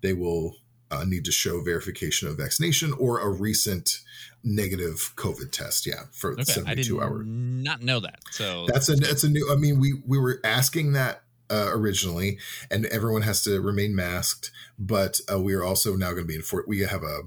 they 0.00 0.14
will 0.14 0.54
uh, 0.90 1.04
need 1.04 1.24
to 1.24 1.32
show 1.32 1.60
verification 1.60 2.28
of 2.28 2.36
vaccination 2.36 2.92
or 2.94 3.20
a 3.20 3.28
recent 3.28 4.00
negative 4.44 5.12
COVID 5.16 5.50
test. 5.50 5.86
Yeah, 5.86 6.04
for 6.12 6.32
okay, 6.32 6.44
72 6.44 7.00
hours. 7.00 7.26
not 7.26 7.82
know 7.82 8.00
that. 8.00 8.20
So 8.30 8.66
That's 8.66 8.88
a 8.88 8.96
that's 8.96 9.24
a 9.24 9.28
new. 9.28 9.50
I 9.52 9.56
mean, 9.56 9.80
we 9.80 9.94
we 10.06 10.18
were 10.18 10.40
asking 10.44 10.92
that 10.92 11.22
uh, 11.50 11.70
originally, 11.70 12.38
and 12.70 12.86
everyone 12.86 13.22
has 13.22 13.42
to 13.44 13.60
remain 13.60 13.94
masked. 13.94 14.50
But 14.78 15.20
uh, 15.32 15.40
we 15.40 15.54
are 15.54 15.64
also 15.64 15.96
now 15.96 16.10
going 16.10 16.22
to 16.22 16.28
be 16.28 16.36
in 16.36 16.42
Fort. 16.42 16.68
We 16.68 16.80
have 16.80 17.02
a 17.02 17.20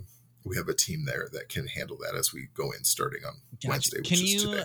we 0.44 0.56
have 0.58 0.68
a 0.68 0.74
team 0.74 1.06
there 1.06 1.28
that 1.34 1.50
can 1.50 1.68
handle 1.68 1.98
that 1.98 2.18
as 2.18 2.34
we 2.34 2.48
go 2.54 2.72
in 2.72 2.84
starting 2.84 3.22
on 3.26 3.34
Gotcha. 3.56 3.70
Wednesday, 3.70 3.98
which 4.00 4.10
Can 4.10 4.20
is 4.20 4.34
you? 4.34 4.52
today. 4.52 4.64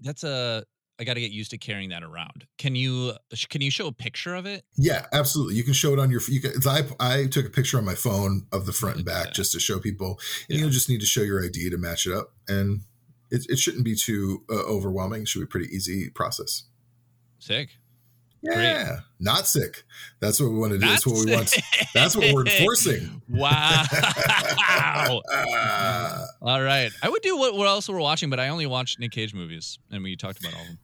That's 0.00 0.24
a. 0.24 0.64
I 0.98 1.04
got 1.04 1.14
to 1.14 1.20
get 1.20 1.30
used 1.30 1.50
to 1.50 1.58
carrying 1.58 1.90
that 1.90 2.02
around. 2.02 2.46
Can 2.58 2.74
you? 2.74 3.12
Can 3.50 3.60
you 3.60 3.70
show 3.70 3.86
a 3.86 3.92
picture 3.92 4.34
of 4.34 4.46
it? 4.46 4.64
Yeah, 4.76 5.06
absolutely. 5.12 5.54
You 5.56 5.62
can 5.64 5.72
show 5.74 5.92
it 5.92 5.98
on 5.98 6.10
your. 6.10 6.20
You 6.28 6.40
can. 6.40 6.50
it's- 6.52 6.66
I 6.66 6.82
I 6.98 7.26
took 7.26 7.46
a 7.46 7.50
picture 7.50 7.76
on 7.78 7.84
my 7.84 7.94
phone 7.94 8.46
of 8.52 8.64
the 8.66 8.72
front 8.72 8.96
and 8.96 9.04
back 9.04 9.26
that. 9.26 9.34
just 9.34 9.52
to 9.52 9.60
show 9.60 9.78
people, 9.78 10.18
and 10.48 10.56
Yeah. 10.56 10.62
you'll 10.64 10.70
just 10.72 10.88
need 10.88 11.00
to 11.00 11.06
show 11.06 11.22
your 11.22 11.44
ID 11.44 11.70
to 11.70 11.76
match 11.78 12.06
it 12.06 12.12
up, 12.14 12.32
and 12.48 12.82
it, 13.30 13.44
it 13.50 13.58
shouldn't 13.58 13.84
be 13.84 13.94
too 13.94 14.44
uh, 14.50 14.54
overwhelming. 14.54 15.22
It 15.22 15.28
should 15.28 15.40
be 15.40 15.44
a 15.44 15.48
pretty 15.48 15.74
easy 15.74 16.08
process. 16.10 16.64
Sick. 17.38 17.70
Great. 18.44 18.62
Yeah, 18.62 18.98
not 19.18 19.48
sick. 19.48 19.82
That's 20.20 20.38
what 20.40 20.50
we 20.52 20.58
want 20.58 20.72
to 20.74 20.78
do. 20.78 20.86
That's 20.86 21.04
what 21.06 21.24
we 21.26 21.34
want. 21.34 21.48
sick. 21.48 21.64
That's 21.92 22.14
what 22.14 22.32
we're 22.32 22.46
enforcing. 22.46 23.22
Wow. 23.28 23.82
wow. 24.56 25.22
Uh, 25.34 26.26
All 26.42 26.62
right. 26.62 26.90
I 27.02 27.08
would 27.08 27.22
do 27.22 27.36
what, 27.36 27.54
what 27.56 27.66
else 27.66 27.88
we're 27.88 27.98
watching, 28.00 28.30
but 28.30 28.38
I 28.38 28.48
only 28.48 28.66
watched 28.66 28.98
Nick 29.00 29.10
Cage 29.12 29.34
movies, 29.34 29.78
and 29.90 30.02
we 30.02 30.14
talked 30.16 30.38
about 30.38 30.54
all 30.54 30.60
of 30.60 30.66
them. 30.68 30.78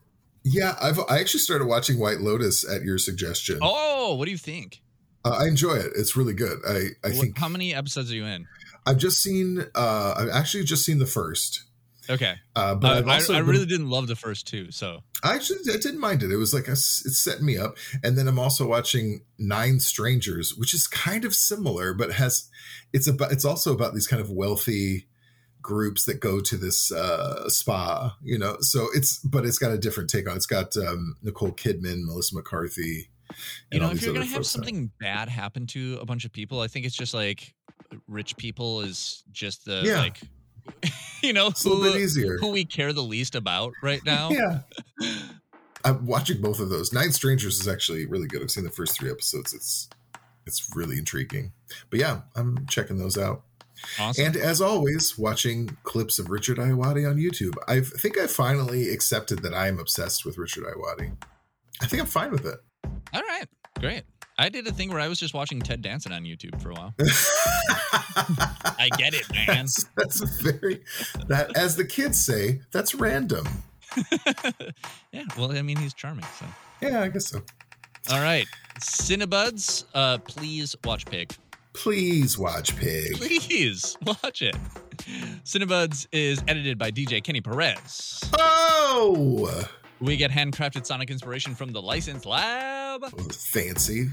Yeah, 0.44 0.76
I've 0.80 0.98
I 1.08 1.18
actually 1.20 1.40
started 1.40 1.66
watching 1.66 1.98
White 1.98 2.20
Lotus 2.20 2.68
at 2.68 2.82
your 2.82 2.98
suggestion. 2.98 3.58
Oh, 3.62 4.14
what 4.14 4.24
do 4.26 4.30
you 4.30 4.38
think? 4.38 4.80
Uh, 5.24 5.36
I 5.40 5.46
enjoy 5.46 5.74
it. 5.74 5.92
It's 5.96 6.16
really 6.16 6.34
good. 6.34 6.58
I 6.66 6.72
I 7.04 7.10
What- 7.10 7.14
think 7.14 7.38
how 7.38 7.48
many 7.48 7.74
episodes 7.74 8.10
are 8.10 8.14
you 8.16 8.24
in? 8.26 8.46
I've 8.84 8.98
just 8.98 9.22
seen. 9.22 9.64
Uh, 9.74 10.14
I've 10.16 10.28
actually 10.30 10.64
just 10.64 10.84
seen 10.84 10.98
the 10.98 11.06
first. 11.06 11.62
Okay. 12.10 12.34
Uh, 12.56 12.74
but 12.74 12.90
Uh, 12.90 12.96
I've 12.98 13.08
also 13.08 13.34
I 13.34 13.38
been- 13.38 13.46
really 13.50 13.66
didn't 13.66 13.88
love 13.88 14.08
the 14.08 14.16
first 14.16 14.48
two, 14.48 14.72
so 14.72 15.04
I 15.22 15.34
actually 15.36 15.60
I 15.72 15.76
didn't 15.76 16.00
mind 16.00 16.24
it. 16.24 16.32
It 16.32 16.36
was 16.36 16.52
like 16.52 16.66
a, 16.66 16.72
it's 16.72 17.18
setting 17.18 17.46
me 17.46 17.56
up. 17.56 17.76
And 18.02 18.18
then 18.18 18.26
I'm 18.26 18.40
also 18.40 18.66
watching 18.66 19.22
Nine 19.38 19.78
Strangers, 19.78 20.56
which 20.56 20.74
is 20.74 20.88
kind 20.88 21.24
of 21.24 21.32
similar, 21.32 21.94
but 21.94 22.12
has 22.14 22.48
it's 22.92 23.06
about 23.06 23.30
it's 23.30 23.44
also 23.44 23.72
about 23.72 23.94
these 23.94 24.08
kind 24.08 24.20
of 24.20 24.30
wealthy 24.30 25.06
groups 25.62 26.04
that 26.06 26.20
go 26.20 26.40
to 26.40 26.56
this 26.56 26.90
uh, 26.92 27.48
spa, 27.48 28.16
you 28.22 28.38
know. 28.38 28.56
So 28.60 28.88
it's 28.94 29.18
but 29.20 29.44
it's 29.46 29.58
got 29.58 29.72
a 29.72 29.78
different 29.78 30.10
take 30.10 30.26
on. 30.28 30.34
it. 30.34 30.36
It's 30.36 30.46
got 30.46 30.76
um, 30.76 31.16
Nicole 31.22 31.52
Kidman, 31.52 32.04
Melissa 32.04 32.34
McCarthy. 32.34 33.08
you 33.70 33.80
know, 33.80 33.90
if 33.90 34.02
you're 34.02 34.12
gonna 34.12 34.26
have 34.26 34.34
folks 34.34 34.54
in 34.54 34.62
it. 34.62 34.64
something 34.66 34.90
bad 35.00 35.28
happen 35.28 35.66
to 35.68 35.98
a 36.00 36.04
bunch 36.04 36.24
of 36.24 36.32
people, 36.32 36.60
I 36.60 36.66
think 36.68 36.84
it's 36.86 36.96
just 36.96 37.14
like 37.14 37.54
rich 38.06 38.36
people 38.36 38.80
is 38.82 39.22
just 39.32 39.64
the 39.64 39.82
Yeah. 39.84 39.98
like, 40.00 40.20
you 41.22 41.32
know, 41.32 41.48
it's 41.48 41.64
a 41.64 41.68
little 41.68 41.84
who, 41.84 41.92
bit 41.92 42.00
easier. 42.00 42.36
who 42.38 42.48
we 42.50 42.64
care 42.64 42.92
the 42.92 43.02
least 43.02 43.34
about 43.34 43.72
right 43.82 44.04
now. 44.04 44.30
Yeah. 44.30 44.60
I'm 45.84 46.06
watching 46.06 46.40
both 46.40 46.60
of 46.60 46.68
those. 46.68 46.92
Nine 46.92 47.10
Strangers 47.10 47.58
is 47.58 47.66
actually 47.66 48.06
really 48.06 48.28
good. 48.28 48.40
I've 48.40 48.52
seen 48.52 48.62
the 48.62 48.70
first 48.70 48.96
three 48.98 49.10
episodes. 49.10 49.52
It's 49.52 49.88
it's 50.46 50.70
really 50.76 50.96
intriguing. 50.98 51.52
But 51.90 51.98
yeah, 51.98 52.20
I'm 52.36 52.66
checking 52.68 52.98
those 52.98 53.18
out. 53.18 53.42
Awesome. 53.98 54.26
And 54.26 54.36
as 54.36 54.60
always, 54.60 55.18
watching 55.18 55.76
clips 55.82 56.18
of 56.18 56.30
Richard 56.30 56.58
Ayoade 56.58 57.08
on 57.08 57.16
YouTube. 57.16 57.54
I 57.68 57.80
think 57.80 58.18
I 58.18 58.26
finally 58.26 58.90
accepted 58.90 59.42
that 59.42 59.54
I 59.54 59.68
am 59.68 59.78
obsessed 59.78 60.24
with 60.24 60.38
Richard 60.38 60.64
Ayoade. 60.64 61.12
I 61.80 61.86
think 61.86 62.00
I'm 62.02 62.08
fine 62.08 62.30
with 62.30 62.46
it. 62.46 62.58
All 63.12 63.22
right, 63.22 63.46
great. 63.80 64.04
I 64.38 64.48
did 64.48 64.66
a 64.66 64.72
thing 64.72 64.88
where 64.90 65.00
I 65.00 65.08
was 65.08 65.20
just 65.20 65.34
watching 65.34 65.60
Ted 65.60 65.82
Danson 65.82 66.12
on 66.12 66.24
YouTube 66.24 66.60
for 66.60 66.70
a 66.70 66.74
while. 66.74 66.94
I 68.78 68.88
get 68.96 69.14
it, 69.14 69.30
man. 69.30 69.46
That's, 69.46 69.84
that's 69.96 70.20
very 70.40 70.82
that 71.28 71.56
as 71.56 71.76
the 71.76 71.84
kids 71.84 72.18
say, 72.18 72.60
that's 72.72 72.94
random. 72.94 73.46
yeah, 75.12 75.24
well, 75.36 75.56
I 75.56 75.62
mean, 75.62 75.76
he's 75.76 75.92
charming. 75.92 76.24
So, 76.38 76.46
Yeah, 76.80 77.02
I 77.02 77.08
guess 77.08 77.28
so. 77.28 77.42
all 78.10 78.20
right, 78.20 78.46
Cinebuds, 78.80 79.84
uh, 79.94 80.18
please 80.18 80.74
watch 80.82 81.04
Pig. 81.06 81.34
Please 81.72 82.38
watch 82.38 82.76
Pig. 82.76 83.14
Please 83.16 83.96
watch 84.04 84.42
it. 84.42 84.54
Cinebuds 85.44 86.06
is 86.12 86.42
edited 86.46 86.78
by 86.78 86.90
DJ 86.90 87.22
Kenny 87.22 87.40
Perez. 87.40 88.20
Oh, 88.38 89.66
We 90.00 90.16
get 90.16 90.30
handcrafted 90.30 90.84
sonic 90.86 91.10
inspiration 91.10 91.54
from 91.54 91.72
the 91.72 91.80
License 91.80 92.26
Lab. 92.26 93.04
fancy. 93.32 94.08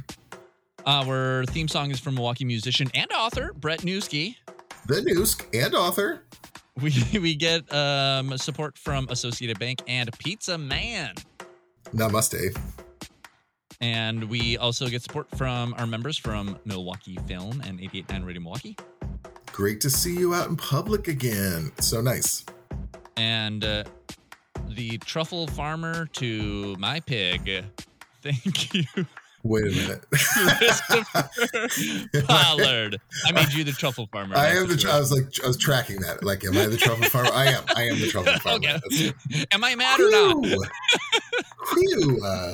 Our 0.86 1.44
theme 1.48 1.68
song 1.68 1.92
is 1.92 2.00
from 2.00 2.16
Milwaukee 2.16 2.46
musician 2.46 2.90
and 2.94 3.12
author 3.12 3.52
Brett 3.54 3.82
Newski. 3.82 4.36
The 4.88 5.02
news 5.02 5.36
and 5.54 5.76
author. 5.76 6.24
We 6.82 6.94
we 7.20 7.36
get 7.36 7.72
um, 7.74 8.38
support 8.38 8.78
from 8.78 9.08
Associated 9.10 9.60
Bank 9.60 9.82
and 9.88 10.10
Pizza 10.18 10.58
Man. 10.58 11.16
Namaste. 11.94 12.58
And 13.82 14.26
we 14.26 14.58
also 14.58 14.88
get 14.90 15.02
support 15.02 15.30
from 15.38 15.74
our 15.78 15.88
members 15.88 16.18
from 16.18 16.60
Milwaukee 16.66 17.18
Film 17.28 17.62
and 17.62 17.80
889 17.80 18.24
Radio 18.24 18.42
Milwaukee. 18.42 18.78
Great 19.54 19.80
to 19.82 19.90
see 19.90 20.16
you 20.18 20.34
out 20.34 20.50
in 20.50 20.58
public 20.58 21.08
again. 21.08 21.72
So 21.80 22.02
nice. 22.02 22.46
And 23.16 23.64
uh, 23.64 23.84
the 24.68 24.98
truffle 25.00 25.48
farmer 25.48 26.08
to 26.14 26.76
my 26.78 27.00
pig. 27.00 27.66
Thank 28.22 28.74
you, 28.74 28.84
Wait 29.44 29.64
a 29.64 29.72
minute. 29.72 30.06
Christopher 30.12 31.30
Pollard. 32.28 33.00
I 33.26 33.32
made 33.32 33.54
you 33.54 33.64
the 33.64 33.72
truffle 33.72 34.08
farmer. 34.12 34.36
I 34.36 34.48
am 34.48 34.68
the. 34.68 34.76
Tr- 34.76 34.90
I 34.90 35.00
was 35.00 35.14
like, 35.14 35.24
I 35.42 35.48
was 35.48 35.58
tracking 35.58 36.02
that. 36.02 36.22
Like, 36.22 36.44
am 36.44 36.58
I 36.58 36.66
the 36.66 36.76
truffle 36.76 37.06
farmer? 37.06 37.32
I 37.34 37.46
am. 37.46 37.64
I 37.78 37.84
am 37.84 37.98
the 37.98 38.10
truffle 38.10 38.34
farmer. 38.40 38.58
okay. 38.58 39.14
Am 39.54 39.64
I 39.64 39.76
mad 39.76 40.02
or 40.02 40.12
not? 40.12 40.36
Whew. 40.46 40.64
Whew. 41.74 42.22
Uh, 42.26 42.54